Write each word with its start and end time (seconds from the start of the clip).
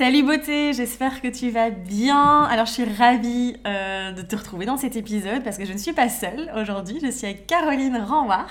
Salut 0.00 0.22
beauté, 0.22 0.72
j'espère 0.72 1.20
que 1.20 1.28
tu 1.28 1.50
vas 1.50 1.68
bien. 1.68 2.44
Alors 2.44 2.64
je 2.64 2.72
suis 2.72 2.84
ravie 2.84 3.58
euh, 3.66 4.12
de 4.12 4.22
te 4.22 4.34
retrouver 4.34 4.64
dans 4.64 4.78
cet 4.78 4.96
épisode 4.96 5.44
parce 5.44 5.58
que 5.58 5.66
je 5.66 5.74
ne 5.74 5.76
suis 5.76 5.92
pas 5.92 6.08
seule 6.08 6.50
aujourd'hui, 6.56 6.98
je 7.02 7.10
suis 7.10 7.26
avec 7.26 7.46
Caroline 7.46 7.98
Renwar 7.98 8.48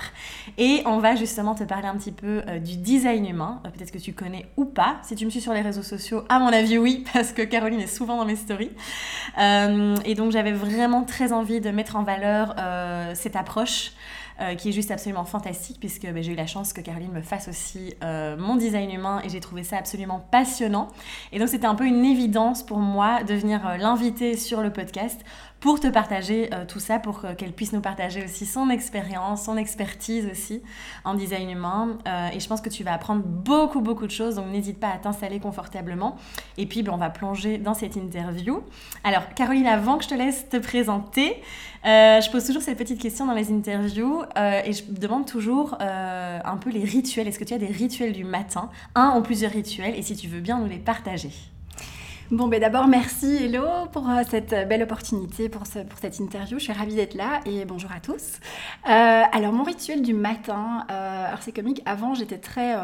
et 0.58 0.82
on 0.86 0.98
va 0.98 1.16
justement 1.16 1.56
te 1.56 1.64
parler 1.64 1.88
un 1.88 1.96
petit 1.96 2.12
peu 2.12 2.42
euh, 2.46 2.60
du 2.60 2.76
design 2.76 3.26
humain, 3.26 3.60
euh, 3.66 3.70
peut-être 3.70 3.90
que 3.90 3.98
tu 3.98 4.12
connais 4.12 4.46
ou 4.56 4.64
pas. 4.64 4.98
Si 5.02 5.16
tu 5.16 5.24
me 5.24 5.30
suis 5.30 5.40
sur 5.40 5.52
les 5.52 5.62
réseaux 5.62 5.82
sociaux, 5.82 6.22
à 6.28 6.38
mon 6.38 6.52
avis 6.52 6.78
oui, 6.78 7.04
parce 7.12 7.32
que 7.32 7.42
Caroline 7.42 7.80
est 7.80 7.88
souvent 7.88 8.16
dans 8.16 8.26
mes 8.26 8.36
stories. 8.36 8.70
et 9.36 10.14
donc 10.14 10.30
j'avais 10.30 10.52
vraiment 10.52 11.02
très 11.02 11.32
envie 11.32 11.60
de 11.60 11.70
mettre 11.70 11.96
en 11.96 12.04
valeur 12.04 12.54
cette 13.14 13.34
approche 13.34 13.90
euh, 14.40 14.54
qui 14.54 14.70
est 14.70 14.72
juste 14.72 14.90
absolument 14.90 15.24
fantastique 15.24 15.76
puisque 15.80 16.06
ben, 16.10 16.22
j'ai 16.22 16.32
eu 16.32 16.34
la 16.34 16.46
chance 16.46 16.72
que 16.72 16.80
Caroline 16.80 17.12
me 17.12 17.20
fasse 17.20 17.48
aussi 17.48 17.94
euh, 18.02 18.38
mon 18.38 18.56
design 18.56 18.90
humain 18.90 19.20
et 19.22 19.28
j'ai 19.28 19.40
trouvé 19.40 19.64
ça 19.64 19.76
absolument 19.76 20.24
passionnant. 20.30 20.88
Et 21.32 21.38
donc 21.38 21.48
c'était 21.48 21.66
un 21.66 21.74
peu 21.74 21.84
une 21.84 22.06
évidence 22.06 22.62
pour 22.62 22.78
moi 22.78 23.22
de 23.22 23.34
venir 23.34 23.66
euh, 23.66 23.76
l'inviter 23.76 24.38
sur 24.38 24.62
le 24.62 24.72
podcast 24.72 25.20
pour 25.60 25.80
te 25.80 25.86
partager 25.86 26.50
tout 26.68 26.80
ça, 26.80 26.98
pour 26.98 27.22
qu'elle 27.36 27.52
puisse 27.52 27.72
nous 27.72 27.80
partager 27.80 28.24
aussi 28.24 28.46
son 28.46 28.70
expérience, 28.70 29.44
son 29.44 29.56
expertise 29.56 30.26
aussi 30.30 30.62
en 31.04 31.14
design 31.14 31.50
humain. 31.50 31.98
et 32.32 32.40
je 32.40 32.48
pense 32.48 32.60
que 32.60 32.70
tu 32.70 32.82
vas 32.82 32.94
apprendre 32.94 33.22
beaucoup, 33.22 33.80
beaucoup 33.80 34.06
de 34.06 34.10
choses, 34.10 34.36
donc 34.36 34.46
n'hésite 34.48 34.80
pas 34.80 34.88
à 34.88 34.98
t'installer 34.98 35.38
confortablement. 35.38 36.16
Et 36.56 36.66
puis, 36.66 36.82
ben, 36.82 36.92
on 36.92 36.96
va 36.96 37.10
plonger 37.10 37.58
dans 37.58 37.74
cette 37.74 37.96
interview. 37.96 38.62
Alors, 39.04 39.28
Caroline, 39.34 39.66
avant 39.66 39.98
que 39.98 40.04
je 40.04 40.08
te 40.08 40.14
laisse 40.14 40.48
te 40.48 40.56
présenter, 40.56 41.42
euh, 41.86 42.20
je 42.20 42.30
pose 42.30 42.44
toujours 42.44 42.62
cette 42.62 42.78
petite 42.78 43.00
question 43.00 43.26
dans 43.26 43.32
les 43.32 43.50
interviews 43.50 44.22
euh, 44.36 44.60
et 44.64 44.72
je 44.72 44.84
demande 44.88 45.26
toujours 45.26 45.76
euh, 45.80 46.38
un 46.44 46.56
peu 46.56 46.70
les 46.70 46.84
rituels. 46.84 47.26
Est-ce 47.28 47.38
que 47.38 47.44
tu 47.44 47.54
as 47.54 47.58
des 47.58 47.66
rituels 47.66 48.12
du 48.12 48.24
matin? 48.24 48.70
Un 48.94 49.16
ou 49.16 49.22
plusieurs 49.22 49.52
rituels 49.52 49.94
et 49.96 50.02
si 50.02 50.16
tu 50.16 50.28
veux 50.28 50.40
bien 50.40 50.58
nous 50.58 50.66
les 50.66 50.78
partager 50.78 51.30
Bon, 52.30 52.46
ben 52.46 52.60
d'abord, 52.60 52.86
merci 52.86 53.26
Hello 53.44 53.66
pour 53.92 54.08
cette 54.28 54.50
belle 54.68 54.84
opportunité, 54.84 55.48
pour, 55.48 55.66
ce, 55.66 55.80
pour 55.80 55.98
cette 55.98 56.20
interview. 56.20 56.58
Je 56.58 56.64
suis 56.64 56.72
ravie 56.72 56.94
d'être 56.94 57.14
là 57.14 57.40
et 57.44 57.64
bonjour 57.64 57.90
à 57.90 57.98
tous. 57.98 58.38
alors, 58.84 59.52
mon 59.52 59.64
rituel 59.64 60.02
du 60.02 60.14
matin, 60.14 60.84
alors 60.88 61.42
c'est 61.42 61.52
comique, 61.52 61.82
avant 61.86 62.14
j'étais 62.14 62.38
très 62.38 62.76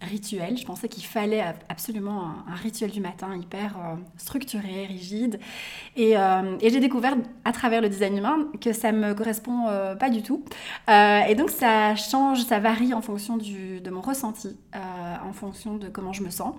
rituel. 0.00 0.56
Je 0.56 0.64
pensais 0.64 0.88
qu'il 0.88 1.04
fallait 1.04 1.42
absolument 1.68 2.32
un, 2.48 2.54
rituel 2.54 2.90
du 2.90 3.00
matin 3.00 3.36
hyper 3.36 3.76
euh, 3.76 3.96
structuré, 4.16 4.86
rigide. 4.86 5.38
Euh, 5.98 6.56
et, 6.60 6.70
j'ai 6.70 6.80
découvert 6.80 7.16
à 7.44 7.52
travers 7.52 7.80
le 7.80 7.88
design 7.88 8.16
humain 8.16 8.48
que 8.60 8.72
ça 8.72 8.92
me 8.92 9.14
correspond 9.14 9.68
euh, 9.68 9.94
pas 9.94 10.10
du 10.10 10.22
tout. 10.22 10.44
et 10.88 11.34
donc 11.34 11.50
ça 11.50 11.94
change, 11.96 12.44
ça 12.44 12.58
varie 12.58 12.94
en 12.94 13.02
fonction 13.02 13.36
du, 13.36 13.80
de 13.80 13.90
mon 13.90 14.00
ressenti, 14.00 14.56
en 14.74 15.32
fonction 15.32 15.76
de 15.76 15.88
comment 15.88 16.12
je 16.12 16.22
me 16.22 16.30
sens. 16.30 16.54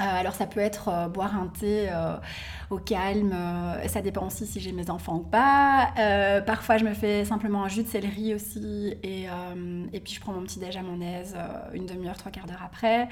Euh, 0.00 0.20
alors 0.20 0.34
ça 0.34 0.46
peut 0.46 0.60
être 0.60 0.88
euh, 0.88 1.08
boire 1.08 1.36
un 1.36 1.48
thé 1.48 1.88
euh, 1.90 2.16
au 2.70 2.78
calme, 2.78 3.34
ça 3.86 4.00
dépend 4.00 4.26
aussi 4.26 4.46
si 4.46 4.58
j'ai 4.58 4.72
mes 4.72 4.88
enfants 4.88 5.16
ou 5.16 5.24
pas. 5.24 5.92
parfois 6.46 6.78
je 6.78 6.84
me 6.84 6.94
fais 6.94 7.26
simplement 7.26 7.64
un 7.64 7.68
jus 7.68 7.82
de 7.82 7.88
céleri 7.88 8.34
aussi 8.34 8.94
et, 9.02 9.26
et 9.92 10.00
puis 10.00 10.14
je 10.14 10.20
prends 10.20 10.32
mon 10.32 10.40
petit 10.40 10.58
déj 10.58 10.78
à 10.78 10.82
mon 10.82 11.02
aise 11.02 11.36
une 11.74 11.84
demi-heure, 11.84 12.16
trois 12.16 12.32
quarts 12.32 12.46
d'heure 12.46 12.62
après. 12.64 13.08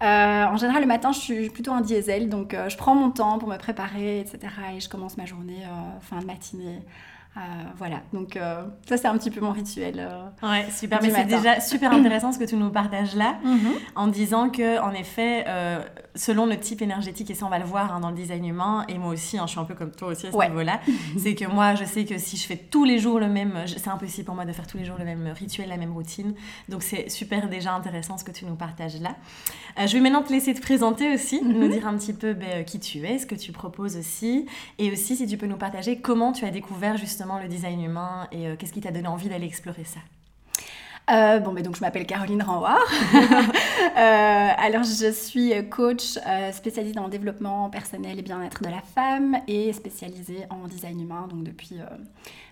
en 0.00 0.56
général 0.56 0.80
le 0.80 0.88
matin 0.88 1.12
je 1.12 1.18
suis 1.18 1.50
plutôt 1.50 1.72
un 1.72 1.82
diesel 1.82 2.30
donc 2.30 2.56
je 2.68 2.76
prends 2.78 2.94
mon 2.94 3.10
temps 3.10 3.38
pour 3.38 3.50
me 3.50 3.58
préparer 3.58 4.20
etc. 4.20 4.38
et 4.74 4.80
je 4.80 4.88
commence 4.88 5.18
ma 5.18 5.26
journée 5.26 5.66
fin 6.00 6.20
de 6.20 6.24
matinée 6.24 6.80
euh, 7.36 7.40
voilà, 7.76 8.00
donc 8.12 8.36
euh, 8.36 8.62
ça 8.88 8.96
c'est 8.96 9.08
un 9.08 9.18
petit 9.18 9.30
peu 9.30 9.40
mon 9.40 9.50
rituel. 9.50 9.96
Euh, 9.98 10.48
ouais, 10.48 10.70
super. 10.70 11.00
Mais 11.02 11.10
c'est 11.10 11.24
déjà 11.24 11.58
super 11.60 11.92
intéressant 11.92 12.30
ce 12.30 12.38
que 12.38 12.44
tu 12.44 12.54
nous 12.54 12.70
partages 12.70 13.16
là, 13.16 13.38
mhm. 13.42 13.72
en 13.96 14.06
disant 14.06 14.50
que 14.50 14.80
en 14.80 14.92
effet, 14.92 15.44
selon 16.14 16.46
le 16.46 16.56
type 16.58 16.80
énergétique, 16.80 17.30
et 17.30 17.34
ça 17.34 17.44
on 17.44 17.48
va 17.48 17.58
le 17.58 17.64
voir 17.64 17.92
hein, 17.92 17.98
dans 17.98 18.10
le 18.10 18.16
design 18.16 18.44
humain, 18.44 18.84
et 18.88 18.98
moi 18.98 19.12
aussi, 19.12 19.36
hein, 19.36 19.44
je 19.46 19.52
suis 19.52 19.60
un 19.60 19.64
peu 19.64 19.74
comme 19.74 19.90
toi 19.90 20.08
aussi 20.08 20.28
à 20.28 20.32
ce 20.32 20.36
niveau-là, 20.36 20.80
c'est 21.18 21.34
que 21.34 21.46
moi 21.46 21.74
je 21.74 21.84
sais 21.84 22.04
que 22.04 22.18
si 22.18 22.36
je 22.36 22.46
fais 22.46 22.56
tous 22.56 22.84
les 22.84 23.00
jours 23.00 23.18
le 23.18 23.28
même, 23.28 23.64
c'est 23.66 23.88
impossible 23.88 24.26
pour 24.26 24.36
moi 24.36 24.44
de 24.44 24.52
faire 24.52 24.68
tous 24.68 24.78
les 24.78 24.84
jours 24.84 24.96
le 24.96 25.04
même 25.04 25.26
rituel, 25.36 25.68
la 25.68 25.76
même 25.76 25.92
routine. 25.92 26.34
Donc 26.68 26.84
c'est 26.84 27.08
super 27.08 27.48
déjà 27.48 27.74
intéressant 27.74 28.16
ce 28.16 28.22
que 28.22 28.32
tu 28.32 28.44
nous 28.44 28.54
partages 28.54 29.00
là. 29.00 29.16
je 29.84 29.92
vais 29.92 30.00
maintenant 30.00 30.22
te 30.22 30.32
laisser 30.32 30.54
te 30.54 30.60
présenter 30.60 31.12
aussi, 31.12 31.42
mhm. 31.42 31.52
nous 31.52 31.68
dire 31.68 31.88
un 31.88 31.96
petit 31.96 32.12
peu 32.12 32.32
ben, 32.32 32.64
qui 32.64 32.78
tu 32.78 33.04
es, 33.04 33.18
ce 33.18 33.26
que 33.26 33.34
tu 33.34 33.50
proposes 33.50 33.96
aussi, 33.96 34.46
et 34.78 34.92
aussi 34.92 35.16
si 35.16 35.26
tu 35.26 35.36
peux 35.36 35.46
nous 35.46 35.56
partager 35.56 35.98
comment 35.98 36.30
tu 36.30 36.44
as 36.44 36.50
découvert 36.52 36.96
justement 36.96 37.23
le 37.40 37.48
design 37.48 37.82
humain 37.82 38.28
et 38.32 38.48
euh, 38.48 38.56
qu'est-ce 38.56 38.72
qui 38.72 38.80
t'a 38.80 38.90
donné 38.90 39.08
envie 39.08 39.28
d'aller 39.28 39.46
explorer 39.46 39.84
ça? 39.84 40.00
Euh, 41.10 41.38
bon, 41.38 41.52
mais 41.52 41.62
donc 41.62 41.76
je 41.76 41.80
m'appelle 41.82 42.06
Caroline 42.06 42.42
Renwar. 42.42 42.78
euh, 43.14 44.48
alors, 44.56 44.84
je 44.84 45.12
suis 45.12 45.52
coach 45.68 46.18
euh, 46.26 46.50
spécialisée 46.52 46.94
dans 46.94 47.04
le 47.04 47.10
développement 47.10 47.68
personnel 47.68 48.18
et 48.18 48.22
bien-être 48.22 48.62
de 48.62 48.70
la 48.70 48.80
femme 48.80 49.36
et 49.46 49.72
spécialisée 49.74 50.46
en 50.48 50.66
design 50.66 50.98
humain, 51.00 51.26
donc 51.28 51.44
depuis, 51.44 51.76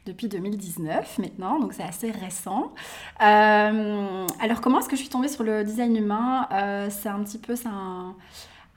depuis 0.05 0.29
2019 0.29 1.19
maintenant, 1.19 1.59
donc 1.61 1.73
c'est 1.73 1.83
assez 1.83 2.11
récent. 2.11 2.73
alors, 3.19 4.61
comment 4.61 4.81
est-ce 4.81 4.89
que 4.89 4.97
je 4.97 5.01
suis 5.01 5.11
tombée 5.11 5.29
sur 5.29 5.45
le 5.45 5.65
design 5.65 5.97
humain? 5.97 6.47
C'est 6.91 7.09
un 7.09 7.23
petit 7.23 7.39
peu, 7.39 7.57
c'est 7.57 7.69
un 7.69 8.15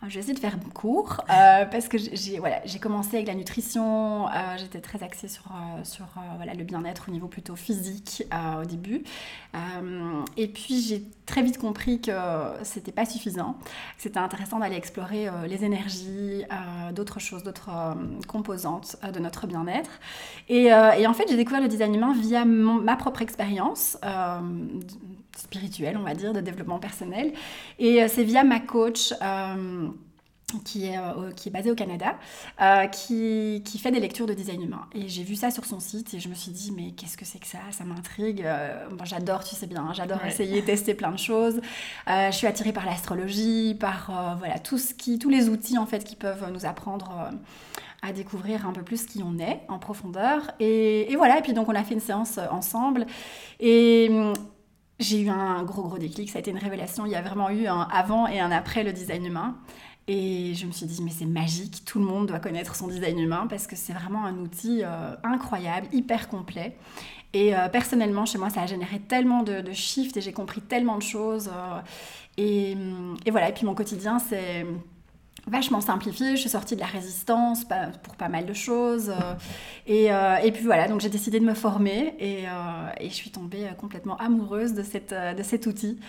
je 0.07 0.13
vais 0.13 0.19
essayer 0.19 0.33
de 0.33 0.39
faire 0.39 0.57
court 0.73 1.21
euh, 1.29 1.65
parce 1.65 1.87
que 1.87 1.97
j'ai 1.97 2.37
voilà, 2.39 2.61
commencé 2.81 3.15
avec 3.15 3.27
la 3.27 3.33
nutrition, 3.33 4.27
euh, 4.27 4.31
j'étais 4.57 4.81
très 4.81 5.01
axée 5.03 5.27
sur, 5.27 5.43
euh, 5.47 6.21
voilà, 6.37 6.53
le 6.53 6.63
bien-être 6.63 7.05
au 7.09 7.11
niveau 7.11 7.27
plutôt 7.27 7.55
physique 7.55 8.23
au 8.61 8.65
début. 8.65 9.03
et 10.37 10.47
puis 10.47 10.81
j'ai 10.81 11.03
très 11.25 11.41
vite 11.41 11.57
compris 11.57 12.01
que 12.01 12.11
c'était 12.63 12.91
pas 12.91 13.05
suffisant, 13.05 13.57
c'était 13.97 14.19
intéressant 14.19 14.59
d'aller 14.59 14.75
explorer 14.75 15.27
les 15.47 15.63
énergies, 15.63 16.43
d'autres 16.93 17.19
choses, 17.19 17.43
d'autres 17.43 17.71
composantes 18.27 18.97
de 19.11 19.19
notre 19.19 19.47
bien-être. 19.47 19.89
Et, 20.49 20.65
et, 20.65 21.07
en 21.07 21.13
fait, 21.13 21.25
j'ai 21.29 21.37
découvert 21.37 21.61
le 21.61 21.67
design 21.67 21.95
humain 21.95 22.13
via 22.13 22.45
ma 22.45 22.95
propre 22.95 23.21
expérience 23.21 23.97
spirituelle, 25.37 25.97
on 25.97 26.03
va 26.03 26.13
dire, 26.13 26.33
de 26.33 26.41
développement 26.41 26.79
personnel. 26.79 27.33
Et 27.79 28.01
euh, 28.01 28.07
c'est 28.09 28.23
via 28.23 28.43
ma 28.43 28.59
coach. 28.59 29.13
Euh, 29.21 29.87
qui 30.63 30.85
est, 30.85 30.97
euh, 30.97 31.31
qui 31.35 31.49
est 31.49 31.51
basée 31.51 31.71
au 31.71 31.75
Canada, 31.75 32.17
qui, 32.91 33.63
qui, 33.65 33.79
fait 33.79 33.91
des 33.91 33.99
lectures 33.99 34.27
de 34.27 34.33
design 34.33 34.61
humain. 34.61 34.85
Et 34.93 35.09
j'ai 35.09 35.23
vu 35.23 35.35
ça 35.35 35.49
sur 35.49 35.65
son 35.65 35.79
site 35.79 36.13
et 36.13 36.19
je 36.19 36.29
me 36.29 36.35
suis 36.35 36.51
dit, 36.51 36.71
mais 36.71 36.91
qu'est-ce 36.91 37.17
que 37.17 37.25
c'est 37.25 37.39
que 37.39 37.47
ça? 37.47 37.57
Ça 37.71 37.83
m'intrigue. 37.83 38.47
j'adore, 39.03 39.43
tu 39.43 39.55
sais 39.55 39.65
bien, 39.65 39.81
hein, 39.81 39.93
j'adore 39.93 40.23
essayer, 40.23 40.63
tester 40.63 40.93
plein 40.93 41.11
de 41.11 41.17
choses. 41.17 41.59
je 42.07 42.31
suis 42.31 42.45
attirée 42.45 42.71
par 42.71 42.85
l'astrologie, 42.85 43.75
par 43.77 44.37
voilà, 44.37 44.59
tout 44.59 44.77
ce 44.77 44.93
qui, 44.93 45.17
tous 45.17 45.29
les 45.29 45.49
outils 45.49 45.79
en 45.79 45.87
fait 45.87 46.03
qui 46.05 46.15
peuvent 46.15 46.49
nous 46.53 46.65
apprendre 46.65 47.31
à 48.03 48.13
découvrir 48.13 48.67
un 48.67 48.71
peu 48.71 48.83
plus 48.83 49.07
qui 49.07 49.23
on 49.23 49.39
est 49.39 49.61
en 49.67 49.79
profondeur. 49.79 50.51
Et, 50.59 51.11
et, 51.11 51.15
voilà, 51.15 51.39
et 51.39 51.41
puis 51.41 51.53
donc 51.53 51.67
on 51.67 51.75
a 51.75 51.83
fait 51.83 51.95
une 51.95 51.99
séance 51.99 52.39
ensemble. 52.51 53.07
Et 53.59 54.11
j'ai 54.99 55.21
eu 55.21 55.29
un 55.29 55.63
gros 55.63 55.83
gros 55.83 55.97
déclic, 55.97 56.29
ça 56.29 56.37
a 56.37 56.41
été 56.41 56.51
une 56.51 56.57
révélation. 56.57 57.05
Il 57.05 57.11
y 57.11 57.15
a 57.15 57.21
vraiment 57.21 57.49
eu 57.49 57.67
un 57.67 57.81
avant 57.81 58.27
et 58.27 58.39
un 58.39 58.51
après 58.51 58.83
le 58.83 58.93
design 58.93 59.25
humain. 59.25 59.55
Et 60.07 60.53
je 60.53 60.67
me 60.67 60.71
suis 60.71 60.85
dit, 60.85 61.01
mais 61.01 61.09
c'est 61.09 61.25
magique, 61.25 61.83
tout 61.83 61.97
le 61.97 62.05
monde 62.05 62.27
doit 62.27 62.39
connaître 62.39 62.75
son 62.75 62.87
design 62.87 63.17
humain 63.17 63.47
parce 63.49 63.65
que 63.65 63.75
c'est 63.75 63.93
vraiment 63.93 64.23
un 64.23 64.37
outil 64.37 64.81
euh, 64.83 65.15
incroyable, 65.23 65.87
hyper 65.91 66.29
complet. 66.29 66.77
Et 67.33 67.55
euh, 67.55 67.67
personnellement, 67.69 68.25
chez 68.25 68.37
moi, 68.37 68.49
ça 68.49 68.61
a 68.61 68.65
généré 68.67 68.99
tellement 68.99 69.41
de, 69.41 69.61
de 69.61 69.73
shifts 69.73 70.15
et 70.15 70.21
j'ai 70.21 70.31
compris 70.31 70.61
tellement 70.61 70.97
de 70.97 71.01
choses. 71.01 71.49
Euh, 71.51 71.81
et, 72.37 72.77
et, 73.25 73.31
voilà, 73.31 73.49
et 73.49 73.53
puis 73.53 73.65
mon 73.65 73.73
quotidien, 73.73 74.19
c'est 74.19 74.65
vachement 75.47 75.81
simplifié. 75.81 76.31
Je 76.31 76.41
suis 76.41 76.49
sortie 76.49 76.75
de 76.75 76.81
la 76.81 76.87
résistance 76.87 77.65
pour 78.03 78.15
pas 78.15 78.29
mal 78.29 78.45
de 78.45 78.53
choses. 78.53 79.09
Euh, 79.09 79.33
et, 79.87 80.11
euh, 80.11 80.37
et, 80.37 80.51
puis 80.51 80.63
voilà, 80.63 80.87
donc 80.87 81.01
j'ai 81.01 81.09
décidé 81.09 81.39
de 81.39 81.45
me 81.45 81.53
former 81.53 82.15
et, 82.19 82.45
euh, 82.47 82.87
et, 82.99 83.09
je 83.09 83.13
suis 83.13 83.29
tombée 83.29 83.69
complètement 83.79 84.17
amoureuse 84.17 84.73
de, 84.73 84.83
cette, 84.83 85.13
de 85.13 85.43
cet 85.43 85.67
outil. 85.67 85.99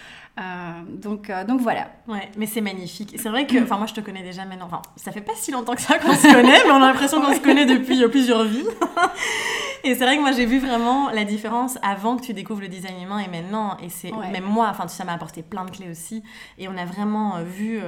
donc, 1.03 1.31
donc 1.47 1.61
voilà. 1.61 1.89
Ouais, 2.09 2.31
mais 2.37 2.47
c'est 2.47 2.61
magnifique. 2.61 3.15
C'est 3.19 3.29
vrai 3.29 3.47
que, 3.47 3.63
enfin, 3.63 3.77
moi 3.77 3.87
je 3.87 3.95
te 3.95 4.01
connais 4.01 4.23
déjà 4.23 4.45
maintenant. 4.45 4.67
Enfin, 4.67 4.83
ça 4.97 5.13
fait 5.13 5.21
pas 5.21 5.35
si 5.35 5.51
longtemps 5.51 5.75
que 5.75 5.83
ça 5.83 5.99
qu'on 5.99 6.15
se 6.15 6.33
connaît, 6.33 6.65
mais 6.65 6.71
on 6.71 6.77
a 6.77 6.89
l'impression 6.93 7.21
qu'on 7.21 7.35
se 7.35 7.41
connaît 7.41 7.67
depuis 7.67 8.07
plusieurs 8.09 8.45
vies. 8.45 8.65
et 9.85 9.95
c'est 9.95 10.05
vrai 10.05 10.17
que 10.17 10.23
moi 10.23 10.33
j'ai 10.33 10.47
vu 10.47 10.59
vraiment 10.59 11.11
la 11.11 11.25
différence 11.25 11.79
avant 11.83 12.17
que 12.17 12.23
tu 12.23 12.33
découvres 12.33 12.61
le 12.61 12.69
design 12.69 13.01
humain 13.03 13.19
et 13.19 13.29
maintenant. 13.29 13.77
Et 13.83 13.89
c'est 13.89 14.13
même 14.33 14.45
moi, 14.45 14.69
enfin, 14.71 14.89
ça 14.89 15.05
m'a 15.05 15.13
apporté 15.13 15.43
plein 15.43 15.65
de 15.65 15.71
clés 15.71 15.91
aussi. 15.91 16.23
Et 16.59 16.69
on 16.69 16.77
a 16.77 16.85
vraiment 16.85 17.43
vu 17.43 17.81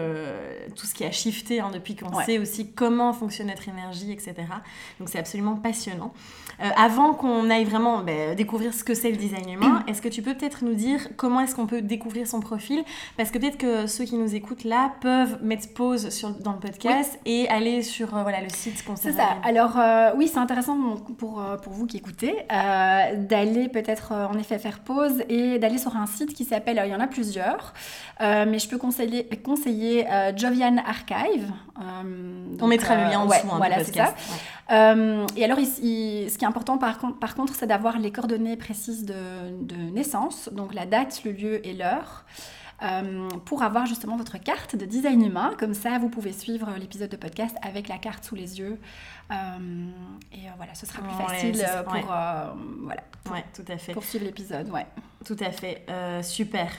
tout 0.77 0.87
ce 0.87 0.95
qui 0.95 1.05
a 1.05 1.11
shifté 1.11 1.61
hein, 1.61 1.71
depuis 1.73 1.97
qu'on 1.97 2.21
sait 2.23 2.39
aussi 2.39 2.73
comment 2.73 3.13
fonctionne 3.13 3.49
notre 3.49 3.69
énergie, 3.69 4.13
etc. 4.13 4.35
Donc 4.99 5.09
c'est 5.09 5.19
absolument 5.19 5.57
passionnant. 5.57 6.13
avant 6.77 7.15
qu'on 7.15 7.51
aille 7.51 7.65
vraiment 7.65 7.99
ben, 7.99 8.35
découvrir 8.35 8.75
ce 8.75 8.85
que 8.85 8.95
c'est 8.95 9.11
le 9.11 9.17
design 9.17 9.49
humain, 9.49 9.85
est-ce 9.89 10.03
que 10.03 10.09
tu 10.09 10.23
peux 10.23 10.35
peut-être 10.35 10.65
nous 10.65 10.75
dire 10.75 11.09
comment 11.17 11.41
est-ce 11.41 11.55
qu'on 11.55 11.67
peut 11.67 11.83
découvrir 11.83 12.27
son 12.27 12.41
profil? 12.41 12.85
Parce 13.17 13.31
que 13.31 13.39
peut-être 13.39 13.59
que 13.59 13.87
ceux 13.87 14.05
qui 14.05 14.17
nous 14.17 14.35
écoutent 14.35 14.65
là 14.65 14.93
peuvent 15.01 15.39
mettre 15.43 15.73
pause 15.75 16.11
sur, 16.11 16.31
dans 16.31 16.53
le 16.53 16.59
podcast 16.59 17.19
et 17.25 17.49
aller 17.49 17.83
sur 17.83 18.09
voilà, 18.09 18.41
le 18.41 18.49
site 18.49 18.85
C'est 18.97 19.13
ça. 19.13 19.37
Alors 19.43 19.79
oui, 20.17 20.29
c'est 20.29 20.39
intéressant 20.39 20.77
pour, 21.19 21.43
pour 21.63 21.73
vous 21.73 21.78
qui 21.87 21.99
écoutez 21.99 22.35
d'aller 22.49 23.69
peut-être 23.69 24.13
en 24.13 24.39
effet 24.39 24.59
faire 24.59 24.81
pause 24.81 25.23
et 25.29 25.59
d'aller 25.59 25.79
sur 25.79 25.97
un 25.97 26.07
site 26.07 26.35
qui 26.35 26.45
s'appelle, 26.45 26.81
il 26.85 26.91
y 26.91 26.95
en 26.95 27.01
a 27.01 27.07
plusieurs, 27.07 27.73
mais 28.21 28.59
je 28.59 28.69
peux 28.69 28.79
conseiller, 28.79 29.29
conseiller 29.43 30.07
Jovian 30.37 30.77
Archive. 30.79 31.51
On 32.61 32.67
mettra 32.67 32.97
le 32.97 33.03
lien 33.03 33.21
en 33.21 33.27
dessous. 33.27 33.49
Hein, 33.51 33.57
voilà, 33.57 33.85
c'est 33.85 33.95
ça. 33.95 34.15
Euh, 34.71 35.27
et 35.37 35.45
alors, 35.45 35.59
ici, 35.59 36.27
ce 36.29 36.37
qui 36.37 36.45
est 36.45 36.49
important 36.49 36.79
par 36.79 36.99
contre, 36.99 37.19
par 37.19 37.35
contre 37.35 37.55
c'est 37.55 37.67
d'avoir 37.67 37.99
les 37.99 38.11
coordonnées 38.11 38.57
précises 38.57 39.05
de, 39.05 39.15
de, 39.61 39.77
naissance, 39.77 40.51
donc 40.53 40.75
la 40.75 40.87
date, 40.87 41.23
le 41.25 41.33
lieu 41.33 41.67
et 41.67 41.73
l'heure. 41.73 42.25
Euh, 42.83 43.29
pour 43.45 43.63
avoir 43.63 43.87
justement 43.87 44.17
votre 44.17 44.39
carte 44.39 44.77
de 44.77 44.85
design 44.85 45.25
humain. 45.25 45.53
Comme 45.59 45.75
ça, 45.75 45.99
vous 45.99 46.09
pouvez 46.09 46.33
suivre 46.33 46.69
l'épisode 46.79 47.11
de 47.11 47.17
podcast 47.17 47.57
avec 47.63 47.89
la 47.89 47.99
carte 47.99 48.25
sous 48.25 48.35
les 48.35 48.61
yeux. 48.61 48.79
Euh, 49.31 49.35
et 50.33 50.47
voilà, 50.57 50.75
ce 50.75 50.87
sera 50.87 51.03
plus 51.03 51.15
facile 51.15 51.67
pour, 51.85 52.13
voilà, 52.83 53.05
ouais, 53.33 53.45
tout 53.53 53.65
à 53.69 53.79
fait. 53.79 53.93
pour 53.93 54.05
suivre 54.05 54.25
l'épisode. 54.25 54.71
Ouais. 54.71 54.87
Tout 55.25 55.37
à 55.41 55.51
fait. 55.51 55.85
super. 56.23 56.71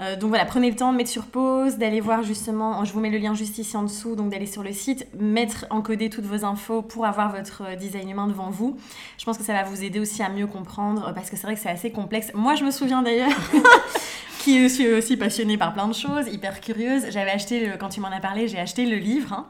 Euh, 0.00 0.16
donc 0.16 0.30
voilà, 0.30 0.46
prenez 0.46 0.70
le 0.70 0.76
temps 0.76 0.90
de 0.92 0.96
mettre 0.96 1.10
sur 1.10 1.26
pause, 1.26 1.76
d'aller 1.76 2.00
voir 2.00 2.22
justement, 2.22 2.84
je 2.84 2.92
vous 2.92 3.00
mets 3.00 3.10
le 3.10 3.18
lien 3.18 3.34
juste 3.34 3.58
ici 3.58 3.76
en 3.76 3.82
dessous, 3.82 4.16
donc 4.16 4.30
d'aller 4.30 4.46
sur 4.46 4.62
le 4.62 4.72
site, 4.72 5.06
mettre, 5.18 5.66
encoder 5.70 6.08
toutes 6.08 6.24
vos 6.24 6.44
infos 6.44 6.82
pour 6.82 7.04
avoir 7.04 7.30
votre 7.30 7.62
euh, 7.62 7.76
design 7.76 8.08
humain 8.08 8.26
devant 8.26 8.50
vous. 8.50 8.78
Je 9.18 9.24
pense 9.24 9.36
que 9.36 9.44
ça 9.44 9.52
va 9.52 9.64
vous 9.64 9.84
aider 9.84 10.00
aussi 10.00 10.22
à 10.22 10.30
mieux 10.30 10.46
comprendre 10.46 11.08
euh, 11.08 11.12
parce 11.12 11.28
que 11.28 11.36
c'est 11.36 11.46
vrai 11.46 11.54
que 11.54 11.60
c'est 11.60 11.68
assez 11.68 11.90
complexe. 11.90 12.32
Moi, 12.34 12.54
je 12.54 12.64
me 12.64 12.70
souviens 12.70 13.02
d'ailleurs. 13.02 13.28
qui 14.42 14.68
suis 14.68 14.92
aussi 14.92 15.16
passionnée 15.16 15.56
par 15.56 15.72
plein 15.72 15.88
de 15.88 15.94
choses, 15.94 16.26
hyper 16.26 16.60
curieuse. 16.60 17.04
J'avais 17.10 17.30
acheté, 17.30 17.72
quand 17.78 17.88
tu 17.88 18.00
m'en 18.00 18.08
as 18.08 18.20
parlé, 18.20 18.48
j'ai 18.48 18.58
acheté 18.58 18.86
le 18.86 18.96
livre. 18.96 19.32
Hein. 19.32 19.46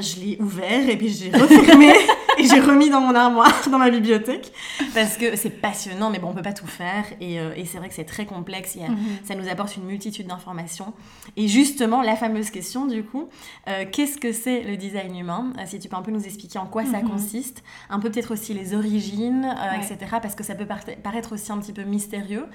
je 0.00 0.20
l'ai 0.20 0.36
ouvert 0.40 0.88
et 0.88 0.96
puis 0.96 1.08
j'ai 1.08 1.30
refermé 1.36 1.92
et 2.38 2.46
j'ai 2.46 2.60
remis 2.60 2.90
dans 2.90 3.00
mon 3.00 3.14
armoire, 3.14 3.52
dans 3.70 3.78
ma 3.78 3.90
bibliothèque, 3.90 4.52
parce 4.94 5.16
que 5.16 5.36
c'est 5.36 5.50
passionnant, 5.50 6.10
mais 6.10 6.18
bon, 6.18 6.28
on 6.28 6.34
peut 6.34 6.42
pas 6.42 6.52
tout 6.52 6.66
faire. 6.66 7.04
Et, 7.20 7.40
euh, 7.40 7.54
et 7.56 7.64
c'est 7.64 7.78
vrai 7.78 7.88
que 7.88 7.94
c'est 7.94 8.04
très 8.04 8.26
complexe. 8.26 8.76
Mhm. 8.76 8.96
Ça 9.24 9.34
nous 9.34 9.48
apporte 9.48 9.76
une 9.76 9.84
multitude 9.84 10.26
d'informations. 10.26 10.92
Et 11.36 11.48
justement, 11.48 12.02
la 12.02 12.16
fameuse 12.16 12.50
question, 12.50 12.86
du 12.86 13.04
coup, 13.04 13.28
euh, 13.68 13.84
qu'est-ce 13.90 14.18
que 14.18 14.32
c'est 14.32 14.62
le 14.62 14.76
design 14.76 15.16
humain? 15.16 15.52
Euh, 15.58 15.62
Si 15.66 15.78
tu 15.78 15.88
peux 15.88 15.96
un 15.96 16.02
peu 16.02 16.10
nous 16.10 16.24
expliquer 16.24 16.58
en 16.58 16.66
quoi 16.66 16.84
ça 16.84 17.02
mhm. 17.02 17.10
consiste, 17.10 17.62
un 17.90 18.00
peu 18.00 18.10
peut-être 18.10 18.32
aussi 18.32 18.54
les 18.54 18.74
origines, 18.74 19.54
etc. 19.76 20.16
Parce 20.22 20.34
que 20.34 20.44
ça 20.44 20.54
peut 20.54 20.66
paraître 21.02 21.32
aussi 21.32 21.52
un 21.52 21.58
petit 21.58 21.72
peu 21.72 21.82
mystérieux 21.82 22.46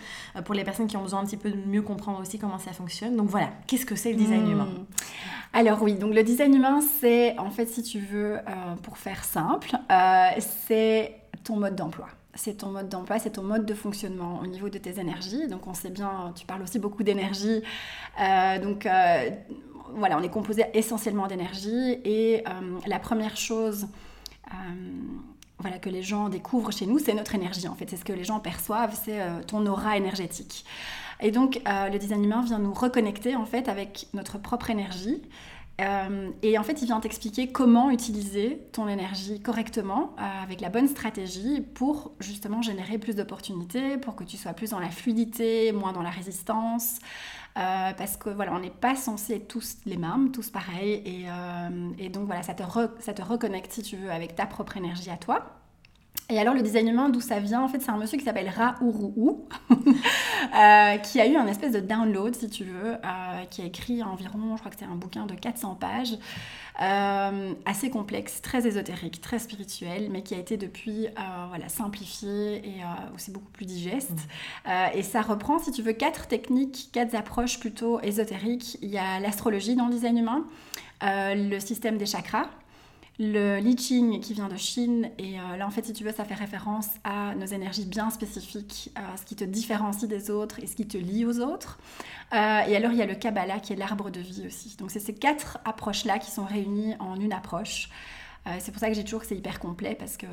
pour 0.46 0.56
les 0.56 0.64
personnes 0.64 0.88
qui 0.88 0.98
ont 0.98 1.04
besoin 1.04 1.22
un 1.22 1.26
petit 1.26 1.38
peu 1.38 1.50
de 1.50 1.58
mieux 1.68 1.82
comprendre 1.82 2.20
aussi 2.22 2.40
comment 2.40 2.60
ça 2.60 2.72
fonctionne. 2.74 3.16
Donc 3.16 3.30
voilà, 3.30 3.50
qu'est-ce 3.68 3.86
que 3.86 3.96
c'est 3.96 4.12
le 4.12 4.18
design 4.18 4.46
mhm. 4.46 4.52
humain? 4.52 4.68
Alors 5.54 5.82
oui, 5.82 5.96
donc 5.96 6.14
le 6.14 6.24
design 6.24 6.56
humain, 6.56 6.80
c'est 7.02 7.38
en 7.38 7.50
fait, 7.50 7.66
si 7.66 7.84
tu 7.84 8.00
veux, 8.00 8.38
pour 8.84 8.98
faire 8.98 9.24
simple, 9.24 9.71
euh, 9.74 10.30
c'est 10.40 11.16
ton 11.44 11.58
mode 11.58 11.76
d'emploi. 11.76 12.08
C'est 12.34 12.58
ton 12.58 12.70
mode 12.70 12.88
d'emploi, 12.88 13.20
c'est 13.20 13.32
ton 13.32 13.44
mode 13.44 13.66
de 13.66 13.74
fonctionnement 13.74 14.40
au 14.42 14.48
niveau 14.48 14.70
de 14.70 14.78
tes 14.78 15.00
énergies. 15.00 15.48
Donc 15.48 15.68
on 15.68 15.74
sait 15.74 15.90
bien, 15.90 16.32
tu 16.36 16.46
parles 16.46 16.62
aussi 16.62 16.80
beaucoup 16.80 17.04
d'énergie. 17.04 17.62
Euh, 18.22 18.60
donc 18.60 18.86
euh, 18.86 19.30
voilà, 19.96 20.18
on 20.18 20.24
est 20.24 20.30
composé 20.30 20.66
essentiellement 20.74 21.28
d'énergie. 21.28 22.00
Et 22.06 22.44
la 22.88 23.00
première 23.00 23.36
chose 23.36 23.88
voilà, 25.60 25.78
que 25.78 25.90
les 25.90 26.04
gens 26.04 26.30
découvrent 26.30 26.72
chez 26.72 26.86
nous, 26.86 27.00
c'est 27.00 27.14
notre 27.14 27.36
énergie 27.36 27.68
en 27.68 27.76
fait. 27.76 27.90
C'est 27.90 27.98
ce 27.98 28.06
que 28.06 28.14
les 28.14 28.24
gens 28.24 28.40
perçoivent, 28.40 28.98
c'est 29.04 29.20
ton 29.48 29.66
aura 29.66 29.98
énergétique. 29.98 30.64
Et 31.20 31.32
donc 31.32 31.62
le 31.66 31.98
design 31.98 32.24
humain 32.24 32.44
vient 32.46 32.60
nous 32.60 32.74
reconnecter 32.74 33.36
en 33.36 33.46
fait 33.46 33.68
avec 33.68 34.08
notre 34.14 34.38
propre 34.38 34.70
énergie 34.70 35.22
euh, 35.82 36.30
et 36.44 36.58
en 36.58 36.64
fait, 36.64 36.82
il 36.82 36.86
vient 36.86 37.00
t'expliquer 37.00 37.52
comment 37.52 37.90
utiliser 37.90 38.62
ton 38.72 38.88
énergie 38.88 39.42
correctement, 39.42 40.16
euh, 40.20 40.44
avec 40.44 40.62
la 40.62 40.70
bonne 40.70 40.88
stratégie, 40.88 41.62
pour 41.62 42.12
justement 42.20 42.62
générer 42.62 42.98
plus 42.98 43.16
d'opportunités, 43.16 43.98
pour 43.98 44.16
que 44.16 44.24
tu 44.24 44.38
sois 44.38 44.54
plus 44.54 44.72
dans 44.72 44.80
la 44.80 44.90
fluidité, 44.90 45.72
moins 45.72 45.94
dans 45.94 46.04
la 46.04 46.10
résistance. 46.10 47.00
Euh, 47.58 47.92
parce 47.98 48.16
que 48.16 48.30
voilà, 48.30 48.54
on 48.54 48.60
n'est 48.60 48.70
pas 48.70 48.96
censé 48.96 49.36
être 49.36 49.48
tous 49.48 49.78
les 49.86 49.98
mêmes, 49.98 50.32
tous 50.32 50.50
pareils. 50.50 51.26
Et, 52.00 52.10
donc 52.10 52.26
voilà, 52.26 52.44
ça 52.44 52.54
te, 52.54 52.64
ça 53.00 53.14
te 53.14 53.22
reconnecte, 53.22 53.72
si 53.72 53.82
tu 53.82 53.98
veux, 53.98 54.12
avec 54.12 54.36
ta 54.36 54.46
propre 54.46 54.78
énergie 54.78 55.10
à 55.10 55.18
toi. 55.18 55.62
Et 56.30 56.40
alors 56.40 56.54
le 56.54 56.62
design 56.62 56.88
humain, 56.88 57.10
d'où 57.10 57.20
ça 57.20 57.40
vient? 57.40 57.62
En 57.62 57.68
fait, 57.68 57.82
c'est 57.82 57.92
un 57.92 57.98
monsieur 57.98 58.18
qui 58.18 58.24
s'appelle 58.24 58.50
Ra 58.50 58.76
euh, 60.56 60.98
qui 60.98 61.20
a 61.20 61.28
eu 61.28 61.36
un 61.36 61.48
espèce 61.48 61.72
de 61.72 61.80
download, 61.80 62.36
si 62.36 62.50
tu 62.50 62.64
veux, 62.64 62.94
euh, 62.94 63.46
qui 63.50 63.62
a 63.62 63.66
écrit 63.66 64.04
environ, 64.04 64.56
je 64.56 64.60
crois 64.60 64.72
que 64.72 64.78
c'est 64.78 64.86
un 64.86 64.96
bouquin 64.96 65.26
de 65.26 65.34
400 65.34 65.76
pages, 65.76 66.18
euh, 66.82 67.54
assez 67.66 67.90
complexe, 67.90 68.42
très 68.42 68.66
ésotérique, 68.66 69.22
très 69.22 69.40
spirituel, 69.40 70.10
mais 70.12 70.24
qui 70.24 70.34
a 70.34 70.38
été 70.38 70.58
depuis 70.58 71.08
voilà, 71.50 71.70
simplifié 71.70 72.58
et 72.68 72.82
aussi 73.16 73.32
beaucoup 73.32 73.52
plus 73.52 73.66
digeste. 73.66 74.12
Mmh. 74.66 74.70
et 74.96 75.04
ça 75.04 75.22
reprend, 75.22 75.60
si 75.60 75.72
tu 75.72 75.82
veux, 75.82 75.94
quatre 75.94 76.28
techniques, 76.28 76.90
quatre 76.92 77.16
approches 77.16 77.60
plutôt 77.60 78.00
ésotériques. 78.02 78.78
Il 78.82 78.90
y 78.90 78.98
a 78.98 79.20
l'astrologie 79.20 79.76
dans 79.76 79.88
le 79.88 79.94
design 79.94 80.18
humain, 80.18 80.46
le 81.02 81.60
système 81.60 81.98
des 81.98 82.06
chakras, 82.06 82.50
le 83.24 83.60
Li 83.60 83.78
Ching 83.78 84.20
qui 84.20 84.34
vient 84.34 84.48
de 84.48 84.58
Chine, 84.58 85.12
et 85.20 85.40
euh, 85.40 85.56
là 85.56 85.68
en 85.68 85.70
fait 85.70 85.86
si 85.86 85.94
tu 85.94 86.04
veux 86.04 86.12
ça 86.12 86.26
fait 86.26 86.34
référence 86.34 86.88
à 87.04 87.36
nos 87.36 87.46
énergies 87.46 87.86
bien 87.86 88.10
spécifiques, 88.10 88.90
à 88.96 89.16
ce 89.16 89.26
qui 89.26 89.36
te 89.36 89.44
différencie 89.44 90.10
des 90.10 90.32
autres 90.32 90.60
et 90.60 90.66
ce 90.66 90.76
qui 90.76 90.88
te 90.88 90.98
lie 90.98 91.24
aux 91.24 91.40
autres. 91.40 91.78
Euh, 92.34 92.62
et 92.68 92.76
alors 92.76 92.92
il 92.92 92.98
y 92.98 93.02
a 93.04 93.06
le 93.06 93.14
Kabbalah 93.14 93.60
qui 93.60 93.74
est 93.74 93.76
l'arbre 93.76 94.10
de 94.10 94.20
vie 94.20 94.48
aussi. 94.48 94.76
Donc 94.78 94.90
c'est 94.90 95.00
ces 95.00 95.14
quatre 95.14 95.60
approches-là 95.66 96.18
qui 96.18 96.32
sont 96.32 96.46
réunies 96.46 96.96
en 97.00 97.16
une 97.16 97.32
approche. 97.32 97.92
Euh, 98.48 98.58
c'est 98.60 98.72
pour 98.72 98.80
ça 98.80 98.88
que 98.88 98.96
j'ai 98.96 99.04
toujours 99.04 99.22
que 99.22 99.28
c'est 99.28 99.38
hyper 99.38 99.60
complet 99.60 99.94
parce 99.94 100.18
que 100.18 100.26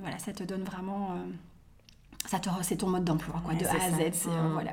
voilà, 0.00 0.18
ça 0.18 0.32
te 0.32 0.42
donne 0.42 0.64
vraiment 0.64 1.10
ça 2.26 2.40
c'est 2.62 2.76
ton 2.76 2.88
mode 2.88 3.04
d'emploi, 3.04 3.40
quoi, 3.44 3.54
de 3.54 3.64
A 3.64 3.70
à 3.70 3.90
Z. 3.90 4.26
Euh, 4.26 4.30
voilà. 4.52 4.72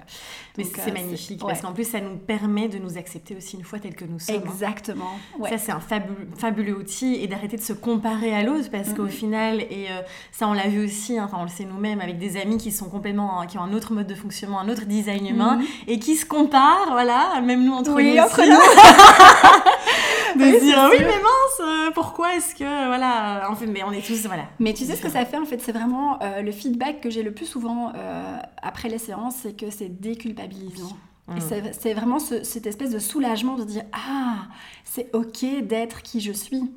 Mais 0.58 0.64
c'est 0.64 0.90
euh, 0.90 0.94
magnifique 0.94 1.42
parce 1.42 1.62
qu'en 1.62 1.74
plus, 1.74 1.90
ça 1.90 2.00
nous 2.00 2.18
permet 2.18 2.68
de 2.68 2.78
nous 2.78 2.98
accepter 2.98 3.36
aussi 3.36 3.58
une 3.58 3.64
fois 3.64 3.80
tel 3.80 3.96
que 3.96 4.06
nous 4.06 4.20
sommes. 4.20 4.36
Hein. 4.36 4.42
Exactement. 4.46 5.12
Ça, 5.50 5.58
c'est 5.58 5.72
un 5.72 5.80
fabuleux, 5.80 6.28
fabuleux 6.38 6.78
outil 6.78 7.16
et 7.16 7.28
d'arrêter 7.28 7.58
de 7.58 7.62
se 7.62 7.74
comparer 7.74 8.34
à 8.34 8.44
l'autre 8.44 8.70
parce 8.72 8.94
qu'au 8.94 9.08
final, 9.08 9.62
et 9.62 9.88
euh, 9.90 10.02
ça, 10.32 10.48
on 10.48 10.54
l'a 10.54 10.68
vu 10.68 10.86
aussi, 10.86 11.18
hein, 11.18 11.30
on 11.34 11.44
le 11.44 11.50
sait 11.50 11.66
nous-mêmes 11.66 12.02
avec 12.02 12.18
des 12.18 12.38
amis 12.38 12.58
qui 12.58 12.72
sont 12.72 12.90
complètement, 12.90 13.46
qui 13.46 13.58
ont 13.58 13.64
un 13.64 13.74
autre 13.74 13.94
mode 13.94 14.08
de 14.08 14.16
fonctionnement, 14.16 14.60
un 14.60 14.70
autre 14.70 14.86
design 14.86 15.28
humain 15.28 15.58
mhm. 15.58 15.66
et 15.88 16.00
qui 16.00 16.16
se 16.16 16.26
comparent, 16.26 16.92
voilà, 16.92 17.42
même 17.42 17.64
nous 17.64 17.74
entre 17.74 17.94
oui, 17.94 18.16
nous. 18.16 18.24
Entre 18.24 18.42
nous. 18.42 18.58
de 20.36 20.44
se 20.44 20.64
dire, 20.64 20.90
oui, 20.92 20.98
mais 21.00 21.08
mince, 21.08 21.92
pourquoi 21.94 22.36
est-ce 22.36 22.56
que, 22.56 22.88
voilà, 22.88 23.48
en 23.50 23.56
fait, 23.56 23.68
mais 23.68 23.84
on 23.84 23.92
est 23.92 24.06
tous, 24.06 24.26
voilà. 24.26 24.46
Mais 24.60 24.74
tu 24.74 24.86
sais 24.86 24.96
ce 24.96 25.02
que 25.02 25.10
ça 25.10 25.26
fait, 25.26 25.38
en 25.38 25.46
fait, 25.46 25.60
c'est 25.62 25.72
vraiment 25.72 26.20
le 26.42 26.52
feedback 26.52 27.02
que 27.02 27.10
j'ai 27.10 27.24
le 27.24 27.34
plus 27.34 27.46
souvent 27.46 27.92
euh, 27.96 28.38
après 28.62 28.90
les 28.90 28.98
séances, 28.98 29.36
c'est 29.44 29.56
que 29.56 29.70
c'est 29.70 29.90
déculpabilisant. 29.90 30.96
Mm. 31.28 31.38
c'est 31.72 31.94
vraiment 31.94 32.20
cette 32.20 32.68
espèce 32.68 32.92
de 32.92 33.00
soulagement 33.00 33.56
de 33.56 33.64
dire 33.64 33.84
Ah, 33.94 34.48
c'est 34.84 35.10
ok 35.16 35.46
d'être 35.64 36.02
qui 36.02 36.20
je 36.20 36.32
suis. 36.34 36.72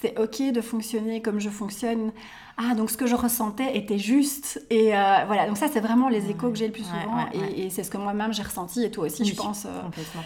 C'est 0.00 0.18
ok 0.18 0.52
de 0.52 0.60
fonctionner 0.60 1.22
comme 1.22 1.40
je 1.40 1.50
fonctionne 1.50 2.12
ah 2.56 2.74
donc 2.74 2.90
ce 2.90 2.96
que 2.96 3.06
je 3.06 3.14
ressentais 3.14 3.76
était 3.76 3.98
juste. 3.98 4.64
Et 4.70 4.94
euh, 4.94 5.24
voilà. 5.26 5.46
Donc 5.46 5.56
ça 5.56 5.68
c'est 5.72 5.80
vraiment 5.80 6.08
les 6.08 6.30
échos 6.30 6.50
que 6.50 6.56
j'ai 6.56 6.66
le 6.66 6.72
plus 6.72 6.84
souvent. 6.84 7.26
et, 7.32 7.70
c'est 7.70 7.82
ce 7.82 7.90
que 7.90 7.96
moi-même 7.96 8.32
j'ai 8.32 8.42
ressenti. 8.42 8.84
Et 8.84 8.90
toi 8.90 9.06
aussi 9.06 9.24
je 9.24 9.34
pense 9.34 9.64
euh, 9.64 9.80
complètement. 9.82 10.22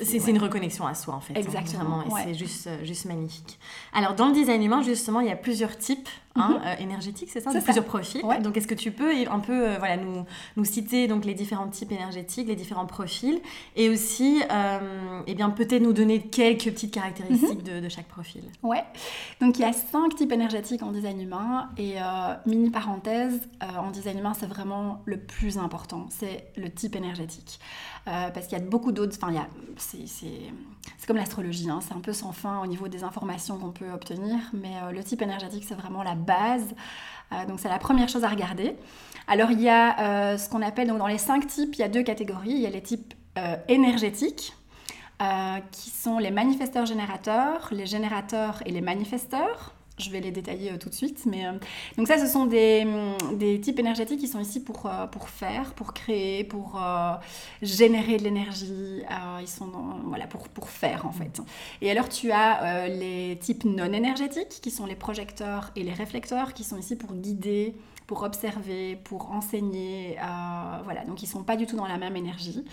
c'est 0.00 0.18
une 0.28 0.38
reconnexion 0.38 0.86
à 0.86 0.94
soi 0.94 1.14
en 1.14 1.20
fait 1.20 1.34
hein, 1.34 1.40
exactement. 1.40 2.02
et 2.02 2.22
c'est 2.24 2.34
juste 2.34 2.66
euh, 2.66 2.84
juste 2.84 3.06
magnifique. 3.06 3.58
Alors 3.92 4.14
dans 4.14 4.28
le 4.28 4.32
design 4.32 4.62
humain 4.62 4.82
justement 4.82 5.20
il 5.20 5.28
y 5.28 5.32
a 5.32 5.36
plusieurs 5.36 5.76
types 5.76 6.08
hein, 6.36 6.60
mhm. 6.60 6.82
énergétiques 6.84 7.30
c'est 7.32 7.40
ça? 7.40 7.50
Plusieurs 7.50 7.84
profils. 7.84 8.22
Donc 8.42 8.56
est-ce 8.56 8.68
que 8.68 8.74
tu 8.74 8.92
peux 8.92 9.12
un 9.28 9.40
peu 9.40 9.76
voilà 9.78 9.96
nous 9.96 10.24
nous 10.56 10.64
citer 10.64 11.08
donc 11.08 11.24
les 11.24 11.34
différents 11.34 11.68
types 11.68 11.90
énergétiques 11.90 12.46
les 12.46 12.56
différents 12.56 12.86
profils? 12.86 13.40
Et 13.74 13.88
aussi 13.88 14.42
eh 15.26 15.34
bien 15.34 15.50
peut-être 15.50 15.82
nous 15.82 15.92
donner 15.92 16.20
quelques 16.20 16.70
petites 16.70 16.94
caractéristiques 16.94 17.66
mhm. 17.66 17.74
de, 17.74 17.80
de 17.80 17.88
chaque 17.88 18.08
profil. 18.08 18.42
Ouais. 18.62 18.84
Donc 19.40 19.58
il 19.58 19.62
y 19.62 19.64
a 19.64 19.72
cinq 19.72 20.14
types 20.14 20.32
énergétiques 20.32 20.82
en 20.82 20.92
design 20.92 21.20
humain 21.20 21.63
et 21.76 22.00
euh, 22.00 22.34
mini 22.46 22.70
parenthèse, 22.70 23.40
euh, 23.62 23.78
en 23.78 23.90
design 23.90 24.18
humain, 24.18 24.32
c'est 24.38 24.46
vraiment 24.46 25.02
le 25.04 25.18
plus 25.18 25.58
important, 25.58 26.06
c'est 26.10 26.52
le 26.56 26.70
type 26.70 26.96
énergétique. 26.96 27.58
Euh, 28.06 28.30
parce 28.30 28.46
qu'il 28.46 28.58
y 28.58 28.60
a 28.60 28.64
beaucoup 28.64 28.92
d'autres, 28.92 29.16
enfin, 29.20 29.32
c'est 29.76 31.06
comme 31.06 31.16
l'astrologie, 31.16 31.68
hein, 31.70 31.80
c'est 31.86 31.94
un 31.94 32.00
peu 32.00 32.12
sans 32.12 32.32
fin 32.32 32.62
au 32.62 32.66
niveau 32.66 32.88
des 32.88 33.04
informations 33.04 33.58
qu'on 33.58 33.72
peut 33.72 33.90
obtenir, 33.90 34.38
mais 34.52 34.74
le 34.92 35.02
type 35.02 35.22
énergétique, 35.22 35.64
c'est 35.66 35.74
vraiment 35.74 36.02
la 36.02 36.14
base. 36.14 36.74
donc 37.48 37.60
c'est 37.60 37.68
la 37.68 37.78
première 37.78 38.08
chose 38.08 38.24
à 38.24 38.28
regarder. 38.28 38.76
Alors 39.26 39.50
il 39.50 39.60
y 39.60 39.68
a 39.68 40.36
ce 40.38 40.48
qu'on 40.48 40.62
appelle, 40.62 40.88
donc 40.88 40.98
dans 40.98 41.06
les 41.06 41.18
cinq 41.18 41.46
types, 41.46 41.74
il 41.74 41.80
y 41.80 41.84
a 41.84 41.88
deux 41.88 42.02
catégories. 42.02 42.52
Il 42.52 42.60
y 42.60 42.66
a 42.66 42.70
les 42.70 42.82
types 42.82 43.14
énergétiques, 43.68 44.54
qui 45.72 45.90
sont 45.90 46.18
les 46.18 46.30
manifesteurs 46.30 46.86
générateurs, 46.86 47.68
les 47.70 47.86
générateurs 47.86 48.62
et 48.66 48.70
les 48.70 48.80
manifesteurs. 48.80 49.73
Je 49.98 50.10
vais 50.10 50.20
les 50.20 50.30
détailler 50.30 50.72
euh, 50.72 50.78
tout 50.78 50.88
de 50.88 50.94
suite. 50.94 51.24
Mais, 51.26 51.46
euh, 51.46 51.52
donc 51.96 52.08
ça, 52.08 52.18
ce 52.18 52.26
sont 52.26 52.46
des, 52.46 52.84
mm, 52.84 53.38
des, 53.38 53.60
types 53.60 53.78
énergétiques 53.78 54.20
qui 54.20 54.28
sont 54.28 54.40
ici 54.40 54.60
pour, 54.62 54.86
euh, 54.86 55.06
pour 55.06 55.28
faire, 55.28 55.74
pour 55.74 55.94
créer, 55.94 56.44
pour 56.44 56.80
générer 57.62 58.16
de 58.16 58.24
l'énergie. 58.24 59.02
ils 59.40 59.48
sont 59.48 59.70
voilà, 60.04 60.26
pour, 60.26 60.48
pour 60.48 60.68
faire 60.68 61.06
en 61.06 61.12
fait. 61.12 61.40
Et 61.80 61.90
alors 61.90 62.08
tu 62.08 62.32
as 62.32 62.88
les 62.88 63.38
types 63.40 63.64
non 63.64 63.92
énergétiques 63.92 64.60
qui 64.62 64.70
sont 64.70 64.86
les 64.86 64.94
projecteurs 64.94 65.70
et 65.76 65.82
les 65.82 65.92
réflecteurs 65.92 66.54
qui 66.54 66.64
sont 66.64 66.76
ici 66.76 66.96
pour 66.96 67.14
guider, 67.14 67.74
pour 68.06 68.22
observer, 68.22 68.96
pour 69.04 69.30
enseigner. 69.32 70.16
voilà, 70.84 71.04
donc 71.04 71.22
ils 71.22 71.26
sont 71.26 71.44
pas 71.44 71.56
du 71.56 71.66
tout 71.66 71.76
dans 71.76 71.86
la 71.86 71.98
même 71.98 72.16
énergie. 72.16 72.64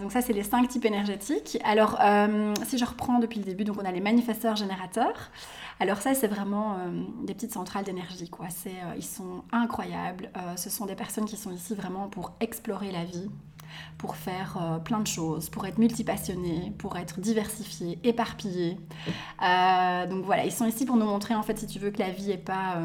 donc 0.00 0.12
ça, 0.12 0.22
c'est 0.22 0.32
les 0.32 0.44
cinq 0.44 0.68
types 0.68 0.84
énergétiques. 0.84 1.58
Alors, 1.64 1.98
si 2.66 2.78
je 2.78 2.84
reprends 2.84 3.18
depuis 3.18 3.38
le 3.40 3.44
début, 3.44 3.64
donc 3.64 3.76
on 3.80 3.84
a 3.84 3.92
les 3.92 4.00
manifesteurs 4.00 4.56
générateurs. 4.56 5.30
Alors 5.80 5.98
ça, 5.98 6.14
c'est 6.14 6.28
vraiment 6.28 6.74
euh, 6.74 7.02
des 7.24 7.34
petites 7.34 7.52
centrales 7.52 7.84
d'énergie, 7.84 8.28
quoi. 8.28 8.46
C'est, 8.48 8.70
euh, 8.70 8.94
ils 8.96 9.04
sont 9.04 9.42
incroyables. 9.52 10.30
Euh, 10.36 10.56
ce 10.56 10.70
sont 10.70 10.86
des 10.86 10.94
personnes 10.94 11.24
qui 11.24 11.36
sont 11.36 11.50
ici 11.50 11.74
vraiment 11.74 12.08
pour 12.08 12.32
explorer 12.40 12.92
la 12.92 13.04
vie, 13.04 13.28
pour 13.98 14.14
faire 14.14 14.80
plein 14.84 15.00
de 15.00 15.06
choses, 15.06 15.50
pour 15.50 15.66
être 15.66 15.78
multipassionnés, 15.78 16.72
pour 16.78 16.96
être 16.96 17.18
diversifiés, 17.18 17.98
éparpillés. 18.04 18.78
donc 19.40 20.24
voilà, 20.24 20.44
ils 20.44 20.52
sont 20.52 20.66
ici 20.66 20.84
pour 20.84 20.96
nous 20.96 21.06
montrer, 21.06 21.34
en 21.34 21.42
fait, 21.42 21.58
si 21.58 21.66
tu 21.66 21.80
veux, 21.80 21.90
que 21.90 21.98
la 21.98 22.10
vie 22.10 22.28
n'est 22.28 22.38
pas 22.38 22.78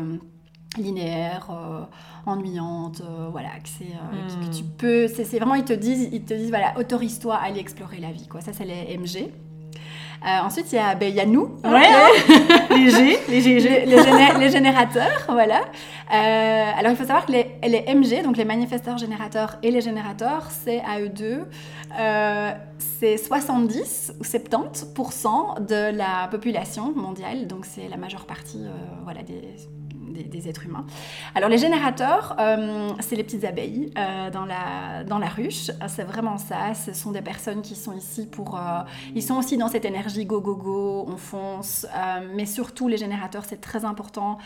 linéaire, 0.77 1.51
ennuyante, 2.25 3.03
voilà, 3.29 3.51
que, 3.59 3.69
c'est, 3.69 3.85
que, 3.85 4.57
tu 4.57 4.63
hmm. 4.63 4.69
peux... 4.79 5.07
C'est, 5.07 5.37
vraiment, 5.37 5.53
ils 5.53 5.65
te 5.65 5.73
disent, 5.73 6.09
ils 6.11 6.23
te 6.23 6.33
disent 6.33 6.49
voilà, 6.49 6.75
autorise-toi 6.79 7.35
à 7.35 7.43
aller 7.43 7.59
explorer 7.59 7.99
la 7.99 8.11
vie, 8.11 8.27
quoi. 8.27 8.41
Ça, 8.41 8.51
c'est 8.51 8.65
les 8.65 8.97
MG. 8.97 9.31
Euh, 10.25 10.45
ensuite, 10.45 10.71
il 10.73 10.75
y, 10.75 10.79
a, 10.79 10.95
ben, 10.95 11.07
il 11.07 11.15
y 11.15 11.21
a 11.21 11.25
nous, 11.25 11.49
hein, 11.63 11.79
les, 12.71 12.89
les, 13.29 13.85
les, 13.85 14.49
générateurs, 14.49 15.25
voilà. 15.29 15.61
Euh, 16.13 16.71
alors, 16.77 16.91
il 16.91 16.97
faut 16.97 17.05
savoir 17.05 17.25
que 17.25 17.31
les, 17.31 17.55
les, 17.63 17.95
MG, 17.95 18.21
donc 18.21 18.35
les 18.35 18.43
manifesteurs 18.43 18.97
générateurs 18.97 19.57
et 19.63 19.71
les 19.71 19.79
générateurs, 19.79 20.49
c'est 20.51 20.81
à 20.81 20.99
eux 20.99 21.07
deux, 21.07 21.45
euh, 21.97 22.51
c'est 22.77 23.15
70 23.17 24.13
ou 24.19 24.23
70% 24.23 25.65
de 25.65 25.95
la 25.95 26.27
population 26.29 26.91
mondiale, 26.93 27.47
donc 27.47 27.65
c'est 27.65 27.87
la 27.87 27.95
majeure 27.95 28.25
partie 28.25 28.65
voilà, 29.05 29.23
des 29.23 29.41
des, 30.09 30.47
êtres 30.49 30.65
humains. 30.65 30.85
Alors 31.35 31.49
les 31.49 31.57
générateurs, 31.57 32.35
euh, 32.39 32.89
c'est 32.99 33.15
les 33.15 33.23
petites 33.23 33.43
abeilles 33.43 33.91
euh, 33.97 34.29
dans, 34.29 34.45
la, 34.45 35.03
dans 35.03 35.17
la 35.17 35.27
ruche. 35.27 35.71
C'est 35.87 36.03
vraiment 36.03 36.37
ça. 36.37 36.73
Ce 36.73 36.93
sont 36.93 37.11
des 37.11 37.21
personnes 37.21 37.61
qui 37.61 37.75
sont 37.75 37.93
ici 37.93 38.27
pour... 38.27 38.57
Euh, 38.57 38.81
ils 39.15 39.23
sont 39.23 39.37
aussi 39.37 39.57
dans 39.57 39.67
cette 39.67 39.85
énergie 39.85 40.25
go, 40.25 40.41
go, 40.41 40.55
go, 40.55 41.05
on 41.07 41.17
fonce. 41.17 41.85
mais 42.35 42.45
surtout 42.45 42.87
les 42.87 42.97
générateurs, 42.97 43.45
c'est 43.45 43.61
très 43.61 43.85
important 43.85 44.37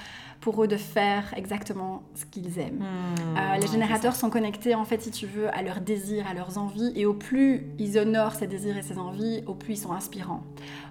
pour 0.44 0.62
eux 0.62 0.68
de 0.68 0.76
faire 0.76 1.34
exactement 1.38 2.04
ce 2.16 2.26
qu'ils 2.26 2.60
aiment. 2.60 2.84
Hmm, 2.84 3.62
les 3.62 3.68
générateurs 3.68 4.14
sont 4.14 4.30
connectés, 4.30 4.76
en 4.76 4.84
fait, 4.84 5.02
si 5.02 5.10
tu 5.10 5.26
veux, 5.26 5.48
à 5.56 5.62
leurs 5.62 5.80
désirs, 5.80 6.26
à 6.30 6.34
leurs 6.34 6.58
envies. 6.58 6.92
Et 6.96 7.06
au 7.06 7.14
plus 7.14 7.66
ils 7.80 7.98
honorent 7.98 8.36
ces 8.36 8.46
désirs 8.46 8.78
et 8.78 8.82
ces 8.82 8.98
envies, 8.98 9.42
au 9.48 9.54
plus 9.54 9.76
ils 9.76 9.78
sont 9.78 9.94
inspirants. 9.94 10.44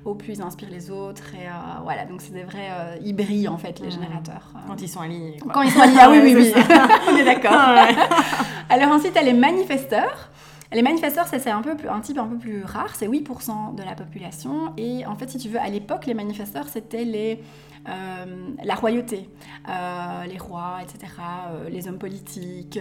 Au 0.07 0.15
plus 0.15 0.39
ils 0.39 0.43
inspirent 0.43 0.71
les 0.71 0.91
autres. 0.91 1.35
Et 1.35 1.49
voilà, 1.85 2.07
donc 2.07 2.23
c'est 2.23 2.33
des 2.33 2.45
vrais... 2.45 2.99
ils 3.05 3.15
brillent, 3.15 3.49
en 3.49 3.59
fait, 3.59 3.79
les 3.81 3.89
hmm. 3.89 3.91
générateurs. 3.91 4.55
Quand 4.67 4.81
ils 4.81 4.89
sont 4.89 5.01
alignés. 5.01 5.37
Quand 5.53 5.61
ils 5.61 5.71
sont 5.71 5.81
alignés, 5.81 6.01
ah 6.01 6.11
oui, 6.11 6.21
oui, 6.23 6.35
oui. 6.35 6.53
On 7.13 7.17
est 7.17 7.25
d'accord. 7.25 7.53
Alors 8.71 8.91
ensuite, 8.91 9.13
elle 9.17 9.27
les 9.27 9.35
manifesteurs. 9.35 10.31
Les 10.73 10.81
manifesteurs, 10.81 11.27
c'est 11.27 11.51
un, 11.51 11.61
peu, 11.61 11.77
un 11.91 12.01
type 12.01 12.17
un 12.17 12.25
peu 12.25 12.39
plus 12.39 12.65
rare, 12.65 12.95
c'est 12.95 13.07
8% 13.07 13.75
de 13.75 13.83
la 13.83 13.95
population. 13.95 14.73
Et 14.79 15.05
en 15.05 15.15
fait, 15.17 15.29
si 15.29 15.37
tu 15.37 15.51
veux, 15.51 15.61
à 15.61 15.69
l'époque, 15.69 16.07
les 16.07 16.15
manifesteurs, 16.15 16.67
c'était 16.69 17.05
les 17.05 17.35
euh, 17.35 17.72
la 17.85 18.75
royauté, 18.75 19.29
euh, 19.69 20.25
les 20.25 20.39
rois, 20.39 20.79
etc., 20.83 21.13
euh, 21.51 21.69
les 21.69 21.89
hommes 21.89 21.99
politiques, 21.99 22.79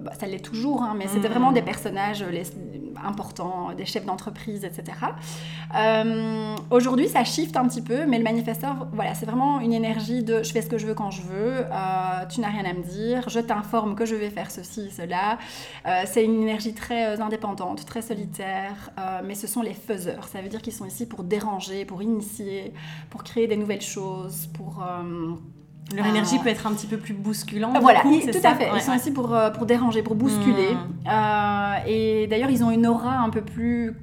bah, 0.00 0.12
ça 0.18 0.26
l'est 0.26 0.44
toujours, 0.44 0.82
hein, 0.82 0.94
mais 0.96 1.06
c'était 1.08 1.28
vraiment 1.28 1.52
des 1.52 1.62
mm. 1.62 1.66
personnages 1.66 2.24
importants, 3.04 3.72
des 3.76 3.84
chefs 3.84 4.04
d'entreprise, 4.04 4.64
etc. 4.64 4.98
Aujourd'hui, 6.70 7.08
ça 7.08 7.24
shift 7.24 7.56
un 7.56 7.66
petit 7.68 7.82
peu, 7.82 8.06
mais 8.06 8.18
le 8.18 8.24
manifesteur, 8.24 8.88
voilà, 8.92 9.14
c'est 9.14 9.26
vraiment 9.26 9.60
une 9.60 9.72
énergie 9.72 10.22
de 10.22 10.42
je 10.42 10.52
fais 10.52 10.62
ce 10.62 10.68
que 10.68 10.78
je 10.78 10.86
veux 10.86 10.94
quand 10.94 11.10
je 11.10 11.22
veux, 11.22 11.64
tu 12.30 12.40
n'as 12.40 12.48
rien 12.48 12.64
à 12.64 12.72
me 12.72 12.82
dire, 12.82 13.28
je 13.28 13.40
t'informe 13.40 13.94
que 13.94 14.04
je 14.04 14.14
vais 14.14 14.30
faire 14.30 14.50
ceci, 14.50 14.90
cela. 14.90 15.38
c'est 16.06 16.24
une 16.24 16.42
énergie 16.42 16.74
très 16.74 17.20
indépendante, 17.20 17.84
très 17.86 18.02
solitaire, 18.02 18.90
mais 19.24 19.34
ce 19.34 19.46
sont 19.46 19.62
les 19.62 19.74
faiseurs. 19.74 20.28
Ça 20.28 20.40
veut 20.40 20.48
dire 20.48 20.62
qu'ils 20.62 20.72
sont 20.72 20.86
ici 20.86 21.06
pour 21.06 21.24
déranger, 21.24 21.84
pour 21.84 22.02
initier, 22.02 22.72
pour 23.10 23.22
créer 23.24 23.46
des 23.46 23.56
nouvelles 23.56 23.80
choses 23.80 24.37
pour... 24.46 24.82
Euh, 24.82 25.34
leur 25.94 26.06
énergie 26.06 26.38
peut 26.38 26.50
être 26.50 26.66
un 26.66 26.74
petit 26.74 26.86
peu 26.86 26.98
plus 26.98 27.14
bousculante. 27.14 27.76
Voilà, 27.80 28.02
tout 28.02 28.08
à 28.44 28.54
fait. 28.54 28.68
Ils 28.74 28.82
sont 28.82 28.92
ici 28.92 29.10
pour, 29.10 29.34
euh, 29.34 29.50
pour 29.50 29.64
déranger, 29.64 30.02
pour 30.02 30.16
bousculer. 30.16 30.74
Hmm. 30.74 31.08
Euh, 31.08 31.74
et 31.86 32.26
d'ailleurs, 32.26 32.50
ils 32.50 32.62
ont 32.62 32.70
une 32.70 32.86
aura 32.86 33.18
un 33.18 33.30
peu 33.30 33.40
plus 33.40 33.96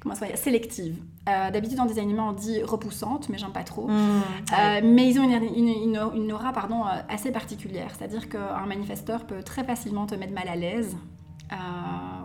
comment 0.00 0.14
ça 0.14 0.26
sélective. 0.36 0.96
D'habitude, 1.26 1.80
en 1.80 1.86
design 1.86 2.10
humain, 2.10 2.26
on 2.28 2.32
dit 2.32 2.62
repoussante, 2.62 3.30
mais 3.30 3.38
j'aime 3.38 3.52
pas 3.52 3.64
trop. 3.64 3.88
Hmm. 3.88 4.20
mais 4.82 5.08
ils 5.08 5.18
ont 5.18 5.22
une, 5.22 5.42
une, 5.42 5.98
une, 6.14 6.32
aura 6.32 6.52
pardon, 6.52 6.82
assez 7.08 7.32
particulière. 7.32 7.88
C'est-à-dire 7.96 8.28
qu'un 8.28 8.66
manifesteur 8.66 9.24
peut 9.24 9.42
très 9.42 9.64
facilement 9.64 10.04
te 10.04 10.14
mettre 10.14 10.34
mal 10.34 10.48
à 10.48 10.56
l'aise. 10.56 10.94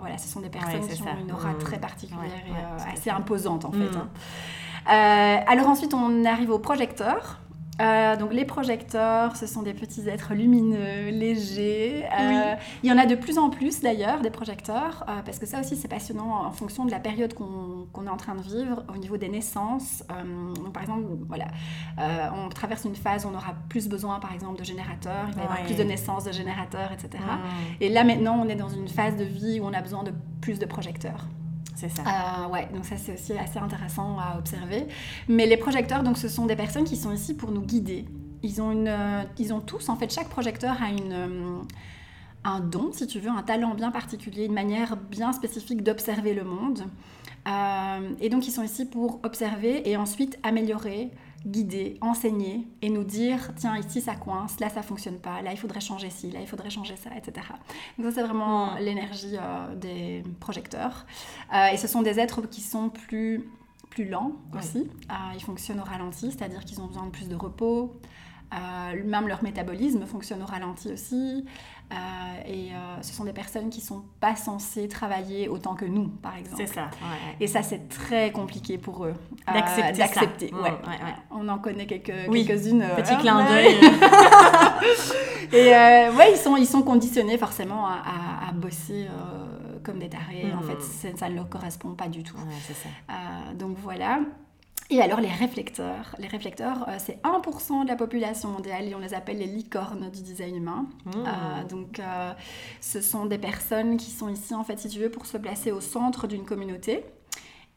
voilà, 0.02 0.18
ce 0.18 0.28
sont 0.28 0.42
des 0.42 0.50
personnes 0.50 0.86
qui 0.86 1.02
ont 1.02 1.18
une 1.22 1.32
aura 1.32 1.54
hmm. 1.54 1.60
très 1.60 1.80
particulière 1.80 2.44
et 2.46 2.92
assez 2.92 3.10
imposante, 3.10 3.64
en 3.64 3.72
fait. 3.72 3.96
Hein. 3.96 4.10
Euh, 4.88 5.38
alors 5.48 5.68
ensuite, 5.68 5.94
on 5.94 6.26
arrive 6.26 6.52
au 6.52 6.60
projecteur. 6.60 7.40
Euh, 7.82 8.18
donc 8.18 8.34
les 8.34 8.44
projecteurs, 8.44 9.38
ce 9.38 9.48
sont 9.48 9.62
des 9.62 9.74
petits 9.74 10.10
êtres 10.10 10.34
lumineux, 10.34 11.12
légers. 11.12 12.04
Euh, 12.12 12.56
il 12.84 12.90
y 12.90 12.92
en 12.92 12.98
a 12.98 13.06
de 13.06 13.16
plus 13.16 13.38
en 13.38 13.50
plus 13.50 13.80
d'ailleurs 13.80 14.20
des 14.20 14.32
projecteurs, 14.32 15.06
parce 15.24 15.40
que 15.40 15.46
ça 15.46 15.62
aussi 15.62 15.78
c'est 15.78 15.88
passionnant 15.88 16.46
en 16.46 16.52
fonction 16.52 16.84
de 16.84 16.92
la 16.92 17.00
période 17.00 17.34
qu'on 17.34 18.06
est 18.06 18.10
en 18.10 18.18
train 18.18 18.36
de 18.36 18.42
vivre 18.42 18.84
au 18.94 18.98
niveau 18.98 19.16
des 19.16 19.30
naissances. 19.30 20.04
donc 20.56 20.74
par 20.74 20.84
exemple, 20.84 21.06
voilà, 21.30 21.46
on 22.36 22.50
traverse 22.50 22.84
une 22.84 22.98
phase 22.98 23.26
où 23.26 23.30
on 23.30 23.34
aura 23.34 23.56
plus 23.70 23.88
besoin 23.88 24.20
par 24.20 24.34
exemple 24.34 24.60
de 24.60 24.66
générateurs, 24.66 25.28
il 25.30 25.36
va 25.36 25.42
y 25.42 25.46
avoir 25.46 25.64
plus 25.64 25.78
de 25.78 25.84
naissances 25.84 26.26
de 26.26 26.34
générateurs, 26.34 26.92
etc. 26.92 27.24
Et 27.80 27.88
là 27.88 28.04
maintenant 28.04 28.38
on 28.44 28.50
est 28.50 28.56
dans 28.56 28.68
une 28.68 28.90
phase 28.90 29.16
de 29.16 29.24
vie 29.24 29.62
où 29.62 29.64
on 29.64 29.74
a 29.74 29.80
besoin 29.80 30.04
de 30.04 30.12
plus 30.42 30.60
de 30.60 30.66
projecteurs. 30.66 31.30
C'est 31.80 31.88
ça. 31.88 32.02
Euh, 32.02 32.48
ouais, 32.50 32.68
donc 32.74 32.84
ça 32.84 32.98
c'est 32.98 33.14
aussi 33.14 33.32
assez 33.32 33.58
intéressant 33.58 34.18
à 34.20 34.38
observer. 34.38 34.86
Mais 35.30 35.46
les 35.46 35.56
projecteurs, 35.56 36.04
donc 36.04 36.18
ce 36.18 36.28
sont 36.28 36.46
des 36.46 36.58
personnes 36.58 36.84
qui 36.84 36.98
sont 36.98 37.14
ici 37.14 37.34
pour 37.34 37.52
nous 37.52 37.62
guider. 37.62 38.06
Ils 38.44 38.62
ont, 38.62 38.86
euh, 38.86 39.24
ils 39.38 39.54
ont 39.54 39.62
tous, 39.62 39.88
en 39.88 39.96
fait, 39.96 40.14
chaque 40.14 40.28
projecteur 40.28 40.76
a 40.82 40.90
une, 40.90 41.14
euh, 41.14 41.62
un 42.44 42.60
don, 42.60 42.92
si 42.92 43.08
tu 43.08 43.20
veux, 43.20 43.30
un 43.30 43.44
talent 43.44 43.76
bien 43.76 43.92
particulier, 43.92 44.46
une 44.46 44.54
manière 44.54 44.98
bien 44.98 45.32
spécifique 45.32 45.82
d'observer 45.82 46.34
le 46.34 46.44
monde. 46.44 46.84
et 48.20 48.30
donc 48.30 48.48
ils 48.48 48.52
sont 48.52 48.64
ici 48.64 48.86
pour 48.86 49.20
observer 49.24 49.90
et 49.90 49.96
ensuite 49.98 50.38
améliorer 50.44 51.10
guider, 51.46 51.98
enseigner 52.02 52.68
et 52.82 52.90
nous 52.90 53.04
dire 53.04 53.52
tiens 53.56 53.78
ici 53.78 54.02
ça 54.02 54.16
coince, 54.16 54.60
là 54.60 54.70
ça 54.70 54.82
fonctionne 54.82 55.20
pas, 55.20 55.42
là 55.42 55.52
il 55.52 55.58
faudrait 55.58 55.80
changer 55.80 56.10
ci, 56.10 56.32
là 56.32 56.40
il 56.42 56.48
faudrait 56.48 56.70
changer 56.70 56.96
ça, 56.96 57.10
etc. 57.16 57.48
Donc 57.98 58.08
ça 58.08 58.12
c'est 58.12 58.24
vraiment 58.24 58.76
l'énergie 58.76 59.36
euh, 59.38 59.76
des 59.76 60.24
projecteurs. 60.40 61.06
Euh, 61.54 61.68
et 61.68 61.78
ce 61.78 61.88
sont 61.88 62.02
des 62.02 62.20
êtres 62.20 62.42
qui 62.50 62.62
sont 62.62 62.90
plus, 62.90 63.50
plus 63.90 64.06
lents 64.06 64.34
aussi. 64.58 64.90
Euh, 65.10 65.14
ils 65.36 65.44
fonctionnent 65.44 65.80
au 65.80 65.84
ralenti, 65.84 66.32
c'est-à-dire 66.32 66.66
qu'ils 66.66 66.82
ont 66.82 66.88
besoin 66.88 67.06
de 67.06 67.12
plus 67.12 67.28
de 67.28 67.36
repos. 67.36 67.94
Même 68.52 69.28
leur 69.28 69.44
métabolisme 69.44 70.06
fonctionne 70.06 70.42
au 70.42 70.46
ralenti 70.46 70.92
aussi. 70.92 71.46
Euh, 71.92 71.96
et 72.46 72.70
euh, 72.72 73.02
ce 73.02 73.14
sont 73.14 73.24
des 73.24 73.34
personnes 73.34 73.72
qui 73.72 73.82
sont 73.82 74.04
pas 74.20 74.36
censées 74.36 74.88
travailler 74.88 75.50
autant 75.50 75.74
que 75.74 75.86
nous, 75.86 76.08
par 76.08 76.38
exemple. 76.38 76.58
C'est 76.64 76.74
ça. 76.74 76.90
Et 77.40 77.48
ça, 77.48 77.64
c'est 77.64 77.90
très 77.90 78.32
compliqué 78.32 78.78
pour 78.78 79.06
eux 79.06 79.16
euh, 79.50 79.92
d'accepter. 79.94 80.54
Ouais. 80.54 80.72
On 81.32 81.48
en 81.48 81.58
connaît 81.58 81.88
quelques, 81.88 82.32
quelques-unes. 82.32 82.86
Petit 82.96 83.18
clin 83.18 83.44
d'œil. 83.44 83.76
et 85.52 85.72
ouais, 86.16 86.32
ils 86.34 86.38
sont, 86.38 86.58
ils 86.58 86.68
sont 86.68 86.84
conditionnés 86.84 87.40
forcément 87.40 87.88
à, 87.88 88.52
bosser 88.54 89.08
comme 89.84 89.98
des 89.98 90.10
tarés. 90.10 90.54
En 90.54 90.62
hmm. 90.62 90.78
fait, 90.78 91.18
ça 91.18 91.30
ne 91.30 91.36
leur 91.36 91.50
correspond 91.50 91.96
pas 91.96 92.08
du 92.08 92.24
tout. 92.24 92.38
donc 93.56 93.78
voilà. 93.80 94.20
Et 94.92 95.02
alors 95.02 95.22
les 95.22 95.30
réflecteurs. 95.30 96.16
Les 96.18 96.28
réflecteurs, 96.28 96.88
euh, 96.90 96.96
c'est 96.98 97.22
1% 97.22 97.84
de 97.84 97.88
la 97.88 97.96
population 97.96 98.50
mondiale 98.50 98.88
et 98.88 98.96
on 98.96 99.00
les 99.00 99.14
appelle 99.14 99.38
les 99.38 99.46
licornes 99.46 100.10
du 100.10 100.24
design 100.24 100.56
humain. 100.56 100.88
Mmh. 101.06 101.12
Euh, 101.16 101.64
donc 101.70 102.00
euh, 102.00 102.34
ce 102.82 103.00
sont 103.00 103.28
des 103.28 103.38
personnes 103.38 103.98
qui 103.98 104.10
sont 104.10 104.30
ici, 104.30 104.56
en 104.56 104.64
fait, 104.64 104.80
si 104.80 104.90
tu 104.90 105.00
veux, 105.00 105.12
pour 105.12 105.28
se 105.28 105.38
placer 105.38 105.72
au 105.72 105.80
centre 105.80 106.26
d'une 106.26 106.44
communauté. 106.44 107.06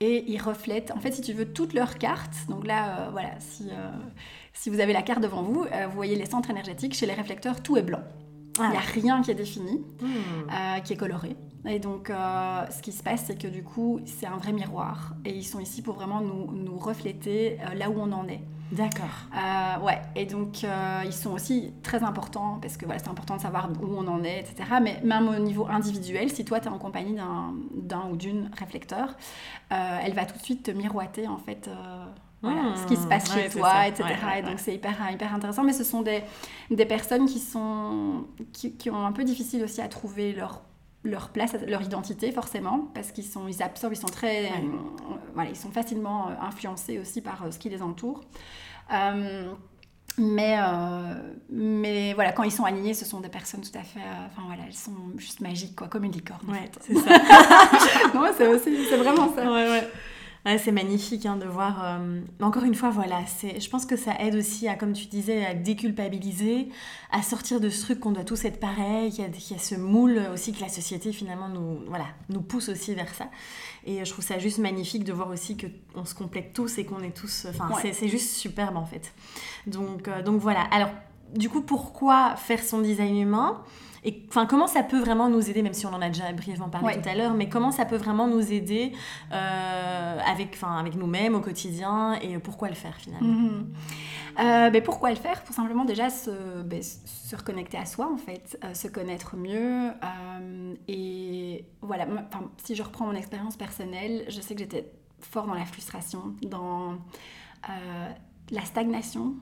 Et 0.00 0.24
ils 0.26 0.40
reflètent, 0.40 0.90
en 0.90 1.00
fait, 1.00 1.12
si 1.12 1.20
tu 1.20 1.32
veux, 1.32 1.52
toutes 1.52 1.74
leurs 1.74 1.98
cartes. 1.98 2.34
Donc 2.48 2.66
là, 2.66 3.10
voilà, 3.12 3.38
si, 3.38 3.70
si 4.52 4.68
vous 4.68 4.80
avez 4.80 4.92
la 4.92 5.02
carte 5.02 5.20
devant 5.20 5.42
vous, 5.42 5.62
vous 5.62 5.94
voyez 5.94 6.16
les 6.16 6.26
centres 6.26 6.50
énergétiques. 6.50 6.94
Chez 6.94 7.06
les 7.06 7.12
réflecteurs, 7.12 7.62
tout 7.62 7.76
est 7.76 7.82
blanc. 7.82 8.02
Il 8.58 8.70
n'y 8.70 8.76
a 8.76 8.80
rien 8.80 9.22
qui 9.22 9.30
est 9.30 9.34
défini, 9.34 9.78
mmh. 10.00 10.82
qui 10.84 10.92
est 10.92 10.96
coloré. 10.96 11.36
Et 11.64 11.78
donc, 11.78 12.10
euh, 12.10 12.66
ce 12.70 12.82
qui 12.82 12.92
se 12.92 13.02
passe, 13.02 13.24
c'est 13.26 13.40
que 13.40 13.46
du 13.46 13.62
coup, 13.62 14.00
c'est 14.04 14.26
un 14.26 14.36
vrai 14.36 14.52
miroir. 14.52 15.14
Et 15.24 15.30
ils 15.30 15.44
sont 15.44 15.60
ici 15.60 15.80
pour 15.80 15.94
vraiment 15.94 16.20
nous, 16.20 16.50
nous 16.52 16.76
refléter 16.76 17.58
euh, 17.60 17.74
là 17.74 17.88
où 17.88 17.94
on 17.98 18.10
en 18.12 18.26
est. 18.26 18.42
D'accord. 18.72 19.04
Euh, 19.36 19.84
ouais, 19.84 20.00
et 20.16 20.24
donc 20.24 20.64
euh, 20.64 21.02
ils 21.04 21.12
sont 21.12 21.32
aussi 21.32 21.74
très 21.82 22.02
importants 22.02 22.58
parce 22.62 22.78
que 22.78 22.86
voilà, 22.86 22.98
c'est 23.00 23.10
important 23.10 23.36
de 23.36 23.42
savoir 23.42 23.68
où 23.82 23.86
on 23.86 24.08
en 24.08 24.24
est, 24.24 24.40
etc. 24.40 24.64
Mais 24.82 24.98
même 25.04 25.28
au 25.28 25.38
niveau 25.38 25.66
individuel, 25.68 26.30
si 26.30 26.46
toi 26.46 26.58
tu 26.58 26.68
es 26.68 26.70
en 26.70 26.78
compagnie 26.78 27.14
d'un 27.14 28.08
ou 28.10 28.16
d'une 28.16 28.50
réflecteur, 28.58 29.14
euh, 29.72 29.98
elle 30.02 30.14
va 30.14 30.24
tout 30.24 30.38
de 30.38 30.42
suite 30.42 30.62
te 30.62 30.70
miroiter 30.70 31.28
en 31.28 31.36
fait. 31.36 31.68
Voilà, 32.42 32.74
ce 32.76 32.86
qui 32.86 32.96
se 32.96 33.06
passe 33.06 33.32
chez 33.32 33.48
toi, 33.50 33.86
etc. 33.86 34.04
et 34.38 34.42
donc 34.42 34.58
c'est 34.58 34.74
hyper, 34.74 34.94
hyper 35.12 35.32
intéressant. 35.32 35.62
Mais 35.62 35.72
ce 35.72 35.84
sont 35.84 36.02
des, 36.02 36.22
des 36.70 36.86
personnes 36.86 37.26
qui, 37.26 37.38
sont, 37.38 38.26
qui, 38.52 38.72
qui, 38.72 38.90
ont 38.90 39.06
un 39.06 39.12
peu 39.12 39.22
difficile 39.22 39.62
aussi 39.62 39.80
à 39.80 39.88
trouver 39.88 40.32
leur 40.32 40.62
leur 41.04 41.30
place, 41.30 41.56
leur 41.66 41.82
identité 41.82 42.30
forcément, 42.30 42.90
parce 42.94 43.10
qu'ils 43.10 43.24
sont, 43.24 43.48
ils 43.48 43.62
absorbent, 43.62 43.92
ils 43.92 43.96
sont 43.96 44.06
très, 44.06 44.46
euh, 44.46 44.50
voilà, 45.34 45.50
ils 45.50 45.56
sont 45.56 45.70
facilement 45.70 46.28
euh, 46.28 46.34
influencés 46.40 46.98
aussi 47.00 47.20
par 47.20 47.42
euh, 47.42 47.50
ce 47.50 47.58
qui 47.58 47.68
les 47.68 47.82
entoure. 47.82 48.20
mais, 50.18 50.58
mais 51.50 52.12
voilà, 52.14 52.32
quand 52.32 52.44
ils 52.44 52.52
sont 52.52 52.64
alignés, 52.64 52.94
ce 52.94 53.04
sont 53.04 53.20
des 53.20 53.28
personnes 53.28 53.62
tout 53.62 53.76
à 53.76 53.82
fait, 53.82 54.00
enfin 54.26 54.42
voilà, 54.46 54.62
elles 54.66 54.74
sont 54.74 54.94
juste 55.16 55.40
magiques, 55.40 55.74
quoi, 55.74 55.88
comme 55.88 56.04
une 56.04 56.12
licorne. 56.12 56.48
Ouais, 56.48 56.70
c'est 56.80 56.94
ça. 56.94 57.10
c'est 58.38 58.96
vraiment 58.96 59.34
ça. 59.34 59.50
Ouais, 59.50 59.68
ouais 59.68 59.88
c'est 60.44 60.72
magnifique 60.72 61.24
hein, 61.24 61.36
de 61.36 61.46
voir. 61.46 61.84
Euh, 61.84 62.20
encore 62.40 62.64
une 62.64 62.74
fois, 62.74 62.90
voilà, 62.90 63.20
je 63.42 63.68
pense 63.68 63.86
que 63.86 63.96
ça 63.96 64.16
aide 64.18 64.34
aussi 64.34 64.66
à, 64.66 64.74
comme 64.74 64.92
tu 64.92 65.06
disais, 65.06 65.46
à 65.46 65.54
déculpabiliser, 65.54 66.68
à 67.12 67.22
sortir 67.22 67.60
de 67.60 67.68
ce 67.68 67.82
truc 67.82 68.00
qu'on 68.00 68.10
doit 68.10 68.24
tous 68.24 68.44
être 68.44 68.58
pareil, 68.58 69.10
qu'il 69.12 69.24
y, 69.24 69.54
a 69.54 69.58
ce 69.58 69.76
moule 69.76 70.20
aussi 70.32 70.52
que 70.52 70.60
la 70.60 70.68
société 70.68 71.12
finalement 71.12 71.48
nous, 71.48 71.80
voilà, 71.86 72.06
nous 72.28 72.42
pousse 72.42 72.68
aussi 72.68 72.94
vers 72.94 73.14
ça. 73.14 73.28
Et 73.86 74.04
je 74.04 74.10
trouve 74.10 74.24
ça 74.24 74.38
juste 74.38 74.58
magnifique 74.58 75.04
de 75.04 75.12
voir 75.12 75.28
aussi 75.30 75.56
qu'on 75.56 76.04
se 76.04 76.14
complète 76.14 76.52
tous 76.52 76.78
et 76.78 76.84
qu'on 76.84 77.02
est 77.02 77.16
tous. 77.16 77.46
Enfin, 77.48 77.68
c'est 77.92 78.08
juste 78.08 78.36
superbe 78.36 78.76
en 78.76 78.86
fait. 78.86 79.12
Donc, 79.66 80.08
euh, 80.08 80.22
donc 80.22 80.40
voilà. 80.40 80.62
Alors, 80.72 80.90
du 81.34 81.48
coup, 81.48 81.62
pourquoi 81.62 82.36
faire 82.36 82.62
son 82.62 82.80
design 82.80 83.16
humain 83.16 83.62
et 84.04 84.24
enfin, 84.28 84.46
comment 84.46 84.66
ça 84.66 84.82
peut 84.82 84.98
vraiment 84.98 85.28
nous 85.28 85.48
aider, 85.48 85.62
même 85.62 85.74
si 85.74 85.86
on 85.86 85.90
en 85.90 86.02
a 86.02 86.08
déjà 86.08 86.32
brièvement 86.32 86.68
parlé 86.68 87.00
tout 87.00 87.08
à 87.08 87.14
l'heure, 87.14 87.34
mais 87.34 87.48
comment 87.48 87.70
ça 87.70 87.84
peut 87.84 87.96
vraiment 87.96 88.26
nous 88.26 88.52
aider 88.52 88.92
euh, 89.32 90.18
avec, 90.26 90.58
avec 90.60 90.96
nous-mêmes 90.96 91.36
au 91.36 91.40
quotidien 91.40 92.14
et 92.14 92.38
pourquoi 92.38 92.68
le 92.68 92.74
faire 92.74 92.96
finalement? 92.96 93.60
Euh, 94.40 94.70
ben, 94.70 94.82
Pourquoi 94.82 95.10
le 95.10 95.16
faire? 95.16 95.42
Pour 95.44 95.54
simplement 95.54 95.84
déjà 95.84 96.10
se, 96.10 96.62
ben, 96.62 96.82
se 96.82 97.36
reconnecter 97.36 97.76
à 97.76 97.84
soi 97.84 98.10
en 98.10 98.16
fait, 98.16 98.58
euh, 98.64 98.74
se 98.74 98.88
connaître 98.88 99.36
mieux. 99.36 99.92
et 100.88 101.66
voilà, 101.80 102.06
si 102.56 102.74
je 102.74 102.82
reprends 102.82 103.06
mon 103.06 103.14
expérience 103.14 103.56
personnelle, 103.56 104.24
je 104.28 104.40
sais 104.40 104.54
que 104.54 104.60
j'étais 104.60 104.90
fort 105.20 105.46
dans 105.46 105.54
la 105.54 105.64
frustration, 105.64 106.34
dans 106.42 106.96
la 108.50 108.64
stagnation, 108.64 109.34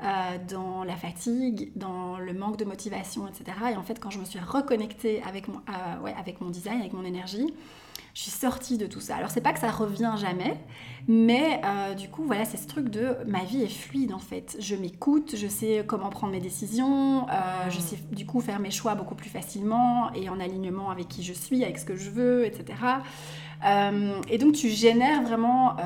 euh, 0.00 0.38
dans 0.48 0.84
la 0.84 0.94
fatigue, 0.94 1.72
dans 1.74 2.18
le 2.18 2.32
manque 2.32 2.56
de 2.56 2.64
motivation, 2.64 3.26
etc. 3.26 3.56
Et 3.72 3.76
en 3.76 3.82
fait, 3.82 3.98
quand 3.98 4.10
je 4.10 4.20
me 4.20 4.24
suis 4.24 4.38
reconnectée 4.38 5.20
avec 5.26 5.48
mon, 5.48 5.56
euh, 5.56 6.00
ouais, 6.04 6.14
avec 6.16 6.40
mon 6.40 6.50
design, 6.50 6.78
avec 6.78 6.92
mon 6.92 7.04
énergie, 7.04 7.52
je 8.14 8.22
suis 8.22 8.30
sortie 8.30 8.78
de 8.78 8.86
tout 8.86 9.00
ça. 9.00 9.16
Alors 9.16 9.30
c'est 9.30 9.40
pas 9.40 9.52
que 9.52 9.58
ça 9.58 9.72
revient 9.72 10.14
jamais, 10.16 10.56
mais 11.08 11.60
euh, 11.64 11.94
du 11.94 12.08
coup 12.08 12.22
voilà 12.24 12.44
c'est 12.44 12.56
ce 12.56 12.68
truc 12.68 12.90
de 12.90 13.16
ma 13.26 13.42
vie 13.42 13.62
est 13.62 13.68
fluide 13.68 14.12
en 14.12 14.20
fait. 14.20 14.56
Je 14.60 14.76
m'écoute, 14.76 15.34
je 15.36 15.48
sais 15.48 15.82
comment 15.84 16.10
prendre 16.10 16.32
mes 16.32 16.40
décisions, 16.40 17.26
je 17.68 17.78
sais 17.80 17.96
du 18.12 18.24
coup 18.24 18.40
faire 18.40 18.60
mes 18.60 18.70
choix 18.70 18.94
beaucoup 18.94 19.16
plus 19.16 19.30
facilement 19.30 20.12
et 20.14 20.28
en 20.28 20.38
alignement 20.38 20.90
avec 20.90 21.08
qui 21.08 21.24
je 21.24 21.32
suis, 21.32 21.64
avec 21.64 21.78
ce 21.78 21.84
que 21.84 21.96
je 21.96 22.10
veux, 22.10 22.44
etc. 22.44 22.74
et 24.28 24.38
donc 24.38 24.54
tu 24.54 24.68
génères 24.68 25.22
vraiment 25.22 25.76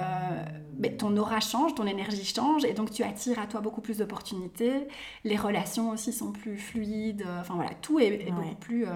ton 0.99 1.17
aura 1.17 1.41
change, 1.41 1.75
ton 1.75 1.87
énergie 1.87 2.25
change, 2.25 2.65
et 2.65 2.73
donc 2.73 2.91
tu 2.91 3.03
attires 3.03 3.39
à 3.39 3.47
toi 3.47 3.61
beaucoup 3.61 3.81
plus 3.81 3.99
d'opportunités. 3.99 4.89
Les 5.25 5.37
relations 5.37 5.91
aussi 5.91 6.13
sont 6.13 6.33
plus 6.33 6.57
fluides. 6.57 7.25
Enfin 7.41 7.55
voilà, 7.55 7.75
tout 7.81 7.99
est, 8.01 8.31
beaucoup 8.31 8.55
plus. 8.57 8.87
Euh, 8.87 8.91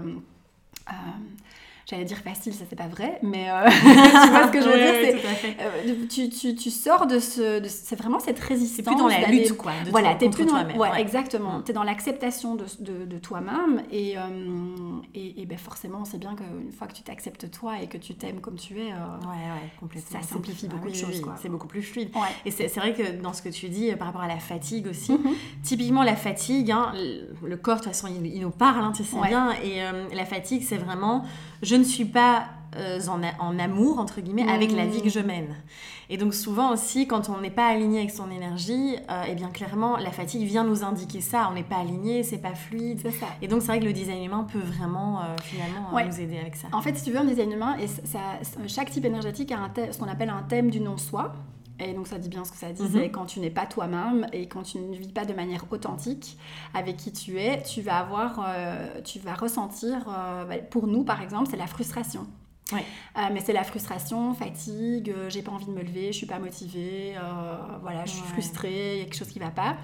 euh, 0.88 0.92
j'allais 1.88 2.04
dire 2.04 2.18
facile, 2.18 2.52
ça 2.52 2.64
c'est 2.68 2.76
pas 2.76 2.88
vrai, 2.88 3.20
mais 3.22 3.48
euh, 3.48 3.64
tu 3.70 4.30
vois 4.30 4.48
ce 4.48 4.52
que 4.52 4.60
je 4.60 4.68
veux 4.68 4.76
dire, 4.76 4.94
c'est 5.00 5.56
euh, 5.60 6.06
tu, 6.10 6.28
tu, 6.28 6.54
tu, 6.56 6.70
sors 6.70 7.06
de 7.06 7.20
ce, 7.20 7.62
c'est 7.64 7.96
vraiment 7.96 8.18
cette 8.18 8.40
résistance. 8.40 8.84
T'es 8.84 8.90
plus 8.90 8.96
dans 8.96 9.06
la 9.06 9.26
lutte 9.28 9.56
quoi. 9.56 9.72
De 9.84 9.90
voilà, 9.90 10.16
t'es 10.16 10.28
plus 10.28 10.44
dans, 10.44 10.50
toi-même. 10.50 10.76
Ouais, 10.76 11.00
exactement. 11.00 11.58
Mm. 11.58 11.64
T'es 11.64 11.72
dans 11.72 11.84
l'acceptation 11.84 12.56
de, 12.56 12.64
de, 12.80 13.04
de 13.04 13.18
toi-même 13.18 13.84
et, 13.92 14.18
euh, 14.18 14.20
et, 15.14 15.42
et 15.42 15.46
ben 15.46 15.58
forcément, 15.58 16.04
c'est 16.04 16.18
bien 16.18 16.34
qu'une 16.34 16.72
fois 16.72 16.88
que 16.88 16.92
tu 16.92 17.02
t'acceptes 17.02 17.48
toi 17.52 17.80
et 17.80 17.86
que 17.86 17.98
tu 17.98 18.16
t'aimes 18.16 18.40
comme 18.40 18.56
tu 18.56 18.74
es, 18.80 18.86
ouais, 18.86 18.90
ouais, 18.90 19.70
complètement. 19.78 20.20
Ça 20.20 20.26
simplifie 20.26 20.66
beaucoup 20.66 20.90
de 20.90 20.94
choses. 20.94 21.22
C'est 21.40 21.48
beaucoup 21.48 21.68
plus 21.68 21.82
fluide. 21.82 22.10
Et 22.44 22.50
c'est 22.50 22.74
vrai 22.76 22.94
que 22.94 23.22
dans 23.22 23.32
ce 23.32 23.42
que 23.42 23.48
tu 23.48 23.68
dis 23.68 23.94
par 23.94 24.08
rapport 24.08 24.22
à 24.22 24.28
la 24.28 24.40
fatigue 24.40 24.88
aussi, 24.88 25.12
mm-hmm. 25.12 25.62
typiquement 25.62 26.02
la 26.02 26.16
fatigue, 26.16 26.72
hein, 26.72 26.92
le 27.44 27.56
corps 27.56 27.76
de 27.76 27.82
toute 27.82 27.92
façon 27.92 28.08
il, 28.08 28.40
nous 28.40 28.50
parle, 28.50 28.82
hein, 28.82 28.92
tu 28.94 29.04
sais 29.04 29.16
bien, 29.28 29.52
et 29.62 29.82
la 30.12 30.24
fatigue 30.24 30.64
c'est 30.64 30.78
vraiment 30.78 31.24
je 31.62 31.76
ne 31.76 31.84
suis 31.84 32.04
pas 32.04 32.46
euh, 32.76 33.00
en, 33.38 33.58
amour, 33.58 33.98
entre 33.98 34.20
guillemets, 34.20 34.48
avec 34.48 34.72
la 34.72 34.86
vie 34.86 35.00
que 35.00 35.08
je 35.08 35.20
mène. 35.20 35.54
Et 36.10 36.18
donc 36.18 36.34
souvent 36.34 36.72
aussi, 36.72 37.06
quand 37.06 37.30
on 37.30 37.40
n'est 37.40 37.50
pas 37.50 37.68
aligné 37.68 38.00
avec 38.00 38.10
son 38.10 38.30
énergie, 38.30 38.96
euh, 39.10 39.22
eh 39.28 39.34
bien 39.34 39.48
clairement, 39.48 39.96
la 39.96 40.10
fatigue 40.10 40.46
vient 40.46 40.62
nous 40.62 40.84
indiquer 40.84 41.20
ça. 41.20 41.48
On 41.50 41.54
n'est 41.54 41.62
pas 41.62 41.76
aligné, 41.76 42.22
c'est 42.22 42.38
pas 42.38 42.54
fluide. 42.54 43.00
Ça. 43.00 43.26
Et 43.40 43.48
donc 43.48 43.62
c'est 43.62 43.68
vrai 43.68 43.80
que 43.80 43.86
le 43.86 43.92
design 43.92 44.22
humain 44.22 44.46
peut 44.50 44.58
vraiment, 44.58 45.20
euh, 45.20 45.36
finalement, 45.42 45.90
nous 45.92 46.20
aider 46.20 46.38
avec 46.38 46.56
ça. 46.56 46.68
En 46.72 46.82
fait, 46.82 46.94
si 46.96 47.04
tu 47.04 47.12
veux, 47.12 47.18
un 47.18 47.24
design 47.24 47.52
humain, 47.52 47.76
et 47.80 47.86
ça, 47.86 48.20
chaque 48.66 48.90
type 48.90 49.04
énergétique 49.04 49.52
a 49.52 49.58
un 49.58 49.70
ce 49.90 49.98
qu'on 49.98 50.08
appelle 50.08 50.30
un 50.30 50.42
thème 50.42 50.70
du 50.70 50.80
non-soi. 50.80 51.32
Et 51.78 51.92
donc 51.92 52.06
ça 52.06 52.18
dit 52.18 52.28
bien 52.28 52.44
ce 52.44 52.52
que 52.52 52.56
ça 52.56 52.72
dit, 52.72 52.82
c'est 52.90 53.06
mhm. 53.06 53.10
quand 53.10 53.26
tu 53.26 53.40
n'es 53.40 53.50
pas 53.50 53.66
toi-même 53.66 54.26
et 54.32 54.48
quand 54.48 54.62
tu 54.62 54.78
ne 54.78 54.96
vis 54.96 55.12
pas 55.12 55.24
de 55.26 55.34
manière 55.34 55.64
authentique 55.70 56.38
avec 56.72 56.96
qui 56.96 57.12
tu 57.12 57.38
es, 57.38 57.62
tu 57.62 57.82
vas 57.82 57.98
avoir, 57.98 58.44
euh, 58.46 59.00
tu 59.04 59.18
vas 59.18 59.34
ressentir, 59.34 60.08
euh, 60.08 60.44
bah, 60.46 60.56
pour 60.58 60.86
nous 60.86 61.04
par 61.04 61.20
exemple, 61.20 61.48
c'est 61.50 61.56
la 61.56 61.66
frustration. 61.66 62.26
Euh, 62.72 63.20
mais 63.32 63.40
c'est 63.40 63.52
la 63.52 63.62
frustration, 63.62 64.34
fatigue, 64.34 65.14
j'ai 65.28 65.42
pas 65.42 65.52
envie 65.52 65.66
de 65.66 65.70
me 65.70 65.82
lever, 65.82 66.08
je 66.12 66.16
suis 66.16 66.26
pas 66.26 66.38
motivée, 66.38 67.14
voilà, 67.82 68.04
je 68.06 68.10
suis 68.12 68.22
frustrée, 68.22 68.94
il 68.94 68.98
y 68.98 69.00
a 69.02 69.04
quelque 69.04 69.16
chose 69.18 69.28
qui 69.28 69.38
va 69.38 69.50
pas. 69.50 69.76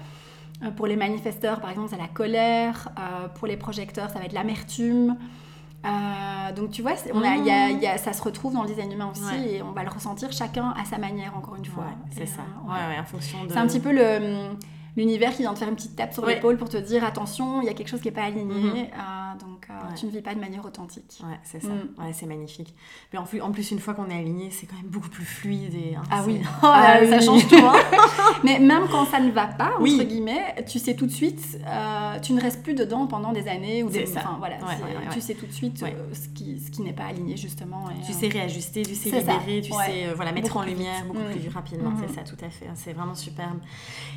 pour 0.75 0.87
les 0.87 0.97
manifesteurs, 0.97 1.61
par 1.61 1.69
exemple, 1.69 1.89
c'est 1.91 1.97
la 1.97 2.09
colère. 2.09 2.89
pour 3.35 3.47
les 3.47 3.55
projecteurs, 3.55 4.09
ça 4.09 4.19
va 4.19 4.25
être 4.25 4.33
l'amertume. 4.33 5.15
Euh, 5.85 6.51
donc 6.53 6.71
tu 6.71 6.81
vois, 6.81 6.93
on 7.13 7.21
a, 7.21 7.35
y 7.35 7.87
a, 7.87 7.97
ça 7.97 8.13
se 8.13 8.21
retrouve 8.21 8.53
dans 8.53 8.61
le 8.63 8.69
design 8.69 8.91
humain 8.91 9.11
aussi 9.11 9.55
et 9.55 9.61
on 9.61 9.71
va 9.71 9.83
le 9.83 9.89
ressentir 9.89 10.31
chacun 10.31 10.73
à 10.79 10.85
sa 10.85 10.97
manière, 10.97 11.35
encore 11.35 11.55
une 11.55 11.65
fois. 11.65 11.85
c'est 12.11 12.25
ça. 12.25 12.41
Euh, 12.41 12.71
ouais. 12.71 12.99
en 12.99 13.03
fonction 13.03 13.43
de... 13.43 13.51
C'est 13.51 13.57
un 13.57 13.67
petit 13.67 13.79
peu 13.79 13.91
le 13.91 14.53
l'univers 14.95 15.31
qui 15.31 15.41
vient 15.41 15.53
te 15.53 15.59
faire 15.59 15.69
une 15.69 15.75
petite 15.75 15.95
tape 15.95 16.13
sur 16.13 16.25
l'épaule 16.25 16.57
pour 16.57 16.69
te 16.69 16.77
dire 16.77 17.03
attention, 17.03 17.61
il 17.61 17.65
y 17.65 17.69
a 17.69 17.73
quelque 17.73 17.87
chose 17.87 18.01
qui 18.01 18.09
n'est 18.09 18.13
pas 18.13 18.23
aligné, 18.23 18.53
mhm. 18.53 18.75
euh, 18.77 19.39
donc 19.39 19.52
euh, 19.83 19.95
tu 19.95 20.05
ne 20.05 20.11
vis 20.11 20.21
pas 20.21 20.33
de 20.33 20.39
manière 20.39 20.65
authentique. 20.65 21.21
Ouais, 21.23 21.39
c'est 21.43 21.61
ça. 21.61 21.69
Mm. 21.69 22.01
Ouais, 22.01 22.13
c'est 22.13 22.25
magnifique. 22.25 22.73
Mais 23.11 23.19
en 23.19 23.23
plus, 23.23 23.41
en 23.41 23.51
plus, 23.51 23.71
une 23.71 23.79
fois 23.79 23.93
qu'on 23.93 24.09
est 24.09 24.17
aligné, 24.17 24.49
c'est 24.51 24.65
quand 24.65 24.75
même 24.75 24.87
beaucoup 24.87 25.09
plus 25.09 25.25
fluide 25.25 25.73
et 25.73 25.95
hein, 25.95 26.03
ah 26.11 26.23
oui, 26.25 26.41
oh, 26.63 26.65
ah 26.67 27.05
ça 27.05 27.19
change 27.19 27.47
tout. 27.47 27.55
Hein. 27.55 27.73
Mais 28.43 28.59
même 28.59 28.87
quand 28.91 29.05
ça 29.05 29.19
ne 29.19 29.31
va 29.31 29.47
pas 29.47 29.73
entre 29.79 30.03
guillemets, 30.03 30.55
tu 30.67 30.79
sais 30.79 30.95
tout 30.95 31.05
de 31.05 31.11
suite, 31.11 31.59
euh, 31.65 32.19
tu 32.19 32.33
ne 32.33 32.41
restes 32.41 32.63
plus 32.63 32.73
dedans 32.73 33.07
pendant 33.07 33.31
des 33.31 33.47
années 33.47 33.83
ou 33.83 33.89
des. 33.89 34.05
Enfin 34.17 34.35
voilà, 34.39 34.57
tu 35.11 35.21
sais 35.21 35.33
tout 35.33 35.45
de 35.45 35.51
suite 35.51 35.83
ce 36.13 36.29
qui 36.29 36.59
ce 36.59 36.71
qui 36.71 36.81
n'est 36.81 36.93
pas 36.93 37.05
aligné 37.05 37.37
justement. 37.37 37.89
Et, 37.89 38.05
tu 38.05 38.13
sais 38.13 38.27
réajuster, 38.27 38.83
tu 38.83 38.95
sais 38.95 39.09
libérer, 39.09 39.61
tu 39.61 39.71
sais 39.71 40.13
voilà 40.15 40.31
mettre 40.31 40.57
en 40.57 40.63
lumière 40.63 41.05
beaucoup 41.05 41.19
plus 41.19 41.49
rapidement. 41.49 41.91
Mm. 41.91 42.03
C'est 42.07 42.15
ça, 42.15 42.21
tout 42.21 42.43
à 42.43 42.49
fait. 42.49 42.67
C'est 42.75 42.93
vraiment 42.93 43.15
superbe. 43.15 43.59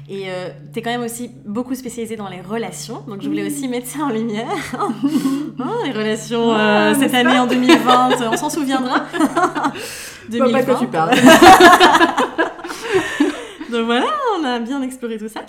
Et 0.08 0.28
tu 0.72 0.78
es 0.78 0.82
quand 0.82 0.90
même 0.90 1.02
aussi 1.02 1.30
beaucoup 1.44 1.74
spécialisée 1.74 2.16
dans 2.16 2.28
les 2.28 2.40
relations, 2.40 3.02
donc 3.06 3.22
je 3.22 3.28
voulais 3.28 3.46
aussi 3.46 3.68
mettre 3.68 3.86
ça 3.86 4.04
en 4.04 4.10
lumière. 4.10 4.46
Hein, 5.58 5.72
les 5.84 5.92
relations 5.92 6.54
euh, 6.54 6.94
cette 6.98 7.14
année 7.14 7.38
en 7.38 7.46
2020, 7.46 8.10
on 8.30 8.36
s'en 8.36 8.50
souviendra. 8.50 9.04
2020. 10.28 10.52
Pas 10.52 10.74
que 10.74 10.78
tu 10.78 10.86
parles. 10.86 11.14
donc 13.70 13.86
voilà, 13.86 14.06
on 14.38 14.44
a 14.44 14.58
bien 14.58 14.82
exploré 14.82 15.16
tout 15.18 15.28
ça. 15.28 15.40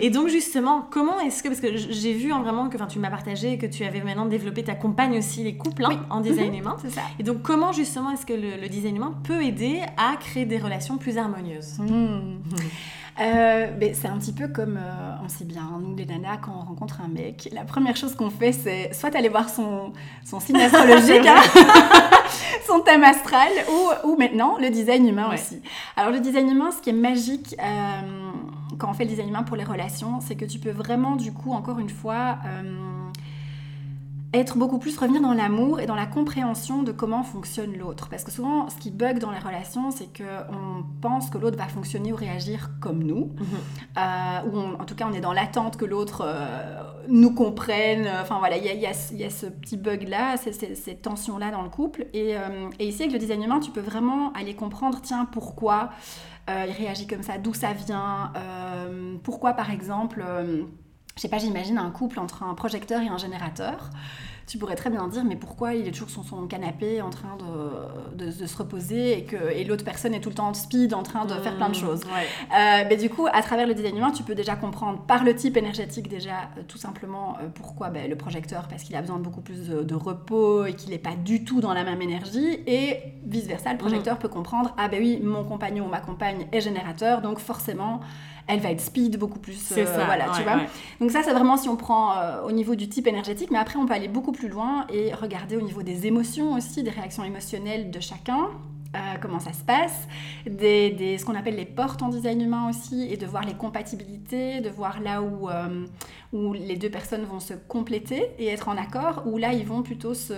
Et 0.00 0.10
donc 0.10 0.28
justement, 0.28 0.86
comment 0.90 1.18
est-ce 1.20 1.42
que, 1.42 1.48
parce 1.48 1.60
que 1.60 1.76
j'ai 1.76 2.12
vu 2.12 2.30
en 2.32 2.42
vraiment 2.42 2.68
que 2.68 2.76
tu 2.88 2.98
m'as 2.98 3.10
partagé 3.10 3.56
que 3.58 3.66
tu 3.66 3.84
avais 3.84 4.00
maintenant 4.00 4.26
développé, 4.26 4.64
ta 4.64 4.74
compagne 4.74 5.18
aussi 5.18 5.44
les 5.44 5.56
couples 5.56 5.84
hein, 5.84 6.00
en 6.10 6.20
design 6.20 6.50
mhm. 6.50 6.58
humain. 6.58 6.76
C'est 6.82 6.90
ça. 6.90 7.02
Et 7.18 7.22
donc 7.22 7.40
comment 7.42 7.72
justement 7.72 8.10
est-ce 8.10 8.26
que 8.26 8.34
le, 8.34 8.68
design 8.68 8.96
humain 8.96 9.14
peut 9.24 9.42
aider 9.42 9.80
à 9.96 10.16
créer 10.16 10.44
des 10.44 10.58
relations 10.58 10.98
plus 10.98 11.16
harmonieuses? 11.16 11.78
Hmm. 11.78 12.38
Euh, 13.20 13.70
ben, 13.70 13.94
c'est 13.94 14.08
un 14.08 14.18
petit 14.18 14.32
peu 14.32 14.48
comme, 14.48 14.76
euh, 14.76 15.16
on 15.22 15.28
sait 15.28 15.44
bien, 15.44 15.80
nous 15.80 15.94
les 15.94 16.04
nanas, 16.04 16.38
quand 16.38 16.52
on 16.52 16.68
rencontre 16.68 17.00
un 17.00 17.06
mec, 17.06 17.48
la 17.52 17.64
première 17.64 17.96
chose 17.96 18.16
qu'on 18.16 18.30
fait, 18.30 18.50
c'est 18.50 18.92
soit 18.92 19.14
aller 19.14 19.28
voir 19.28 19.48
son, 19.48 19.92
son 20.24 20.40
signe 20.40 20.56
astrologique, 20.60 21.24
hein, 21.24 21.40
son 22.66 22.80
thème 22.80 23.04
astral, 23.04 23.50
ou, 23.70 24.08
ou, 24.08 24.16
maintenant 24.16 24.56
le 24.58 24.68
design 24.68 25.06
humain 25.06 25.30
aussi. 25.32 25.62
Alors 25.96 26.10
le 26.10 26.18
design 26.18 26.50
humain, 26.50 26.72
ce 26.72 26.82
qui 26.82 26.90
est 26.90 26.94
magique 26.94 27.54
euh, 27.60 28.32
quand 28.78 28.90
on 28.90 28.94
fait 28.94 29.04
le 29.04 29.10
design 29.10 29.28
humain 29.28 29.44
pour 29.44 29.56
les 29.56 29.64
relations, 29.64 30.20
c'est 30.20 30.34
que 30.34 30.44
tu 30.44 30.58
peux 30.58 30.72
vraiment, 30.72 31.14
du 31.14 31.32
coup, 31.32 31.52
encore 31.52 31.78
une 31.78 31.90
fois, 31.90 32.38
être 34.36 34.58
beaucoup 34.58 34.78
plus 34.78 34.96
revenir 34.98 35.20
dans 35.20 35.32
l'amour 35.32 35.80
et 35.80 35.86
dans 35.86 35.94
la 35.94 36.06
compréhension 36.06 36.82
de 36.82 36.92
comment 36.92 37.22
fonctionne 37.22 37.76
l'autre. 37.76 38.08
Parce 38.08 38.24
que 38.24 38.30
souvent, 38.30 38.68
ce 38.68 38.76
qui 38.76 38.90
bug 38.90 39.18
dans 39.18 39.30
les 39.30 39.38
relations, 39.38 39.90
c'est 39.90 40.08
qu'on 40.16 40.84
pense 41.00 41.30
que 41.30 41.38
l'autre 41.38 41.58
va 41.58 41.66
fonctionner 41.66 42.12
ou 42.12 42.16
réagir 42.16 42.70
comme 42.80 43.02
nous. 43.02 43.32
Mhm. 43.36 43.44
Euh, 43.98 44.50
ou 44.50 44.58
en 44.80 44.84
tout 44.84 44.94
cas, 44.94 45.06
on 45.10 45.12
est 45.12 45.20
dans 45.20 45.32
l'attente 45.32 45.76
que 45.76 45.84
l'autre 45.84 46.22
euh, 46.24 46.82
nous 47.08 47.32
comprenne. 47.32 48.06
Enfin 48.20 48.38
voilà, 48.38 48.56
il 48.56 48.64
y, 48.64 48.86
a, 48.86 48.92
ce 48.94 49.46
petit 49.46 49.76
bug-là, 49.76 50.36
ces, 50.36 50.96
tensions-là 50.96 51.50
dans 51.50 51.62
le 51.62 51.70
couple. 51.70 52.06
Et, 52.12 52.36
euh, 52.36 52.68
et, 52.78 52.88
ici, 52.88 53.02
avec 53.02 53.12
le 53.12 53.18
design 53.18 53.42
humain, 53.42 53.60
tu 53.60 53.70
peux 53.70 53.80
vraiment 53.80 54.32
aller 54.32 54.54
comprendre, 54.54 55.00
tiens, 55.02 55.26
pourquoi 55.30 55.90
il 56.46 56.72
réagit 56.72 57.06
comme 57.06 57.22
ça, 57.22 57.38
d'où 57.38 57.54
ça 57.54 57.72
vient, 57.72 58.30
pourquoi 59.22 59.54
par 59.54 59.70
exemple 59.70 60.22
je 61.16 61.22
sais 61.22 61.28
pas, 61.28 61.38
j'imagine 61.38 61.78
un 61.78 61.90
couple 61.90 62.18
entre 62.18 62.42
un 62.42 62.54
projecteur 62.54 63.00
et 63.00 63.08
un 63.08 63.18
générateur. 63.18 63.90
Tu 64.46 64.58
pourrais 64.58 64.74
très 64.74 64.90
bien 64.90 65.08
dire, 65.08 65.24
mais 65.24 65.36
pourquoi 65.36 65.72
il 65.74 65.88
est 65.88 65.90
toujours 65.90 66.10
sur 66.10 66.22
son 66.22 66.46
canapé 66.46 67.00
en 67.00 67.08
train 67.08 67.38
de, 67.38 68.26
de, 68.26 68.30
se 68.30 68.56
reposer 68.58 69.16
et 69.16 69.24
que 69.24 69.36
et 69.36 69.64
l'autre 69.64 69.84
personne 69.84 70.12
est 70.12 70.20
tout 70.20 70.28
le 70.28 70.34
temps 70.34 70.48
en 70.48 70.54
speed 70.54 70.92
en 70.92 71.02
train 71.02 71.24
de 71.24 71.32
faire 71.32 71.56
plein 71.56 71.70
de 71.70 71.76
mmh, 71.76 71.80
choses? 71.80 72.02
Euh, 72.04 72.84
mais 72.86 72.96
du 72.98 73.08
coup, 73.08 73.26
à 73.32 73.42
travers 73.42 73.66
le 73.66 73.72
design 73.72 73.96
humain, 73.96 74.10
tu 74.10 74.22
peux 74.22 74.34
déjà 74.34 74.54
comprendre 74.54 74.98
par 75.06 75.24
le 75.24 75.34
type 75.34 75.56
énergétique 75.56 76.08
déjà 76.08 76.50
euh, 76.58 76.62
tout 76.68 76.76
simplement 76.76 77.38
euh, 77.40 77.48
pourquoi 77.54 77.88
ben, 77.88 78.10
le 78.10 78.16
projecteur, 78.16 78.68
parce 78.68 78.82
qu'il 78.82 78.94
a 78.96 79.00
besoin 79.00 79.16
de 79.16 79.22
beaucoup 79.22 79.40
plus 79.40 79.68
de, 79.68 79.94
repos 79.94 80.66
et 80.66 80.74
qu'il 80.74 80.90
n'est 80.90 80.98
pas 80.98 81.16
du 81.16 81.44
tout 81.44 81.62
dans 81.62 81.72
la 81.72 81.84
même 81.84 82.02
énergie. 82.02 82.58
Et 82.66 82.98
vice 83.24 83.46
versa, 83.46 83.72
le 83.72 83.78
projecteur 83.78 84.16
mmh. 84.16 84.18
peut 84.18 84.28
comprendre, 84.28 84.74
ah 84.76 84.88
ben 84.88 85.00
oui, 85.00 85.20
mon 85.22 85.44
compagnon 85.44 85.86
ou 85.86 85.88
ma 85.88 86.00
compagne 86.00 86.48
est 86.52 86.60
générateur, 86.60 87.22
donc 87.22 87.38
forcément 87.38 88.00
elle 88.46 88.60
va 88.60 88.70
être 88.70 88.80
speed 88.80 89.18
beaucoup 89.18 89.38
plus. 89.38 89.54
C'est 89.54 89.86
ça. 89.86 90.04
Voilà, 90.04 90.26
tu 90.36 90.42
vois. 90.42 90.60
Donc 91.00 91.10
ça, 91.10 91.22
c'est 91.22 91.32
vraiment 91.32 91.56
si 91.56 91.68
on 91.68 91.76
prend 91.76 92.16
euh, 92.16 92.42
au 92.42 92.52
niveau 92.52 92.74
du 92.74 92.88
type 92.88 93.06
énergétique, 93.06 93.50
mais 93.50 93.58
après, 93.58 93.78
on 93.78 93.86
peut 93.86 93.94
aller 93.94 94.08
beaucoup 94.08 94.32
plus 94.32 94.48
loin 94.48 94.86
et 94.92 95.14
regarder 95.14 95.56
au 95.56 95.62
niveau 95.62 95.82
des 95.82 96.06
émotions 96.06 96.54
aussi, 96.54 96.82
des 96.82 96.90
réactions 96.90 97.24
émotionnelles 97.24 97.90
de 97.90 98.00
chacun. 98.00 98.48
Euh, 98.96 98.98
comment 99.20 99.40
ça 99.40 99.52
se 99.52 99.64
passe, 99.64 100.06
des, 100.46 100.90
des, 100.90 101.18
ce 101.18 101.24
qu'on 101.24 101.34
appelle 101.34 101.56
les 101.56 101.64
portes 101.64 102.00
en 102.02 102.10
design 102.10 102.40
humain 102.40 102.68
aussi, 102.68 103.08
et 103.10 103.16
de 103.16 103.26
voir 103.26 103.44
les 103.44 103.54
compatibilités, 103.54 104.60
de 104.60 104.68
voir 104.68 105.00
là 105.00 105.20
où, 105.20 105.50
euh, 105.50 105.84
où 106.32 106.52
les 106.52 106.76
deux 106.76 106.90
personnes 106.90 107.24
vont 107.24 107.40
se 107.40 107.54
compléter 107.54 108.30
et 108.38 108.46
être 108.46 108.68
en 108.68 108.76
accord, 108.76 109.24
ou 109.26 109.36
là 109.36 109.52
ils 109.52 109.66
vont 109.66 109.82
plutôt 109.82 110.14
se... 110.14 110.34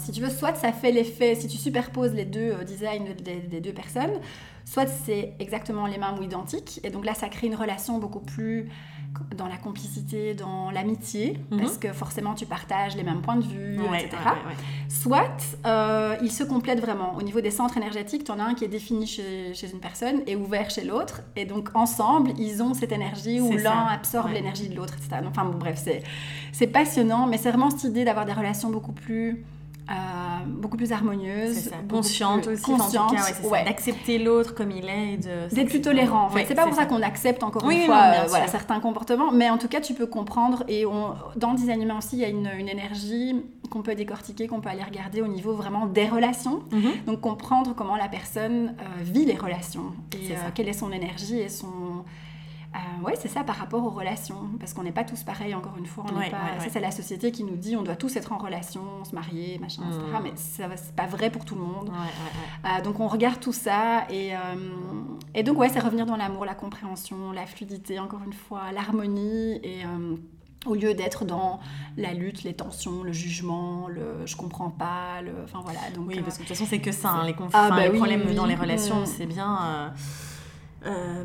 si 0.00 0.12
tu 0.12 0.20
veux, 0.20 0.28
soit 0.28 0.54
ça 0.54 0.70
fait 0.70 0.92
l'effet, 0.92 1.34
si 1.34 1.48
tu 1.48 1.56
superposes 1.56 2.12
les 2.12 2.26
deux 2.26 2.62
designs 2.66 3.14
des 3.24 3.60
deux 3.62 3.72
personnes, 3.72 4.20
soit 4.68 4.86
c'est 4.86 5.32
exactement 5.38 5.86
les 5.86 5.96
mêmes 5.96 6.18
ou 6.18 6.22
identiques, 6.22 6.80
et 6.84 6.90
donc 6.90 7.06
là 7.06 7.14
ça 7.14 7.28
crée 7.28 7.46
une 7.46 7.54
relation 7.54 7.98
beaucoup 7.98 8.20
plus 8.20 8.68
dans 9.34 9.48
la 9.48 9.56
complicité, 9.56 10.34
dans 10.34 10.70
l'amitié, 10.70 11.40
mhm. 11.50 11.60
parce 11.60 11.78
que 11.78 11.92
forcément 11.94 12.34
tu 12.34 12.44
partages 12.44 12.94
les 12.94 13.02
mêmes 13.02 13.22
points 13.22 13.36
de 13.36 13.46
vue, 13.46 13.80
etc. 13.94 14.10
Soit 14.88 15.56
euh, 15.64 16.16
ils 16.20 16.30
se 16.30 16.44
complètent 16.44 16.80
vraiment. 16.80 17.16
Au 17.16 17.22
niveau 17.22 17.40
des 17.40 17.50
centres 17.50 17.78
énergétiques, 17.78 18.24
tu 18.24 18.30
en 18.30 18.38
as 18.38 18.44
un 18.44 18.54
qui 18.54 18.64
est 18.64 18.68
défini 18.68 19.06
chez, 19.06 19.54
une 19.72 19.80
personne 19.80 20.20
et 20.26 20.36
ouvert 20.36 20.68
chez 20.68 20.84
l'autre, 20.84 21.22
et 21.34 21.46
donc 21.46 21.70
ensemble 21.74 22.32
ils 22.38 22.62
ont 22.62 22.74
cette 22.74 22.92
énergie 22.92 23.40
où 23.40 23.56
l'un 23.56 23.86
absorbe 23.86 24.30
l'énergie 24.32 24.68
de 24.68 24.76
l'autre, 24.76 24.94
etc. 24.98 25.22
enfin 25.26 25.46
bon, 25.46 25.56
bref, 25.56 25.82
c'est 26.52 26.66
passionnant, 26.66 27.26
mais 27.26 27.38
c'est 27.38 27.48
vraiment 27.48 27.70
cette 27.70 27.84
idée 27.84 28.04
d'avoir 28.04 28.26
des 28.26 28.34
relations 28.34 28.68
beaucoup 28.68 28.92
plus 28.92 29.46
euh, 29.90 29.94
beaucoup 30.46 30.76
plus 30.76 30.92
harmonieuse, 30.92 31.70
consciente 31.88 32.46
aussi, 32.46 32.62
consciente, 32.62 33.14
d'accepter 33.64 34.18
l'autre 34.18 34.54
comme 34.54 34.70
il 34.70 34.86
est, 34.86 35.16
d'être 35.16 35.68
plus 35.68 35.80
tolérant. 35.80 36.26
En 36.26 36.28
fait. 36.28 36.44
c'est 36.46 36.54
pas 36.54 36.66
pour 36.66 36.74
ça, 36.74 36.84
qu'on 36.84 37.00
accepte 37.02 37.42
encore 37.42 37.68
une 37.70 37.86
fois 37.86 37.96
euh, 37.96 38.26
voilà, 38.28 38.48
certains 38.48 38.80
comportements, 38.80 39.32
mais 39.32 39.48
en 39.48 39.56
tout 39.56 39.68
cas 39.68 39.80
tu 39.80 39.94
peux 39.94 40.06
comprendre 40.06 40.64
et 40.68 40.84
on, 40.84 41.14
dans 41.36 41.52
le 41.52 41.56
design 41.56 41.82
humain 41.82 41.98
aussi 41.98 42.16
il 42.16 42.20
y 42.20 42.24
a 42.24 42.28
une, 42.28 42.50
une 42.58 42.68
énergie 42.68 43.34
qu'on 43.70 43.82
peut 43.82 43.94
décortiquer, 43.94 44.46
qu'on 44.46 44.60
peut 44.60 44.68
aller 44.68 44.84
regarder 44.84 45.22
au 45.22 45.28
niveau 45.28 45.54
vraiment 45.54 45.86
des 45.86 46.06
relations, 46.06 46.62
mhm. 46.70 47.04
donc 47.06 47.20
comprendre 47.20 47.74
comment 47.74 47.96
la 47.96 48.08
personne 48.08 48.74
euh, 48.80 49.02
vit 49.02 49.24
les 49.24 49.36
relations 49.36 49.92
et 50.12 50.34
quelle 50.54 50.68
est 50.68 50.74
son 50.74 50.92
énergie 50.92 51.38
et 51.38 51.48
son 51.48 52.04
euh, 52.74 52.78
oui, 53.02 53.12
c'est 53.18 53.28
ça 53.28 53.44
par 53.44 53.56
rapport 53.56 53.82
aux 53.82 53.90
relations, 53.90 54.50
parce 54.60 54.74
qu'on 54.74 54.82
n'est 54.82 54.92
pas 54.92 55.04
tous 55.04 55.22
pareils, 55.22 55.54
encore 55.54 55.76
une 55.78 55.86
fois. 55.86 56.04
On 56.08 56.14
pas... 56.14 56.60
Ça, 56.60 56.66
c'est 56.70 56.80
la 56.80 56.90
société 56.90 57.32
qui 57.32 57.44
nous 57.44 57.56
dit 57.56 57.76
on 57.76 57.82
doit 57.82 57.96
tous 57.96 58.14
être 58.16 58.32
en 58.32 58.38
relation, 58.38 58.82
se 59.04 59.14
marier, 59.14 59.58
machin, 59.58 59.82
etc. 59.88 60.02
Mmh. 60.06 60.22
Mais 60.22 60.32
c'est 60.36 60.94
pas 60.94 61.06
vrai 61.06 61.30
pour 61.30 61.44
tout 61.44 61.54
le 61.54 61.62
monde. 61.62 61.90
Euh, 62.64 62.82
donc 62.82 63.00
on 63.00 63.08
regarde 63.08 63.40
tout 63.40 63.52
ça, 63.52 64.06
et, 64.10 64.34
euh, 64.34 64.38
et 65.34 65.42
donc 65.42 65.58
ouais, 65.58 65.70
c'est 65.70 65.80
revenir 65.80 66.04
dans 66.04 66.16
l'amour, 66.16 66.44
la 66.44 66.54
compréhension, 66.54 67.32
la 67.32 67.46
fluidité, 67.46 67.98
encore 67.98 68.22
une 68.24 68.34
fois, 68.34 68.70
l'harmonie, 68.72 69.60
et 69.62 69.84
au 70.66 70.74
lieu 70.74 70.94
d'être 70.94 71.24
dans 71.24 71.60
la 71.96 72.12
lutte, 72.12 72.42
les 72.42 72.54
tensions, 72.54 73.02
le 73.02 73.12
jugement, 73.12 73.88
le 73.88 74.26
je 74.26 74.36
comprends 74.36 74.70
pas, 74.70 75.22
le... 75.22 75.32
enfin 75.44 75.60
voilà. 75.62 75.80
Donc, 75.94 76.08
oui, 76.08 76.20
parce 76.20 76.36
que 76.36 76.42
de 76.42 76.48
toute 76.48 76.56
façon, 76.56 76.68
c'est 76.68 76.80
que 76.80 76.92
ça, 76.92 77.10
hein, 77.10 77.26
les 77.26 77.34
conflits, 77.34 77.52
ah, 77.54 77.70
bah 77.70 77.88
les 77.88 77.96
problèmes 77.96 78.34
dans 78.34 78.46
les 78.46 78.54
relations, 78.54 79.06
c'est 79.06 79.26
bien 79.26 79.58
euh, 79.62 79.88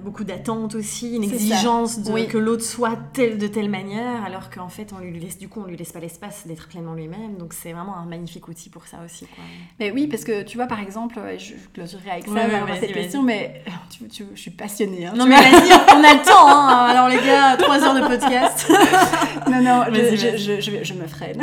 beaucoup 0.03 0.23
d'attentes 0.23 0.75
aussi, 0.75 1.15
une 1.15 1.23
exigence 1.23 1.99
de, 1.99 2.25
que 2.25 2.37
l'autre 2.37 2.63
soit 2.63 2.97
tel 3.13 3.37
de 3.37 3.47
telle 3.47 3.69
manière, 3.69 4.23
alors 4.25 4.49
qu'en 4.49 4.69
fait, 4.69 4.93
on 4.93 4.99
lui 4.99 5.19
laisse, 5.19 5.37
du 5.37 5.47
coup, 5.47 5.61
on 5.61 5.67
lui 5.67 5.77
laisse 5.77 5.91
pas 5.91 5.99
l'espace 5.99 6.47
d'être 6.47 6.67
pleinement 6.67 6.93
lui-même. 6.93 7.37
Donc, 7.37 7.53
c'est 7.53 7.71
vraiment 7.71 7.95
un 7.95 8.05
magnifique 8.05 8.47
outil 8.47 8.69
pour 8.69 8.87
ça 8.87 8.97
aussi. 9.05 9.25
Quoi. 9.27 9.43
Mais 9.79 9.91
oui, 9.91 10.07
parce 10.07 10.23
que 10.23 10.43
tu 10.43 10.57
vois, 10.57 10.67
par 10.67 10.79
exemple, 10.79 11.19
je 11.37 11.53
clôturerai 11.73 12.11
avec 12.11 12.27
ça, 12.27 12.79
cette 12.79 12.93
question, 12.93 13.21
mais 13.21 13.63
tu, 14.11 14.25
je 14.33 14.39
suis 14.39 14.51
passionnée. 14.51 15.05
Hein, 15.05 15.13
non, 15.15 15.25
mais 15.25 15.35
vas-y, 15.35 15.71
on 15.95 16.03
a 16.03 16.13
le 16.13 16.25
temps. 16.25 16.47
Hein. 16.47 16.85
Alors, 16.89 17.07
les 17.07 17.17
gars, 17.17 17.55
trois 17.57 17.83
heures 17.83 17.95
de 17.95 18.07
podcast. 18.07 18.71
non, 19.49 19.61
non, 19.61 19.83
je, 19.91 20.37
je, 20.37 20.83
je, 20.83 20.93
me 20.93 21.07
freine. 21.07 21.39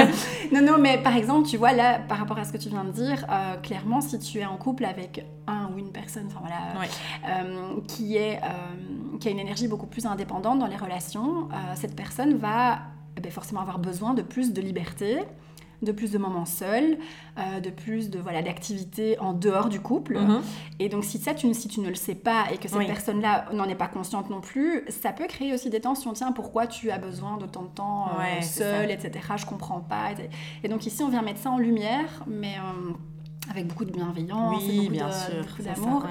non, 0.52 0.62
non, 0.62 0.78
mais 0.78 0.98
par 0.98 1.16
exemple, 1.16 1.48
tu 1.48 1.56
vois, 1.56 1.72
là, 1.72 1.98
par 1.98 2.18
rapport 2.18 2.38
à 2.38 2.44
ce 2.44 2.52
que 2.52 2.58
tu 2.58 2.68
viens 2.68 2.84
de 2.84 2.92
dire, 2.92 3.26
euh, 3.30 3.56
clairement, 3.56 4.00
si 4.00 4.18
tu 4.18 4.38
es 4.38 4.46
en 4.46 4.56
couple 4.56 4.84
avec 4.84 5.24
un 5.46 5.69
ou 5.74 5.78
une 5.78 5.92
personne, 5.92 6.26
enfin 6.26 6.40
voilà. 6.40 6.80
Euh, 6.80 7.40
euh, 7.40 7.80
qui, 7.86 8.16
est, 8.16 8.38
euh, 8.38 9.18
qui 9.18 9.28
a 9.28 9.30
une 9.30 9.38
énergie 9.38 9.68
beaucoup 9.68 9.86
plus 9.86 10.06
indépendante 10.06 10.58
dans 10.58 10.66
les 10.66 10.76
relations, 10.76 11.48
euh, 11.52 11.56
cette 11.74 11.96
personne 11.96 12.34
va 12.34 12.78
eh 13.16 13.20
ben, 13.20 13.30
forcément 13.30 13.60
avoir 13.60 13.78
besoin 13.78 14.14
de 14.14 14.22
plus 14.22 14.52
de 14.52 14.60
liberté, 14.60 15.18
de 15.82 15.92
plus 15.92 16.12
de 16.12 16.18
moments 16.18 16.44
seuls, 16.44 16.98
de 17.38 17.70
plus 17.70 18.10
de 18.10 18.18
voilà 18.18 18.42
d'activités 18.42 19.18
en 19.18 19.32
dehors 19.32 19.70
du 19.70 19.80
couple. 19.80 20.18
Mhm. 20.18 20.42
Et 20.78 20.90
donc 20.90 21.04
si 21.04 21.16
ça, 21.16 21.32
tu, 21.32 21.52
si 21.54 21.68
tu 21.68 21.80
ne 21.80 21.88
le 21.88 21.94
sais 21.94 22.14
pas 22.14 22.44
et 22.52 22.58
que 22.58 22.68
cette 22.68 22.86
personne-là 22.86 23.46
n'en 23.54 23.64
est 23.64 23.74
pas 23.74 23.88
consciente 23.88 24.28
non 24.28 24.42
plus, 24.42 24.84
ça 24.88 25.12
peut 25.12 25.26
créer 25.26 25.54
aussi 25.54 25.70
des 25.70 25.80
tensions. 25.80 26.12
Tiens, 26.12 26.32
pourquoi 26.32 26.66
tu 26.66 26.90
as 26.90 26.98
besoin 26.98 27.38
de 27.38 27.46
tant 27.46 27.62
de 27.62 27.68
temps 27.68 28.10
seul, 28.42 28.90
etc. 28.90 29.24
Je 29.36 29.46
comprends 29.46 29.80
pas. 29.80 30.10
Et 30.62 30.68
donc 30.68 30.84
ici, 30.84 31.02
on 31.02 31.08
vient 31.08 31.22
mettre 31.22 31.40
ça 31.40 31.50
en 31.50 31.58
lumière, 31.58 32.24
mais 32.26 32.56
avec 33.50 33.66
beaucoup 33.66 33.84
de 33.84 33.92
bienveillance, 33.92 34.62
oui, 34.66 34.80
beaucoup 34.80 34.92
bien 34.92 35.10
d'amour. 35.64 36.04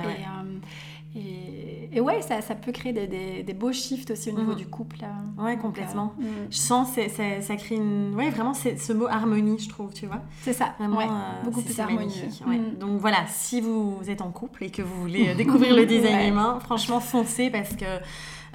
Et, 1.15 1.89
et, 1.91 2.01
ouais, 2.01 2.21
ça, 2.21 2.39
ça 2.41 2.53
peut 2.53 2.71
créer 2.71 2.93
des, 2.93 3.41
des, 3.41 3.53
beaux 3.53 3.73
shifts 3.73 4.11
aussi 4.11 4.29
au 4.29 4.37
niveau 4.37 4.51
mhm. 4.51 4.57
du 4.57 4.67
couple. 4.67 4.97
Ouais, 5.39 5.57
complètement. 5.57 6.13
Euh, 6.19 6.23
mm. 6.23 6.47
Je 6.51 6.57
sens, 6.57 6.89
que 6.95 7.41
ça 7.41 7.55
crée 7.55 7.75
une... 7.75 8.13
Ouais, 8.13 8.29
vraiment, 8.29 8.53
c'est 8.53 8.77
ce 8.77 8.93
mot 8.93 9.07
harmonie, 9.07 9.57
je 9.57 9.69
trouve, 9.69 9.91
tu 9.91 10.05
vois. 10.05 10.21
C'est 10.41 10.53
ça, 10.53 10.75
vraiment, 10.77 11.01
euh, 11.01 11.05
beaucoup 11.43 11.63
plus 11.63 11.79
harmonieux. 11.79 12.27
Mm. 12.45 12.77
Donc 12.77 13.01
voilà, 13.01 13.25
si 13.27 13.59
vous 13.59 13.97
êtes 14.07 14.21
en 14.21 14.29
couple 14.29 14.65
et 14.65 14.69
que 14.69 14.83
vous 14.83 15.01
voulez 15.01 15.33
découvrir 15.33 15.75
le 15.75 15.85
design 15.87 16.29
humain, 16.29 16.59
franchement, 16.61 16.99
foncez 16.99 17.49
parce 17.49 17.75
que 17.75 17.85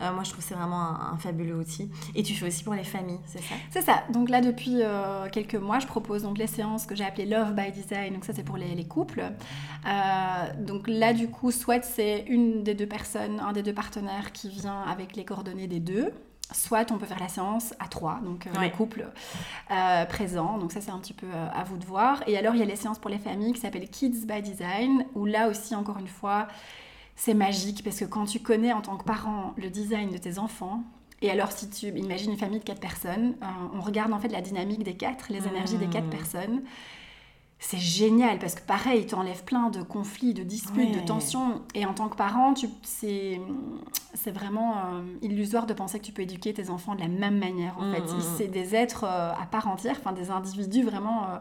euh, 0.01 0.13
moi, 0.13 0.23
je 0.25 0.31
trouve 0.31 0.43
que 0.43 0.49
c'est 0.49 0.55
vraiment 0.55 0.81
un, 0.81 1.17
fabuleux 1.19 1.55
outil. 1.55 1.91
Et 2.15 2.23
tu 2.23 2.35
fais 2.35 2.47
aussi 2.47 2.65
pour 2.65 2.75
les 2.75 2.85
familles, 2.85 3.21
c'est 3.27 3.43
ça? 3.43 3.55
C'est 3.71 3.83
ça. 3.83 4.03
Donc 4.11 4.29
là, 4.29 4.41
depuis 4.41 4.83
euh, 4.83 5.29
quelques 5.31 5.55
mois, 5.55 5.79
je 5.79 5.87
propose 5.87 6.23
donc 6.23 6.39
les 6.39 6.47
séances 6.47 6.87
que 6.87 6.95
j'ai 6.95 7.05
appelées 7.05 7.27
Love 7.27 7.55
by 7.55 7.71
Design. 7.73 8.15
Donc 8.15 8.25
ça, 8.25 8.33
c'est 8.35 8.45
pour 8.45 8.57
les, 8.57 8.85
couples. 8.85 9.23
Euh, 9.87 9.93
donc 10.59 10.89
là, 10.89 11.13
du 11.13 11.29
coup, 11.29 11.51
soit 11.51 11.83
c'est 11.85 12.25
une 12.29 12.63
des 12.63 12.75
deux 12.75 12.87
personnes, 12.87 13.41
un 13.41 13.53
des 13.53 13.63
deux 13.63 13.73
partenaires 13.73 14.33
qui 14.33 14.51
vient 14.51 14.83
avec 14.83 15.17
les 15.17 15.25
coordonnées 15.25 15.67
des 15.67 15.81
deux 15.81 16.13
soit 16.53 16.93
on 16.93 16.99
peut 16.99 17.07
faire 17.07 17.19
la 17.19 17.29
séance 17.29 17.73
à 17.81 17.89
trois, 17.89 18.21
donc 18.23 18.45
le 18.45 18.69
couple 18.69 19.09
présent. 20.11 20.59
Donc 20.59 20.73
ça, 20.73 20.83
c'est 20.83 20.91
un 20.91 20.99
petit 20.99 21.15
peu 21.15 21.27
à 21.33 21.65
vous 21.65 21.79
de 21.79 21.87
voir. 21.87 22.23
Et 22.27 22.37
alors, 22.37 22.55
il 22.55 22.61
y 22.61 22.63
a 22.63 22.67
les 22.67 22.77
séances 22.77 22.99
pour 22.99 23.11
les 23.11 23.19
familles 23.19 23.55
qui 23.55 23.61
s'appellent 23.61 23.89
Kids 23.89 24.27
by 24.27 24.43
Design, 24.43 25.07
où 25.15 25.25
là 25.25 25.49
aussi, 25.49 25.75
encore 25.75 25.99
une 25.99 26.07
fois, 26.07 26.47
c'est 27.17 27.35
magique 27.35 27.83
parce 27.85 28.01
que 28.01 28.05
quand 28.05 28.27
tu 28.27 28.41
connais 28.41 28.73
en 28.73 28.81
tant 28.81 28.97
que 28.97 29.05
parent 29.05 29.55
le 29.57 29.71
design 29.71 30.11
de 30.11 30.19
tes 30.19 30.39
enfants, 30.39 30.83
et 31.23 31.31
alors 31.31 31.53
si 31.53 31.71
tu 31.71 31.87
imagines 31.87 32.33
une 32.33 32.39
famille 32.39 32.59
de 32.59 32.65
quatre 32.65 32.81
personnes, 32.81 33.37
euh, 33.43 33.47
on 33.75 33.81
regarde 33.81 34.13
en 34.13 34.19
fait 34.19 34.29
la 34.29 34.41
dynamique 34.41 34.83
des 34.83 34.95
quatre, 34.95 35.31
les 35.31 35.47
énergies 35.47 35.79
des 35.79 35.87
quatre 35.87 36.07
mmh. 36.07 36.11
personnes. 36.11 36.63
C'est 37.67 37.79
génial 37.79 38.39
parce 38.39 38.55
que 38.55 38.61
pareil, 38.61 39.07
tu 39.07 39.15
enlèves 39.15 39.43
plein 39.43 39.71
de 39.71 39.83
conflits, 39.83 40.35
de 40.35 40.43
disputes, 40.43 40.95
de 40.95 41.01
tensions. 41.01 41.63
Et 41.75 41.87
en 41.87 41.95
tant 41.95 42.11
que 42.11 42.17
parent, 42.17 42.53
c'est 42.83 43.41
vraiment 44.27 44.77
euh, 44.77 45.03
illusoire 45.23 45.65
de 45.65 45.73
penser 45.73 45.99
que 45.99 46.05
tu 46.05 46.13
peux 46.13 46.21
éduquer 46.21 46.53
tes 46.53 46.69
enfants 46.69 46.95
de 46.95 47.01
la 47.01 47.09
même 47.09 47.39
manière. 47.39 47.79
En 47.79 47.87
mmh, 47.87 47.95
fait, 47.95 48.03
mmh, 48.03 48.21
c'est 48.37 48.49
des 48.49 48.75
êtres 48.75 49.05
euh, 49.05 49.33
à 49.33 49.47
part 49.51 49.67
entière, 49.67 49.97
enfin 49.99 50.13
des 50.13 50.31
individus 50.31 50.83
vraiment 50.83 51.41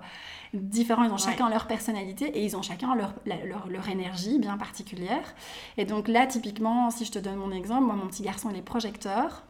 différents, 0.53 1.03
ils 1.03 1.11
ont 1.11 1.17
chacun 1.17 1.49
leur 1.49 1.67
personnalité 1.67 2.25
et 2.37 2.45
ils 2.45 2.55
ont 2.55 2.61
chacun 2.61 2.95
leur, 2.95 3.13
leur, 3.25 3.67
leur, 3.67 3.89
énergie 3.89 4.39
bien 4.39 4.57
particulière. 4.57 5.35
Et 5.77 5.83
donc 5.83 6.07
là, 6.07 6.25
typiquement, 6.25 6.89
si 6.89 7.03
je 7.03 7.11
te 7.11 7.19
donne 7.19 7.35
mon 7.35 7.51
exemple, 7.51 7.83
moi, 7.83 7.95
mon 7.95 8.07
petit 8.07 8.23
garçon, 8.23 8.49
il 8.49 8.57
est 8.57 8.61
projecteur 8.61 9.43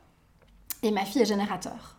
et 0.81 0.89
ma 0.89 1.05
fille 1.05 1.21
est 1.21 1.25
générateur. 1.25 1.97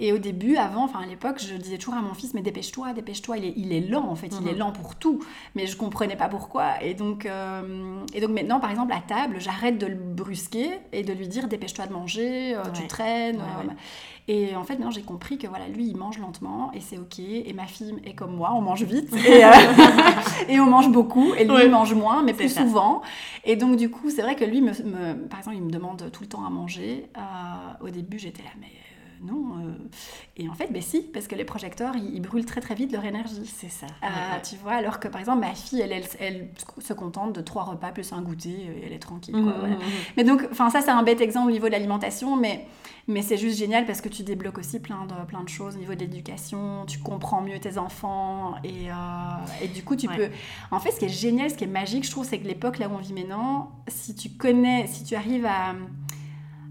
Et 0.00 0.12
au 0.12 0.18
début, 0.18 0.56
avant, 0.56 0.84
enfin 0.84 1.00
à 1.02 1.06
l'époque, 1.06 1.40
je 1.44 1.54
disais 1.54 1.76
toujours 1.76 1.94
à 1.94 2.02
mon 2.02 2.14
fils, 2.14 2.32
mais 2.32 2.40
dépêche-toi, 2.42 2.92
dépêche-toi, 2.92 3.38
il 3.38 3.44
est, 3.46 3.52
il 3.56 3.72
est 3.72 3.80
lent 3.80 4.06
en 4.08 4.14
fait, 4.14 4.28
il 4.40 4.46
est 4.46 4.52
Mhm. 4.52 4.58
lent 4.58 4.72
pour 4.72 4.94
tout. 4.94 5.18
Mais 5.56 5.66
je 5.66 5.76
comprenais 5.76 6.14
pas 6.16 6.28
pourquoi. 6.28 6.82
Et 6.82 6.94
donc, 6.94 7.26
euh, 7.26 7.98
et 8.14 8.20
donc 8.20 8.30
maintenant, 8.30 8.60
par 8.60 8.70
exemple, 8.70 8.92
à 8.92 9.00
table, 9.00 9.36
j'arrête 9.40 9.76
de 9.78 9.86
le 9.86 9.96
brusquer 9.96 10.70
et 10.92 11.02
de 11.02 11.12
lui 11.12 11.26
dire, 11.26 11.48
dépêche-toi 11.48 11.86
de 11.86 11.92
manger, 11.92 12.54
euh, 12.54 12.62
tu 12.72 12.86
traînes. 12.86 13.36
Ouais, 13.36 13.42
euh, 13.64 13.66
ouais. 13.68 13.74
Et 14.30 14.54
en 14.54 14.62
fait, 14.62 14.74
maintenant, 14.74 14.90
j'ai 14.90 15.02
compris 15.02 15.38
que 15.38 15.46
voilà, 15.46 15.66
lui, 15.68 15.86
il 15.88 15.96
mange 15.96 16.18
lentement 16.18 16.70
et 16.74 16.80
c'est 16.80 16.98
ok. 16.98 17.18
Et 17.18 17.52
ma 17.54 17.66
fille 17.66 17.94
est 18.04 18.12
comme 18.14 18.36
moi, 18.36 18.52
on 18.54 18.60
mange 18.60 18.82
vite 18.84 19.12
et, 19.26 19.44
euh, 19.44 19.50
et 20.48 20.60
on 20.60 20.66
mange 20.66 20.90
beaucoup. 20.90 21.32
Et 21.34 21.44
lui, 21.44 21.64
il 21.64 21.70
mange 21.70 21.94
moins, 21.94 22.22
mais 22.22 22.34
plus 22.34 22.50
ça. 22.50 22.60
souvent. 22.62 23.02
Et 23.44 23.56
donc, 23.56 23.76
du 23.76 23.90
coup, 23.90 24.10
c'est 24.10 24.22
vrai 24.22 24.36
que 24.36 24.44
lui, 24.44 24.60
me, 24.60 24.70
me- 24.70 25.26
par 25.28 25.38
exemple, 25.40 25.56
il 25.56 25.62
me 25.62 25.70
demande 25.70 26.10
tout 26.12 26.22
le 26.22 26.28
temps 26.28 26.44
à 26.46 26.50
manger. 26.50 27.06
Au 27.80 27.88
début, 27.88 28.18
j'étais 28.18 28.42
là, 28.42 28.50
mais 28.60 28.66
non. 29.22 29.58
euh. 29.58 29.72
Et 30.36 30.48
en 30.48 30.54
fait, 30.54 30.72
ben 30.72 30.80
si, 30.82 31.02
parce 31.02 31.26
que 31.26 31.34
les 31.34 31.44
projecteurs, 31.44 31.94
ils, 31.96 32.14
ils 32.14 32.20
brûlent 32.20 32.44
très 32.46 32.60
très 32.60 32.74
vite 32.74 32.92
leur 32.92 33.04
énergie. 33.04 33.46
C'est 33.46 33.70
ça. 33.70 33.86
Euh, 33.86 34.06
Ouais, 34.06 34.12
ouais. 34.36 34.42
Tu 34.48 34.56
vois, 34.56 34.72
alors 34.74 35.00
que 35.00 35.08
par 35.08 35.20
exemple, 35.20 35.40
ma 35.40 35.54
fille, 35.54 35.80
elle, 35.80 35.92
elle, 35.92 36.04
elle 36.20 36.48
se 36.80 36.92
contente 36.92 37.34
de 37.34 37.40
trois 37.40 37.64
repas 37.64 37.90
plus 37.92 38.12
un 38.12 38.22
goûter 38.22 38.50
et 38.50 38.82
elle 38.86 38.92
est 38.92 38.98
tranquille. 38.98 39.34
quoi, 39.34 39.42
Mhm, 39.42 39.58
voilà. 39.58 39.74
mhm. 39.76 39.82
Mais 40.16 40.24
donc, 40.24 40.46
enfin, 40.50 40.70
ça, 40.70 40.80
c'est 40.80 40.90
un 40.90 41.02
bête 41.02 41.20
exemple 41.20 41.48
au 41.48 41.52
niveau 41.52 41.66
de 41.66 41.72
l'alimentation, 41.72 42.36
mais, 42.36 42.66
mais 43.06 43.22
c'est 43.22 43.36
juste 43.38 43.58
génial 43.58 43.86
parce 43.86 44.00
que 44.00 44.08
tu 44.08 44.22
débloques 44.22 44.58
aussi 44.58 44.80
plein 44.80 45.06
de, 45.06 45.26
plein 45.26 45.42
de 45.42 45.48
choses 45.48 45.76
au 45.76 45.78
niveau 45.78 45.94
de 45.94 46.00
l'éducation, 46.00 46.84
tu 46.86 46.98
comprends 46.98 47.40
mieux 47.42 47.58
tes 47.58 47.78
enfants 47.78 48.54
et, 48.64 48.90
euh, 48.90 48.94
et 49.62 49.68
du 49.68 49.82
coup, 49.82 49.96
tu 49.96 50.08
Ouais. 50.08 50.16
peux. 50.16 50.28
En 50.70 50.78
fait, 50.80 50.90
ce 50.92 50.98
qui 50.98 51.06
est 51.06 51.08
génial, 51.08 51.50
ce 51.50 51.56
qui 51.56 51.64
est 51.64 51.68
magique, 51.68 52.04
je 52.04 52.10
trouve, 52.10 52.24
c'est 52.26 52.38
que 52.38 52.46
l'époque 52.46 52.78
là 52.78 52.88
où 52.88 52.92
on 52.92 52.98
vit 52.98 53.12
maintenant, 53.12 53.72
si 53.88 54.14
tu 54.14 54.30
connais, 54.30 54.86
si 54.86 55.04
tu 55.04 55.14
arrives 55.14 55.46
à, 55.46 55.74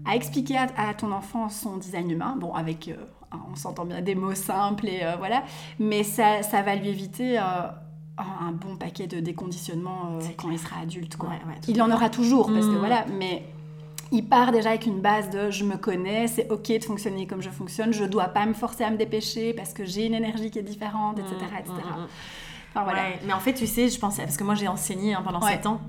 à 0.08 0.16
expliquer 0.16 0.56
à, 0.56 0.66
à 0.76 0.94
ton 0.94 1.12
enfant 1.12 1.48
son 1.48 1.76
design 1.76 2.10
humain, 2.10 2.34
bon, 2.38 2.52
avec. 2.54 2.88
euh, 2.88 2.96
on 3.52 3.54
s'entend 3.56 3.84
bien 3.84 4.00
des 4.00 4.14
mots 4.14 4.34
simples 4.34 4.86
et 4.88 5.00
euh, 5.02 5.16
voilà, 5.18 5.42
mais 5.78 6.02
ça, 6.02 6.42
ça 6.42 6.62
va 6.62 6.74
lui 6.74 6.88
éviter. 6.88 7.38
euh, 7.38 7.42
un 8.20 8.50
bon 8.50 8.74
paquet 8.76 9.06
de 9.06 9.20
déconditionnement 9.20 10.18
C'est 10.18 10.34
quand 10.34 10.50
il 10.50 10.58
sera 10.58 10.80
adulte. 10.80 11.16
Quoi. 11.16 11.28
Ouais, 11.28 11.34
ouais, 11.46 11.60
tout 11.62 11.70
il 11.70 11.80
en 11.80 11.88
aura 11.92 12.10
toujours, 12.10 12.52
parce 12.52 12.66
que 12.66 12.72
Mhm. 12.72 12.78
voilà, 12.78 13.04
mais 13.16 13.44
il 14.10 14.24
part 14.28 14.50
déjà 14.50 14.70
avec 14.70 14.86
une 14.86 15.00
base 15.00 15.30
de 15.30 15.50
je 15.52 15.62
me 15.64 15.76
connais, 15.76 16.26
c'est 16.26 16.50
ok 16.50 16.66
de 16.80 16.84
fonctionner 16.84 17.28
comme 17.28 17.42
je 17.42 17.50
fonctionne, 17.50 17.92
je 17.92 18.02
dois 18.04 18.24
pas 18.28 18.44
me 18.46 18.54
forcer 18.54 18.82
à 18.82 18.90
me 18.90 18.96
dépêcher 18.96 19.52
parce 19.54 19.72
que 19.72 19.84
j'ai 19.84 20.06
une 20.06 20.14
énergie 20.14 20.50
qui 20.50 20.58
est 20.58 20.62
différente, 20.64 21.20
etc. 21.20 21.36
etc. 21.60 21.74
Enfin, 22.74 22.82
voilà. 22.84 23.02
Ouais, 23.02 23.20
mais 23.24 23.32
en 23.34 23.38
fait, 23.40 23.54
tu 23.54 23.68
sais, 23.68 23.88
je 23.88 24.00
pensais, 24.00 24.22
parce 24.22 24.36
que 24.36 24.42
moi 24.44 24.56
j'ai 24.56 24.66
enseigné 24.66 25.14
hein, 25.14 25.22
pendant 25.24 25.40
Ouais. 25.40 25.52
7 25.52 25.66
ans 25.66 25.80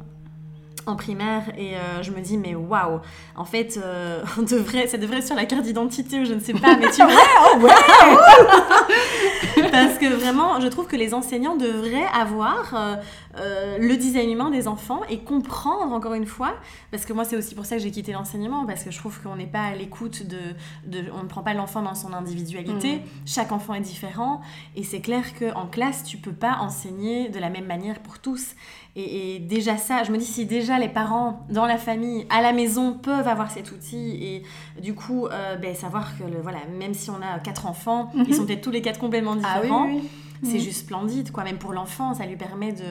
en 0.85 0.95
primaire 0.95 1.43
et 1.57 1.75
euh, 1.75 2.01
je 2.01 2.11
me 2.11 2.21
dis 2.21 2.37
mais 2.37 2.55
waouh. 2.55 2.99
En 3.35 3.45
fait 3.45 3.77
euh, 3.77 4.23
on 4.37 4.43
devrait 4.43 4.87
ça 4.87 4.97
devrait 4.97 5.17
être 5.17 5.27
sur 5.27 5.35
la 5.35 5.45
carte 5.45 5.63
d'identité 5.63 6.19
ou 6.19 6.25
je 6.25 6.33
ne 6.33 6.39
sais 6.39 6.53
pas 6.53 6.77
mais 6.77 6.89
tu 6.91 7.01
vois. 7.03 7.21
Oh, 7.53 7.57
ouais. 7.59 7.71
Parce 9.71 9.97
que 9.97 10.13
vraiment 10.13 10.59
je 10.59 10.67
trouve 10.67 10.87
que 10.87 10.95
les 10.95 11.13
enseignants 11.13 11.55
devraient 11.55 12.07
avoir 12.13 12.97
euh, 13.39 13.77
le 13.79 13.95
design 13.97 14.29
humain 14.29 14.49
des 14.49 14.67
enfants 14.67 15.01
et 15.09 15.19
comprendre 15.19 15.93
encore 15.93 16.13
une 16.13 16.25
fois 16.25 16.55
parce 16.91 17.05
que 17.05 17.13
moi 17.13 17.23
c'est 17.25 17.35
aussi 17.37 17.55
pour 17.55 17.65
ça 17.65 17.77
que 17.77 17.81
j'ai 17.81 17.91
quitté 17.91 18.11
l'enseignement 18.11 18.65
parce 18.65 18.83
que 18.83 18.91
je 18.91 18.97
trouve 18.97 19.19
qu'on 19.21 19.35
n'est 19.35 19.47
pas 19.47 19.63
à 19.63 19.75
l'écoute 19.75 20.23
de, 20.27 20.37
de 20.85 21.05
on 21.17 21.23
ne 21.23 21.27
prend 21.27 21.41
pas 21.43 21.53
l'enfant 21.53 21.81
dans 21.81 21.95
son 21.95 22.13
individualité 22.13 22.97
Mm. 22.97 23.01
chaque 23.25 23.51
enfant 23.51 23.73
est 23.73 23.81
différent 23.81 24.41
et 24.75 24.83
c'est 24.83 25.01
clair 25.01 25.23
qu'en 25.37 25.65
classe 25.67 26.03
tu 26.03 26.17
peux 26.17 26.31
pas 26.33 26.57
enseigner 26.61 27.29
de 27.29 27.39
la 27.39 27.49
même 27.49 27.65
manière 27.65 27.99
pour 27.99 28.19
tous 28.19 28.55
et, 28.95 29.35
et 29.35 29.39
déjà 29.39 29.77
ça, 29.77 30.03
je 30.03 30.11
me 30.11 30.17
dis 30.17 30.25
si 30.25 30.45
déjà 30.45 30.77
les 30.79 30.89
parents 30.89 31.45
dans 31.49 31.65
la 31.67 31.77
famille, 31.77 32.25
à 32.29 32.41
la 32.41 32.51
maison, 32.53 32.93
peuvent 32.93 33.27
avoir 33.27 33.51
cet 33.51 33.71
outil 33.71 34.17
et 34.23 34.43
du 34.81 34.93
coup, 34.95 35.27
euh, 35.27 35.55
ben, 35.57 35.75
savoir 35.75 36.17
que 36.17 36.23
le, 36.23 36.41
voilà, 36.41 36.57
même 36.77 36.93
si 36.95 37.09
on 37.11 37.21
a 37.21 37.39
quatre 37.39 37.67
enfants, 37.67 38.11
ils 38.27 38.33
sont 38.35 38.45
peut-être 38.45 38.61
tous 38.61 38.71
les 38.71 38.81
quatre 38.81 38.99
complètement 38.99 39.35
Ah 39.43 39.59
oui, 39.61 39.61
différents. 39.61 39.85
oui, 39.85 39.99
oui. 40.01 40.09
C'est 40.43 40.53
Mhm. 40.53 40.59
juste 40.59 40.79
splendide, 40.81 41.31
quoi. 41.31 41.43
Même 41.43 41.57
pour 41.57 41.73
l'enfant, 41.73 42.13
ça 42.13 42.25
lui 42.25 42.37
permet 42.37 42.71
de, 42.71 42.83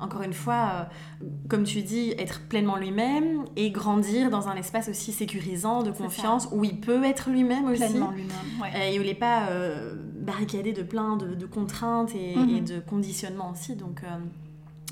encore 0.00 0.22
une 0.22 0.32
fois, 0.32 0.88
euh, 1.22 1.26
comme 1.48 1.64
tu 1.64 1.82
dis, 1.82 2.12
être 2.18 2.40
pleinement 2.48 2.76
lui-même 2.76 3.44
et 3.56 3.70
grandir 3.70 4.30
dans 4.30 4.48
un 4.48 4.54
espace 4.56 4.88
aussi 4.88 5.12
sécurisant, 5.12 5.82
de 5.82 5.90
confiance, 5.90 6.48
où 6.52 6.64
il 6.64 6.80
peut 6.80 7.04
être 7.04 7.28
lui-même 7.30 7.66
aussi. 7.66 7.76
Pleinement 7.80 8.10
lui-même. 8.10 8.30
ouais. 8.62 8.70
Euh, 8.74 8.90
et 8.92 8.98
où 8.98 9.02
il 9.02 9.08
n'est 9.08 9.14
pas 9.14 9.48
euh, 9.50 9.94
barricadé 10.20 10.72
de 10.72 10.82
plein 10.82 11.16
de, 11.16 11.34
de 11.34 11.46
contraintes 11.46 12.14
et, 12.14 12.36
Mhm. 12.36 12.56
et 12.56 12.60
de 12.62 12.80
conditionnements 12.80 13.50
aussi. 13.52 13.76
Donc, 13.76 14.02
euh, 14.02 14.06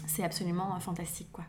c'est 0.06 0.22
absolument 0.24 0.78
fantastique, 0.80 1.28
quoi, 1.32 1.44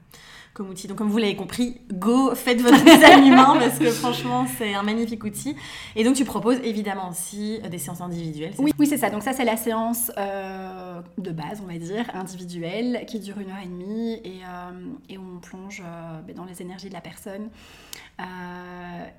comme 0.54 0.70
outil. 0.70 0.88
Donc, 0.88 0.98
comme 0.98 1.10
vous 1.10 1.18
l'avez 1.18 1.36
compris, 1.36 1.82
go, 1.92 2.36
faites 2.36 2.62
votre 2.62 2.84
design 2.84 3.26
humain 3.28 3.58
parce 3.60 3.80
que 3.80 3.90
franchement, 3.90 4.46
c'est 4.58 4.74
un 4.76 4.84
magnifique 4.84 5.24
outil. 5.24 5.56
Et 5.96 6.04
donc, 6.04 6.16
tu 6.16 6.26
proposes 6.26 6.58
évidemment 6.64 7.10
aussi 7.10 7.60
euh, 7.64 7.70
des 7.70 7.78
séances 7.80 8.02
individuelles. 8.02 8.54
Oui, 8.60 8.72
oui 8.78 8.86
c'est 8.88 8.98
ça. 8.98 9.10
Donc 9.10 9.24
ça, 9.24 9.34
c'est 9.34 9.46
la 9.46 9.58
séance 9.58 10.12
euh, 10.18 11.02
de 11.18 11.32
base, 11.32 11.62
on 11.64 11.72
va 11.72 11.78
dire, 11.80 12.06
individuelle, 12.14 13.04
qui 13.08 13.20
dure 13.20 13.40
une 13.40 13.50
heure 13.50 13.62
et 13.64 13.68
demie 13.68 14.14
et, 14.24 14.42
euh, 14.48 14.72
et 15.10 15.18
on 15.18 15.40
plonge 15.40 15.82
euh, 15.84 16.22
ben, 16.22 16.36
dans 16.36 16.46
les 16.46 16.62
énergies 16.62 16.90
de 16.90 16.94
la 16.94 17.02
personne. 17.02 17.50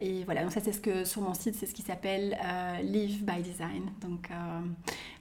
Et 0.01 0.25
voilà, 0.25 0.43
donc 0.43 0.53
ça, 0.53 0.61
c'est 0.63 0.73
ce 0.73 0.81
que 0.81 1.05
sur 1.05 1.21
mon 1.21 1.35
site, 1.35 1.57
c'est 1.59 1.67
ce 1.67 1.75
qui 1.75 1.83
s'appelle 1.83 2.39
Live 2.83 3.25
by 3.25 3.43
Design. 3.43 3.91
Donc, 4.01 4.29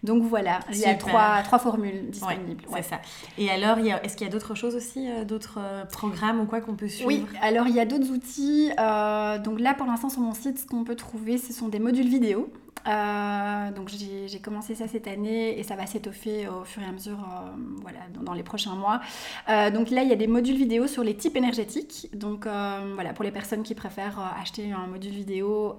donc 0.04 0.24
voilà, 0.24 0.60
il 0.72 0.78
y 0.80 0.86
a 0.86 0.94
trois, 0.96 1.42
trois 1.44 1.60
formules 1.60 1.94
Ouais, 1.96 2.02
disponibles. 2.10 2.64
c'est 2.74 2.84
ça. 2.84 3.02
Et 3.38 3.50
alors, 3.50 3.78
a- 3.78 4.04
est-ce 4.04 4.16
qu'il 4.16 4.26
y 4.28 4.30
a 4.30 4.32
d'autres 4.32 4.56
choses 4.56 4.76
aussi, 4.76 5.08
d'autres 5.26 5.60
ou 6.08 6.46
quoi 6.46 6.62
qu'on 6.62 6.76
peut 6.76 6.88
suivre 6.88 7.08
Oui, 7.08 7.26
alors 7.42 7.68
il 7.68 7.76
y 7.76 7.80
a 7.80 7.86
d'autres 7.86 8.12
outils. 8.12 8.72
euh, 8.80 9.40
donc 9.40 9.60
là, 9.60 9.74
pour 9.74 9.86
l'instant, 9.88 10.10
sur 10.10 10.22
mon 10.22 10.34
site, 10.34 10.60
ce 10.60 10.66
qu'on 10.66 10.84
peut 10.84 10.96
trouver, 10.96 11.38
ce 11.38 11.54
sont 11.54 11.70
des 11.70 11.80
modules 11.80 12.08
vidéo. 12.08 12.52
Euh, 12.88 13.72
donc 13.72 13.90
j'ai 13.90 14.40
commencé 14.40 14.76
ça 14.76 14.88
cette 14.88 15.08
année 15.08 15.58
et 15.58 15.64
ça 15.64 15.76
va 15.76 15.86
s'étoffer 15.86 16.48
au 16.48 16.64
fur 16.66 16.82
et 16.82 16.86
à 16.86 16.92
mesure 16.92 17.18
euh, 17.20 17.50
voilà, 17.82 18.00
dans, 18.14 18.22
dans 18.24 18.34
les 18.34 18.44
prochains 18.44 18.76
mois. 18.76 19.00
Euh, 19.50 19.72
donc 19.72 19.90
là, 19.90 20.04
il 20.04 20.10
y 20.10 20.14
a 20.14 20.16
des 20.18 20.28
modules 20.28 20.58
vidéo 20.58 20.88
sur 20.88 21.04
les 21.04 21.16
types 21.16 21.38
énergétiques. 21.38 22.10
Donc 22.14 22.46
voilà, 22.96 23.14
pour 23.14 23.24
les 23.24 23.32
personnes 23.32 23.64
qui 23.64 23.76
préfèrent 23.76 24.20
acheter 24.42 24.72
un 24.72 24.88
module 24.88 25.12
vidéo, 25.14 25.78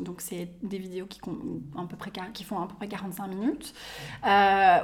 donc 0.00 0.20
c'est 0.20 0.48
des 0.62 0.78
vidéos 0.78 1.06
qui, 1.06 1.18
con- 1.18 1.38
à 1.76 1.84
peu 1.86 1.96
près, 1.96 2.10
quar- 2.10 2.32
qui 2.32 2.44
font 2.44 2.60
à 2.60 2.66
peu 2.68 2.74
près 2.74 2.88
45 2.88 3.26
minutes, 3.28 3.74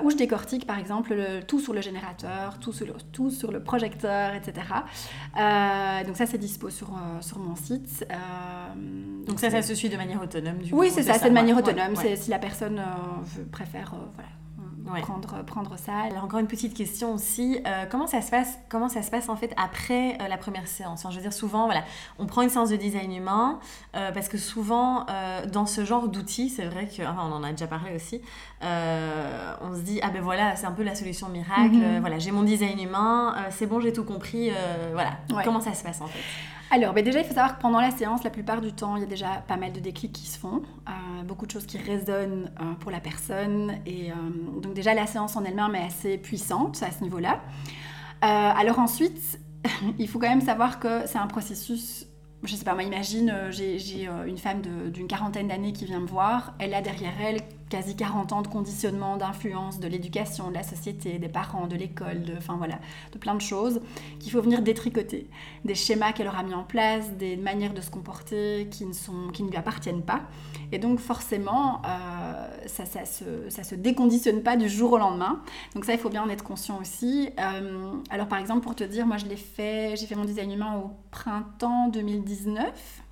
où 0.05 0.11
je 0.11 0.17
décortique 0.17 0.67
par 0.67 0.79
exemple 0.79 1.15
le- 1.15 1.43
tout 1.43 1.61
sur 1.61 1.73
le 1.75 1.81
générateur, 1.81 2.59
tout 2.59 2.73
sur 2.73 2.87
le, 2.87 2.95
tout 3.13 3.31
sur 3.31 3.53
le 3.53 3.63
projecteur, 3.63 4.35
etc. 4.35 4.67
Donc 6.07 6.17
ça, 6.17 6.27
c'est 6.27 6.39
dispo 6.39 6.71
sur, 6.71 6.91
sur 7.21 7.39
mon 7.39 7.55
site. 7.57 8.05
Donc 9.27 9.41
ça, 9.41 9.51
ça 9.51 9.63
se 9.63 9.75
suit 9.75 9.89
de 9.89 9.97
manière 9.97 10.23
autonome 10.23 10.59
du 10.59 10.73
Oui, 10.73 10.89
coup, 10.89 10.95
c'est 10.95 11.03
ça, 11.03 11.15
manière 11.37 11.57
autonome. 11.57 11.95
si 12.17 12.31
la 12.31 12.39
personne 12.39 12.79
euh, 12.79 13.23
veut, 13.37 13.45
préfère 13.45 13.95
euh, 13.95 13.99
voilà, 14.15 14.29
Ouais. 14.89 15.01
prendre, 15.01 15.43
prendre 15.45 15.77
ça. 15.77 15.93
Alors 16.09 16.23
encore 16.23 16.39
une 16.39 16.47
petite 16.47 16.73
question 16.73 17.13
aussi, 17.13 17.59
euh, 17.67 17.87
comment 17.91 18.07
ça 18.07 18.23
se 18.23 18.31
passe 18.31 18.57
Comment 18.69 18.89
ça 18.89 19.03
se 19.03 19.11
passe 19.11 19.29
en 19.29 19.35
fait 19.35 19.53
après 19.57 20.17
euh, 20.23 20.29
la 20.29 20.37
première 20.37 20.69
séance? 20.69 21.01
Enfin, 21.05 21.11
Je 21.11 21.17
veux 21.17 21.23
dire 21.23 21.33
souvent, 21.33 21.65
voilà, 21.65 21.83
on 22.21 22.27
prend 22.27 22.43
une 22.43 22.51
séance 22.51 22.69
de 22.71 22.77
design 22.77 23.13
humain 23.13 23.59
euh, 23.97 24.13
parce 24.13 24.29
que 24.29 24.39
souvent 24.39 25.05
euh, 25.11 25.45
dans 25.47 25.67
ce 25.67 25.85
genre 25.85 26.07
d'outils, 26.07 26.51
c'est 26.51 26.67
vrai 26.67 26.87
que, 26.87 27.03
enfin, 27.03 27.29
on 27.29 27.33
en 27.33 27.43
a 27.43 27.51
déjà 27.51 27.67
parlé 27.67 27.97
aussi, 27.97 28.23
euh, 28.63 29.55
on 29.63 29.75
se 29.75 29.81
dit 29.81 29.99
ah 30.05 30.11
ben 30.11 30.23
voilà, 30.23 30.55
c'est 30.57 30.67
un 30.67 30.73
peu 30.73 30.83
la 30.85 30.95
solution 30.95 31.29
miracle. 31.29 31.75
Mhm. 31.75 31.83
euh, 31.83 31.99
voilà, 32.01 32.19
j'ai 32.21 32.31
mon 32.31 32.43
design 32.43 32.79
humain, 32.81 33.35
euh, 33.37 33.41
c'est 33.51 33.67
bon, 33.67 33.81
j'ai 33.81 33.93
tout 33.93 34.05
compris. 34.05 34.51
euh, 34.51 34.91
voilà, 34.93 35.15
Ouais. 35.35 35.43
comment 35.45 35.61
ça 35.61 35.75
se 35.75 35.83
passe 35.83 36.01
en 36.01 36.07
fait? 36.07 36.21
Alors, 36.71 36.95
ben 36.95 37.05
déjà, 37.05 37.21
il 37.21 37.25
faut 37.25 37.35
savoir 37.35 37.57
que 37.57 37.63
pendant 37.63 37.81
la 37.81 37.93
séance, 37.93 38.25
la 38.25 38.31
plupart 38.31 38.61
du 38.61 38.73
temps, 38.73 38.97
il 38.97 39.01
y 39.01 39.05
a 39.05 39.09
déjà 39.09 39.45
pas 39.47 39.57
mal 39.57 39.73
de 39.73 39.79
déclics 39.79 40.13
qui 40.13 40.27
se 40.27 40.37
font, 40.37 40.63
euh, 40.89 41.23
beaucoup 41.23 41.47
de 41.47 41.51
choses 41.53 41.65
qui 41.65 41.79
résonnent 41.79 42.51
euh, 42.61 42.73
pour 42.81 42.91
la 42.91 42.99
personne. 42.99 43.77
Et 43.87 44.11
euh, 44.11 44.15
donc 44.61 44.75
déjà, 44.75 44.93
la 44.93 45.07
séance 45.07 45.37
en 45.37 45.45
elle-même 45.45 45.75
est 45.77 45.85
assez 45.87 46.19
puissante 46.19 46.83
à 46.83 46.91
ce 46.91 47.03
niveau-là. 47.03 47.41
Alors 48.21 48.81
ensuite, 48.81 49.39
il 49.99 50.09
faut 50.09 50.19
quand 50.19 50.29
même 50.29 50.41
savoir 50.41 50.81
que 50.81 51.07
c'est 51.07 51.19
un 51.19 51.29
processus... 51.29 52.07
Je 52.43 52.55
sais 52.55 52.65
pas, 52.65 52.75
moi 52.75 52.83
imagine, 52.83 53.33
j'ai 53.51 54.09
une 54.27 54.39
femme 54.39 54.61
d'une 54.61 55.07
quarantaine 55.07 55.49
d'années 55.49 55.73
qui 55.73 55.85
vient 55.85 56.01
me 56.01 56.07
voir, 56.07 56.55
elle 56.59 56.75
a 56.75 56.83
derrière 56.83 57.15
elle 57.21 57.41
quasi 57.69 57.97
40 57.97 58.33
ans 58.33 58.43
de 58.43 58.49
conditionnement, 58.49 59.17
d'influence, 59.17 59.81
de 59.81 59.89
l'éducation, 59.89 60.51
de 60.51 60.55
la 60.55 60.63
société, 60.63 61.19
des 61.19 61.29
parents, 61.29 61.67
de 61.67 61.77
l'école, 61.77 62.23
de, 62.23 62.35
enfin 62.37 62.57
voilà, 62.57 62.79
de 63.13 63.19
plein 63.19 63.35
de 63.35 63.41
choses 63.41 63.81
qu'il 64.21 64.31
faut 64.31 64.41
venir 64.41 64.63
détricoter 64.63 65.29
des 65.65 65.75
schémas 65.75 66.13
qu'elle 66.13 66.29
aura 66.29 66.43
mis 66.43 66.55
en 66.55 66.63
place, 66.63 67.13
des 67.13 67.37
manières 67.37 67.75
de 67.75 67.81
se 67.81 67.91
comporter 67.91 68.69
qui 68.71 68.87
ne, 68.87 68.93
sont, 68.93 69.29
qui 69.33 69.43
ne 69.43 69.51
lui 69.51 69.57
appartiennent 69.57 70.03
pas. 70.03 70.23
Et 70.73 70.79
donc 70.79 71.01
forcément, 71.01 71.83
euh, 71.85 72.67
ça 72.67 72.85
ne 72.85 72.89
ça 72.89 73.05
se, 73.05 73.25
ça 73.49 73.65
se 73.65 73.75
déconditionne 73.75 74.43
pas 74.43 74.57
du 74.57 74.69
jour 74.69 74.93
au 74.93 74.99
lendemain. 74.99 75.43
Donc 75.75 75.85
ça, 75.85 75.93
il 75.93 75.99
faut 75.99 76.09
bien 76.09 76.23
en 76.23 76.29
être 76.29 76.45
conscient 76.45 76.81
aussi. 76.81 77.31
Euh, 77.39 77.93
alors 78.11 78.29
par 78.29 78.39
exemple, 78.39 78.61
pour 78.61 78.75
te 78.75 78.85
dire, 78.85 79.07
moi 79.07 79.17
je 79.17 79.27
l'ai 79.27 79.37
fait, 79.37 79.97
j'ai 79.97 80.07
fait 80.07 80.15
mon 80.15 80.25
design 80.25 80.53
humain 80.53 80.81
au 80.83 80.91
printemps 81.11 81.89
2019. 81.89 83.06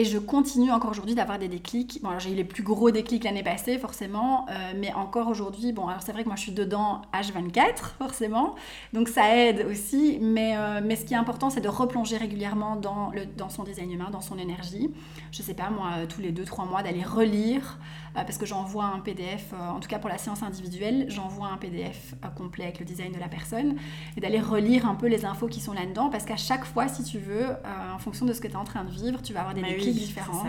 Et 0.00 0.06
je 0.06 0.16
continue 0.16 0.72
encore 0.72 0.92
aujourd'hui 0.92 1.14
d'avoir 1.14 1.38
des 1.38 1.48
déclics. 1.48 2.00
Bon, 2.02 2.18
j'ai 2.18 2.32
eu 2.32 2.34
les 2.34 2.44
plus 2.44 2.62
gros 2.62 2.90
déclics 2.90 3.22
l'année 3.22 3.42
passée, 3.42 3.76
forcément, 3.76 4.46
euh, 4.48 4.72
mais 4.74 4.94
encore 4.94 5.28
aujourd'hui, 5.28 5.72
bon, 5.72 5.88
alors 5.88 6.00
c'est 6.00 6.12
vrai 6.12 6.22
que 6.22 6.28
moi 6.28 6.36
je 6.36 6.40
suis 6.40 6.52
dedans 6.52 7.02
H24, 7.12 7.98
forcément, 7.98 8.54
donc 8.94 9.08
ça 9.08 9.36
aide 9.36 9.66
aussi, 9.70 10.16
mais, 10.22 10.56
euh, 10.56 10.80
mais 10.82 10.96
ce 10.96 11.04
qui 11.04 11.12
est 11.12 11.18
important, 11.18 11.50
c'est 11.50 11.60
de 11.60 11.68
replonger 11.68 12.16
régulièrement 12.16 12.76
dans, 12.76 13.12
son 13.50 13.62
design 13.62 13.92
humain, 13.92 14.08
dans 14.10 14.22
son 14.22 14.38
énergie. 14.38 14.90
Je 15.32 15.42
sais 15.42 15.52
pas, 15.52 15.68
moi, 15.68 15.90
tous 16.08 16.22
les 16.22 16.32
2-3 16.32 16.66
mois, 16.66 16.82
d'aller 16.82 17.02
relire 17.02 17.76
euh, 18.09 18.09
parce 18.14 18.38
que 18.38 18.46
j'envoie 18.46 18.84
un 18.84 19.00
PDF, 19.00 19.52
euh, 19.52 19.68
en 19.68 19.80
tout 19.80 19.88
cas 19.88 19.98
pour 19.98 20.10
la 20.10 20.18
séance 20.18 20.42
individuelle, 20.42 21.06
j'envoie 21.08 21.48
un 21.48 21.56
PDF 21.56 22.14
euh, 22.24 22.28
complet 22.28 22.64
avec 22.64 22.78
le 22.80 22.84
design 22.84 23.12
de 23.12 23.18
la 23.18 23.28
personne 23.28 23.76
et 24.16 24.20
d'aller 24.20 24.40
relire 24.40 24.86
un 24.86 24.94
peu 24.94 25.06
les 25.06 25.24
infos 25.24 25.46
qui 25.46 25.60
sont 25.60 25.72
là-dedans 25.72 26.10
parce 26.10 26.24
qu'à 26.24 26.36
chaque 26.36 26.64
fois, 26.64 26.88
si 26.88 27.02
tu 27.04 27.18
veux, 27.18 27.46
en 27.94 27.98
fonction 27.98 28.26
de 28.26 28.32
ce 28.32 28.40
que 28.40 28.48
tu 28.48 28.54
es 28.54 28.56
en 28.56 28.64
train 28.64 28.84
de 28.84 28.90
vivre, 28.90 29.22
tu 29.22 29.32
vas 29.32 29.40
avoir 29.40 29.54
des 29.54 29.62
déclics 29.62 29.94
différents. 29.94 30.46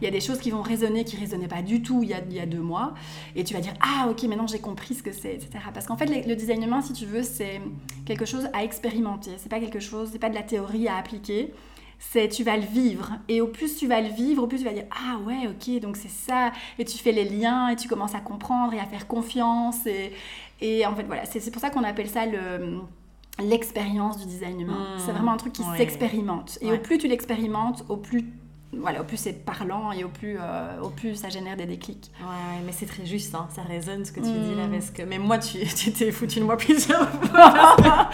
Il 0.00 0.04
y 0.04 0.08
a 0.08 0.10
des 0.10 0.20
choses 0.20 0.38
qui 0.38 0.50
vont 0.50 0.62
résonner 0.62 1.04
qui 1.04 1.16
résonnaient 1.16 1.48
pas 1.48 1.62
du 1.62 1.82
tout 1.82 2.02
il 2.02 2.10
y 2.10 2.14
a, 2.14 2.20
il 2.20 2.34
y 2.34 2.40
a 2.40 2.46
deux 2.46 2.60
mois 2.60 2.94
et 3.36 3.44
tu 3.44 3.54
vas 3.54 3.60
dire 3.60 3.74
Ah, 3.80 4.08
ok, 4.08 4.22
maintenant 4.24 4.46
j'ai 4.46 4.58
compris 4.58 4.94
ce 4.94 5.02
que 5.02 5.12
c'est, 5.12 5.34
etc. 5.34 5.50
Parce 5.72 5.86
qu'en 5.86 5.96
fait, 5.96 6.06
le 6.06 6.34
design 6.34 6.62
humain, 6.62 6.82
si 6.82 6.92
tu 6.92 7.06
veux, 7.06 7.22
c'est 7.22 7.60
quelque 8.04 8.24
chose 8.24 8.48
à 8.52 8.64
expérimenter. 8.64 9.32
C'est 9.38 9.48
pas 9.48 9.60
quelque 9.60 9.80
chose, 9.80 10.10
c'est 10.12 10.18
pas 10.18 10.30
de 10.30 10.34
la 10.34 10.42
théorie 10.42 10.88
à 10.88 10.96
appliquer 10.96 11.52
c'est 12.10 12.28
tu 12.28 12.44
vas 12.44 12.56
le 12.56 12.64
vivre. 12.64 13.12
Et 13.28 13.40
au 13.40 13.46
plus 13.46 13.76
tu 13.76 13.86
vas 13.86 14.00
le 14.00 14.08
vivre, 14.08 14.42
au 14.42 14.46
plus 14.46 14.58
tu 14.58 14.64
vas 14.64 14.72
dire 14.72 14.84
Ah 14.90 15.18
ouais, 15.18 15.48
ok, 15.48 15.80
donc 15.80 15.96
c'est 15.96 16.10
ça. 16.10 16.52
Et 16.78 16.84
tu 16.84 16.98
fais 16.98 17.12
les 17.12 17.24
liens 17.24 17.68
et 17.68 17.76
tu 17.76 17.88
commences 17.88 18.14
à 18.14 18.20
comprendre 18.20 18.72
et 18.74 18.80
à 18.80 18.84
faire 18.86 19.06
confiance. 19.06 19.86
Et, 19.86 20.12
et 20.60 20.86
en 20.86 20.94
fait, 20.94 21.04
voilà, 21.04 21.24
c'est 21.24 21.50
pour 21.50 21.60
ça 21.60 21.70
qu'on 21.70 21.84
appelle 21.84 22.08
ça 22.08 22.26
le 22.26 22.78
l'expérience 23.42 24.18
du 24.18 24.26
design 24.26 24.60
humain. 24.60 24.96
c'est 24.98 25.10
vraiment 25.10 25.32
un 25.32 25.36
truc 25.36 25.52
qui 25.54 25.64
s'expérimente. 25.76 26.58
Et 26.60 26.70
au 26.72 26.78
plus 26.78 26.98
tu 26.98 27.08
l'expérimentes, 27.08 27.84
au 27.88 27.96
plus 27.96 28.24
voilà, 28.76 29.00
au 29.00 29.04
plus 29.04 29.16
c'est 29.16 29.44
parlant 29.44 29.92
et 29.92 30.04
au 30.04 30.08
plus, 30.08 30.36
euh, 30.40 30.80
au 30.82 30.90
plus 30.90 31.14
ça 31.14 31.28
génère 31.28 31.56
des 31.56 31.66
déclics. 31.66 32.10
Ouais, 32.20 32.62
mais 32.64 32.72
c'est 32.72 32.86
très 32.86 33.06
juste, 33.06 33.34
hein, 33.34 33.46
ça 33.54 33.62
résonne 33.62 34.04
ce 34.04 34.12
que 34.12 34.20
tu 34.20 34.26
dis 34.30 34.54
là, 34.56 34.66
parce 34.70 34.90
que 34.90 35.02
mais 35.02 35.18
moi 35.18 35.38
tu 35.38 35.58
t'es 35.92 36.10
foutu 36.12 36.40
de 36.40 36.44
moi 36.44 36.56
plusieurs 36.56 37.08
fois. 37.22 38.10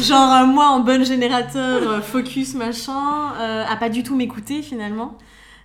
Genre 0.00 0.32
euh, 0.32 0.46
moi 0.46 0.68
en 0.68 0.80
bonne 0.80 1.04
générateur, 1.04 1.82
euh, 1.82 2.00
focus 2.00 2.54
machin, 2.54 3.32
à 3.38 3.76
pas 3.76 3.88
du 3.88 4.02
tout 4.02 4.16
m'écouter 4.16 4.62
finalement. 4.62 5.16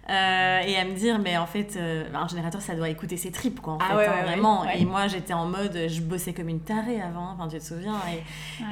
Euh, 0.08 0.60
et 0.60 0.78
à 0.78 0.86
me 0.86 0.94
dire 0.94 1.18
mais 1.18 1.36
en 1.36 1.48
fait 1.48 1.76
euh, 1.78 2.04
un 2.14 2.28
générateur 2.28 2.62
ça 2.62 2.76
doit 2.76 2.90
écouter 2.90 3.18
ses 3.18 3.32
tripes 3.32 3.60
quoi 3.60 3.74
en 3.74 3.78
ah 3.82 3.98
fait 3.98 4.06
hein, 4.06 4.24
vraiment. 4.24 4.64
et 4.70 4.86
moi 4.86 5.08
j'étais 5.08 5.34
en 5.34 5.48
mode 5.48 5.76
je 5.88 6.00
bossais 6.02 6.32
comme 6.32 6.48
une 6.48 6.60
tarée 6.60 7.02
avant 7.02 7.32
enfin 7.34 7.48
tu 7.48 7.58
te 7.58 7.64
souviens 7.64 7.96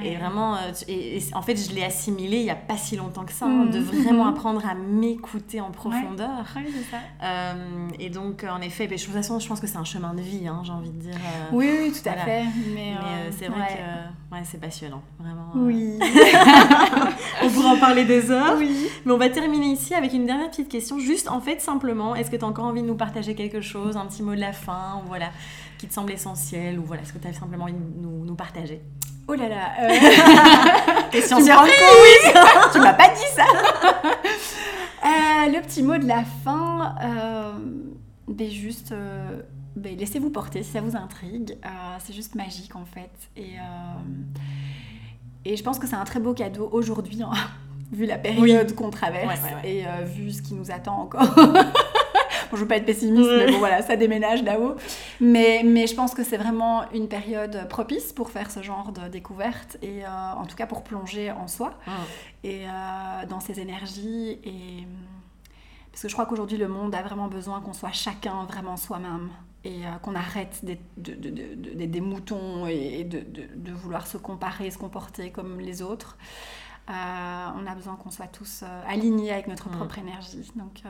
et, 0.04 0.08
et 0.08 0.16
vraiment 0.16 0.54
euh, 0.58 0.72
et, 0.88 1.24
en 1.34 1.42
fait 1.42 1.56
je 1.56 1.74
l'ai 1.74 1.84
assimilé 1.84 2.38
il 2.38 2.46
y 2.46 2.52
a 2.52 2.56
pas 2.56 2.78
si 2.78 2.98
longtemps 2.98 3.24
que 3.24 3.32
ça 3.32 3.48
hein, 3.48 3.66
de 3.66 3.80
mhm. 3.80 4.04
vraiment 4.04 4.28
apprendre 4.30 4.64
à 4.64 4.76
m'écouter 4.76 5.60
en 5.60 5.72
profondeur. 5.72 6.46
Ça. 6.92 7.56
et 7.98 8.12
donc 8.12 8.44
en 8.48 8.62
effet 8.62 8.88
mais 8.88 8.98
de 8.98 9.02
toute 9.02 9.14
façon 9.14 9.40
je 9.40 9.48
pense 9.48 9.60
que 9.60 9.66
c'est 9.66 9.78
un 9.78 9.84
chemin 9.86 10.14
de 10.14 10.22
vie 10.22 10.48
hein, 10.48 10.62
j'ai 10.64 10.72
envie 10.72 10.92
de 10.92 11.00
dire 11.00 11.18
oui 11.52 11.68
oui 11.80 11.92
tout 11.92 12.08
à 12.08 12.14
fait 12.14 12.44
mais, 12.76 12.94
c'est 13.32 13.48
vrai 13.48 13.70
que 13.70 14.36
ouais, 14.36 14.44
c'est 14.44 14.62
passionnant 14.62 15.02
vraiment 15.20 15.50
oui. 15.56 15.98
On 17.44 17.50
pourra 17.50 17.70
en 17.70 17.78
parler 17.78 18.06
des 18.06 18.32
heures. 18.32 18.56
Oui. 18.58 18.88
mais 19.06 19.12
on 19.12 19.18
va 19.18 19.30
terminer 19.30 19.68
ici 19.68 19.94
avec 19.94 20.14
une 20.14 20.26
dernière 20.26 20.50
petite 20.50 20.70
question 20.70 21.00
juste 21.00 21.23
en 21.28 21.42
fait, 21.42 21.62
simplement, 21.62 22.16
est-ce 22.16 22.30
que 22.30 22.36
tu 22.36 22.44
as 22.44 22.48
encore 22.48 22.66
envie 22.66 22.82
de 22.82 22.88
nous 22.88 22.96
partager 22.96 23.36
quelque 23.36 23.62
chose, 23.62 23.98
un 23.98 24.06
petit 24.06 24.24
mot 24.24 24.36
de 24.36 24.40
la 24.40 24.54
fin, 24.54 25.02
ou 25.04 25.08
voilà, 25.08 25.30
qui 25.78 25.88
te 25.88 25.94
semble 25.94 26.12
essentiel, 26.12 26.80
ou 26.80 26.84
voilà, 26.84 27.02
est-ce 27.04 27.14
que 27.14 27.20
tu 27.20 27.28
as 27.28 27.34
simplement 27.34 27.66
envie 27.66 27.74
de 27.74 28.02
nous, 28.02 28.26
nous 28.26 28.36
partager? 28.36 28.82
Oh 29.28 29.36
là 29.36 29.48
là 29.48 29.72
euh... 29.82 31.10
Question 31.12 31.38
surprise 31.38 31.72
oui 31.72 32.32
Tu 32.74 32.80
m'as 32.80 32.94
pas 32.94 33.08
dit 33.08 33.22
ça 33.34 33.46
euh, 35.06 35.52
Le 35.52 35.62
petit 35.62 35.82
mot 35.82 35.98
de 35.98 36.06
la 36.06 36.24
fin, 36.44 36.96
euh, 37.02 37.54
ben 38.28 38.50
juste... 38.50 38.92
Euh, 38.92 39.42
ben 39.78 39.98
laissez-vous 39.98 40.30
porter 40.30 40.62
si 40.62 40.72
ça 40.72 40.82
vous 40.82 40.96
intrigue. 40.96 41.58
c'est 42.00 42.14
juste 42.14 42.36
magique 42.36 42.76
en 42.76 42.86
fait. 42.86 43.10
Et, 43.36 43.56
et 45.46 45.56
je 45.56 45.64
pense 45.64 45.80
que 45.80 45.88
c'est 45.88 45.96
un 45.96 46.04
très 46.04 46.20
beau 46.20 46.34
cadeau 46.36 46.70
aujourd'hui. 46.72 47.24
Hein 47.24 47.34
vu 47.94 48.06
la 48.06 48.18
période 48.18 48.74
qu'on 48.76 48.90
traverse 48.90 49.40
et 49.64 49.86
euh, 49.86 50.04
vu 50.04 50.32
ce 50.32 50.42
qui 50.42 50.56
nous 50.56 50.72
attend 50.72 51.00
encore. 51.00 51.22
bon, 51.36 51.54
je 52.54 52.58
veux 52.58 52.68
pas 52.68 52.78
être 52.78 52.86
pessimiste, 52.86 53.30
mais 53.30 53.52
bon, 53.52 53.60
voilà, 53.60 53.82
ça 53.82 53.96
déménage 53.96 54.44
là-haut. 54.44 54.76
Mais, 55.22 55.62
mais 55.64 55.88
je 55.88 55.96
pense 55.96 56.14
que 56.14 56.24
c'est 56.24 56.38
vraiment 56.38 56.90
une 56.92 57.08
période 57.08 57.68
propice 57.70 58.12
pour 58.12 58.32
faire 58.32 58.52
ce 58.52 58.62
genre 58.62 58.92
de 58.92 59.08
découverte 59.08 59.78
et 59.82 60.04
euh, 60.04 60.08
en 60.36 60.46
tout 60.46 60.56
cas 60.56 60.66
pour 60.66 60.84
plonger 60.84 61.32
en 61.32 61.48
soi 61.48 61.74
ah. 61.88 61.92
et 62.44 62.66
euh, 62.66 63.26
dans 63.30 63.40
ses 63.40 63.60
énergies. 63.60 64.40
Et... 64.44 64.88
Parce 65.92 66.02
que 66.02 66.08
je 66.10 66.14
crois 66.14 66.26
qu'aujourd'hui, 66.26 66.58
le 66.58 66.68
monde 66.68 66.96
a 66.96 67.04
vraiment 67.04 67.28
besoin 67.28 67.62
qu'on 67.62 67.74
soit 67.74 67.94
chacun 67.94 68.46
vraiment 68.46 68.78
soi-même 68.78 69.30
et 69.64 69.84
qu'on 70.02 70.16
arrête 70.16 70.60
d'être 70.64 70.82
des 70.98 72.02
moutons 72.02 72.68
et 72.68 73.06
de, 73.06 73.20
de, 73.20 73.72
vouloir 73.72 74.08
se 74.08 74.18
comparer, 74.18 74.70
se 74.72 74.78
comporter 74.78 75.30
comme 75.30 75.62
les 75.62 75.82
autres. 75.82 76.18
Euh, 76.90 77.48
on 77.58 77.66
a 77.66 77.76
besoin 77.76 77.96
qu'on 77.96 78.12
soit 78.12 78.28
tous 78.28 78.62
euh, 78.62 78.82
alignés 78.86 79.32
avec 79.32 79.48
notre 79.48 79.70
mm. 79.70 79.78
propre 79.78 80.00
énergie. 80.00 80.52
Donc, 80.58 80.82
euh, 80.86 80.90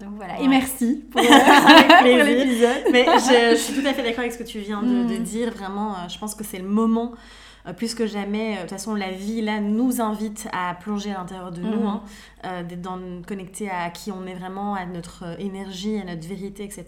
donc 0.00 0.14
voilà. 0.16 0.40
Et 0.40 0.48
merci 0.48 1.04
pour, 1.10 1.20
l'épisode. 2.04 2.84
Mais 2.90 3.04
je, 3.04 3.56
suis 3.58 3.74
tout 3.74 3.86
à 3.86 3.92
fait 3.92 4.02
d'accord 4.02 4.20
avec 4.20 4.32
ce 4.32 4.38
que 4.38 4.44
tu 4.44 4.60
viens 4.60 4.82
de, 4.82 5.18
mm. 5.18 5.22
dire. 5.22 5.52
Vraiment, 5.52 6.08
je 6.08 6.18
pense 6.18 6.34
que 6.34 6.42
c'est 6.42 6.58
le 6.58 6.68
moment 6.68 7.12
plus 7.74 7.94
que 7.94 8.06
jamais, 8.06 8.56
de 8.56 8.60
toute 8.62 8.70
façon, 8.70 8.94
la 8.94 9.10
vie 9.10 9.42
là 9.42 9.60
nous 9.60 10.00
invite 10.00 10.48
à 10.52 10.74
plonger 10.74 11.12
à 11.12 11.18
l'intérieur 11.18 11.52
de 11.52 11.60
nous, 11.60 11.82
mm. 11.82 12.00
hein, 12.44 12.62
d'être 12.62 12.88
connecté 13.26 13.70
à 13.70 13.90
qui 13.90 14.12
on 14.12 14.26
est 14.26 14.34
vraiment, 14.34 14.74
à 14.74 14.86
notre 14.86 15.24
énergie, 15.40 15.98
à 15.98 16.04
notre 16.04 16.26
vérité, 16.26 16.64
etc. 16.64 16.84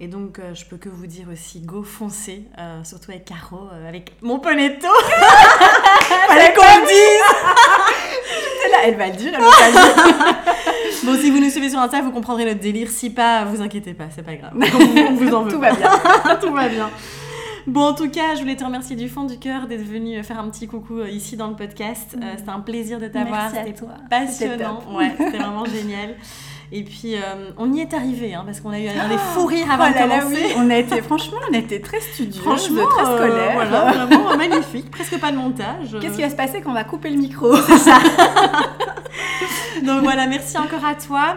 Et 0.00 0.08
donc, 0.08 0.40
je 0.54 0.64
peux 0.64 0.76
que 0.76 0.88
vous 0.88 1.06
dire 1.06 1.28
aussi, 1.32 1.60
go 1.60 1.82
foncer, 1.82 2.44
surtout 2.82 3.10
avec 3.12 3.24
Caro, 3.24 3.68
avec 3.86 4.14
mon 4.22 4.38
ponetto. 4.38 4.88
Fallait 6.28 6.52
qu'on 6.54 6.62
le 6.62 6.86
dise 6.86 8.02
elle 8.84 8.96
va 8.96 9.06
le 9.06 9.12
dire, 9.12 9.32
elle 9.34 9.40
va 9.40 9.66
le 9.66 9.72
dire. 9.72 10.34
bon, 11.04 11.16
si 11.16 11.30
vous 11.30 11.38
nous 11.38 11.50
suivez 11.50 11.70
sur 11.70 11.78
Insta, 11.78 12.00
vous 12.00 12.10
comprendrez 12.10 12.44
notre 12.44 12.60
délire. 12.60 12.88
Si 12.90 13.10
pas, 13.10 13.44
vous 13.44 13.60
inquiétez 13.60 13.94
pas, 13.94 14.04
c'est 14.14 14.22
pas 14.22 14.34
grave. 14.34 14.52
On 14.54 15.14
vous 15.14 15.34
en 15.34 15.44
veut. 15.44 15.52
Tout 15.52 15.60
va 15.60 15.72
bien. 15.72 15.90
Tout 16.40 16.52
va 16.52 16.68
bien. 16.68 16.90
Bon, 17.66 17.82
en 17.82 17.94
tout 17.94 18.10
cas, 18.10 18.34
je 18.34 18.40
voulais 18.40 18.56
te 18.56 18.64
remercier 18.64 18.96
du 18.96 19.08
fond 19.08 19.24
du 19.24 19.38
cœur 19.38 19.66
d'être 19.66 19.84
venu 19.84 20.22
faire 20.22 20.40
un 20.40 20.48
petit 20.48 20.66
coucou 20.66 20.98
euh, 20.98 21.08
ici 21.08 21.36
dans 21.36 21.48
le 21.48 21.54
podcast. 21.54 22.16
Euh, 22.20 22.34
c'était 22.36 22.50
un 22.50 22.60
plaisir 22.60 22.98
de 22.98 23.06
t'avoir. 23.06 23.50
C'était 23.50 23.74
passionnant. 24.10 24.82
Ouais, 24.92 25.12
c'était 25.16 25.38
vraiment 25.38 25.64
génial. 25.64 26.16
Et 26.74 26.82
puis, 26.84 27.16
euh, 27.16 27.50
on 27.58 27.72
y 27.72 27.80
est 27.80 27.92
arrivé, 27.92 28.34
hein, 28.34 28.42
parce 28.46 28.60
qu'on 28.60 28.70
a 28.70 28.80
eu 28.80 28.88
un 28.88 29.08
des 29.08 29.18
fous 29.18 29.44
rires 29.44 29.70
avant 29.70 29.84
oh 29.88 29.92
de 29.92 29.98
commencer. 29.98 30.54
On 30.56 30.70
a 30.70 30.76
été, 30.78 31.02
franchement, 31.02 31.36
on 31.50 31.54
a 31.54 31.58
été 31.58 31.80
très 31.82 32.00
studieux, 32.00 32.40
franchement, 32.40 32.86
très 32.86 33.04
scolaire. 33.04 33.52
voilà, 33.54 34.06
vraiment 34.06 34.36
magnifique, 34.36 34.90
presque 34.90 35.20
pas 35.20 35.30
de 35.30 35.36
montage. 35.36 35.96
Qu'est-ce 36.00 36.16
qui 36.16 36.22
va 36.22 36.30
se 36.30 36.36
passer 36.36 36.62
quand 36.62 36.70
on 36.70 36.74
va 36.74 36.84
couper 36.84 37.10
le 37.10 37.18
micro? 37.18 37.54
C'est 37.56 37.78
ça. 37.78 37.98
Donc 39.84 40.02
voilà, 40.02 40.26
merci 40.26 40.56
encore 40.56 40.84
à 40.84 40.94
toi. 40.94 41.36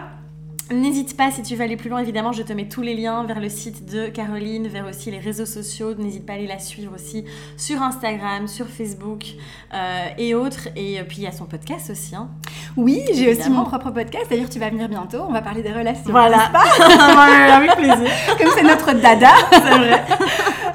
N'hésite 0.68 1.16
pas, 1.16 1.30
si 1.30 1.42
tu 1.42 1.54
veux 1.54 1.62
aller 1.62 1.76
plus 1.76 1.88
loin, 1.88 2.00
évidemment, 2.00 2.32
je 2.32 2.42
te 2.42 2.52
mets 2.52 2.66
tous 2.66 2.82
les 2.82 2.94
liens 2.96 3.22
vers 3.22 3.38
le 3.38 3.48
site 3.48 3.88
de 3.88 4.08
Caroline, 4.08 4.66
vers 4.66 4.84
aussi 4.84 5.12
les 5.12 5.20
réseaux 5.20 5.46
sociaux. 5.46 5.94
N'hésite 5.94 6.26
pas 6.26 6.32
à 6.32 6.36
aller 6.36 6.48
la 6.48 6.58
suivre 6.58 6.92
aussi 6.92 7.24
sur 7.56 7.82
Instagram, 7.82 8.48
sur 8.48 8.66
Facebook 8.66 9.26
euh, 9.72 10.06
et 10.18 10.34
autres. 10.34 10.66
Et 10.74 10.98
euh, 10.98 11.04
puis 11.06 11.18
il 11.18 11.22
y 11.22 11.28
a 11.28 11.32
son 11.32 11.44
podcast 11.44 11.90
aussi. 11.90 12.16
Hein. 12.16 12.30
Oui, 12.76 13.00
j'ai 13.14 13.30
aussi 13.30 13.48
mon 13.48 13.62
propre 13.62 13.90
podcast. 13.90 14.26
D'ailleurs, 14.28 14.50
tu 14.50 14.58
vas 14.58 14.70
venir 14.70 14.88
bientôt. 14.88 15.18
On 15.28 15.32
va 15.32 15.40
parler 15.40 15.62
des 15.62 15.72
relations. 15.72 16.10
Voilà. 16.10 16.38
Avec 17.56 17.76
plaisir. 17.76 18.10
Comme 18.36 18.50
c'est 18.56 18.64
notre 18.64 18.92
dada. 18.94 19.34
C'est 19.52 19.60
vrai. 19.60 20.04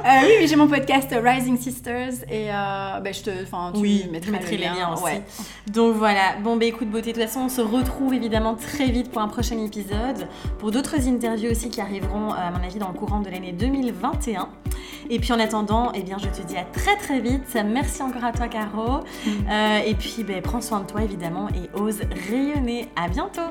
Euh, 0.04 0.20
oui, 0.24 0.32
oui 0.40 0.48
j'ai 0.48 0.56
mon 0.56 0.68
podcast 0.68 1.14
Rising 1.14 1.60
Sisters 1.60 2.14
et 2.28 2.48
ben, 2.48 3.14
je 3.14 3.22
te, 3.22 3.30
enfin, 3.44 3.72
tu 3.74 3.82
oui, 3.82 4.08
mettrai, 4.12 4.58
les 4.58 4.58
liens 4.58 4.94
aussi. 4.94 5.22
Donc 5.68 5.96
voilà. 5.96 6.38
Bon, 6.42 6.56
bah 6.56 6.66
écoute, 6.66 6.90
beauté. 6.90 7.12
De 7.12 7.20
toute 7.20 7.28
façon, 7.28 7.42
on 7.42 7.50
se 7.50 7.62
retrouve 7.62 8.14
évidemment 8.14 8.56
très 8.56 8.86
vite 8.86 9.12
pour 9.12 9.22
un 9.22 9.28
prochain 9.28 9.64
épisode 9.64 9.81
pour 10.60 10.72
d'autres 10.72 11.08
interviews 11.08 11.52
aussi 11.52 11.70
qui 11.70 11.82
arriveront, 11.82 12.34
euh, 12.34 12.38
à 12.38 12.52
mon 12.52 12.64
avis, 12.64 12.80
dans 12.80 12.90
le 12.90 12.94
courant 12.94 13.20
de 13.22 13.30
l'année 13.30 13.52
2021. 13.52 14.50
Et 15.10 15.20
puis 15.20 15.34
en 15.34 15.40
attendant, 15.40 15.92
eh 15.94 16.04
bien, 16.04 16.18
je 16.18 16.28
te 16.28 16.46
dis 16.46 16.58
à 16.58 16.64
très 16.64 16.96
très 16.98 17.20
vite. 17.20 17.58
Merci 17.66 18.02
encore 18.02 18.24
à 18.24 18.32
toi, 18.32 18.48
Caro. 18.48 19.02
Mm. 19.26 19.30
Euh, 19.50 19.80
et 19.86 19.96
puis, 19.96 20.24
ben, 20.24 20.42
prends 20.42 20.62
soin 20.62 20.82
de 20.82 20.86
toi, 20.86 21.04
évidemment, 21.04 21.48
et 21.50 21.70
ose 21.78 22.02
rayonner. 22.30 22.88
À 22.96 23.08
bientôt! 23.08 23.42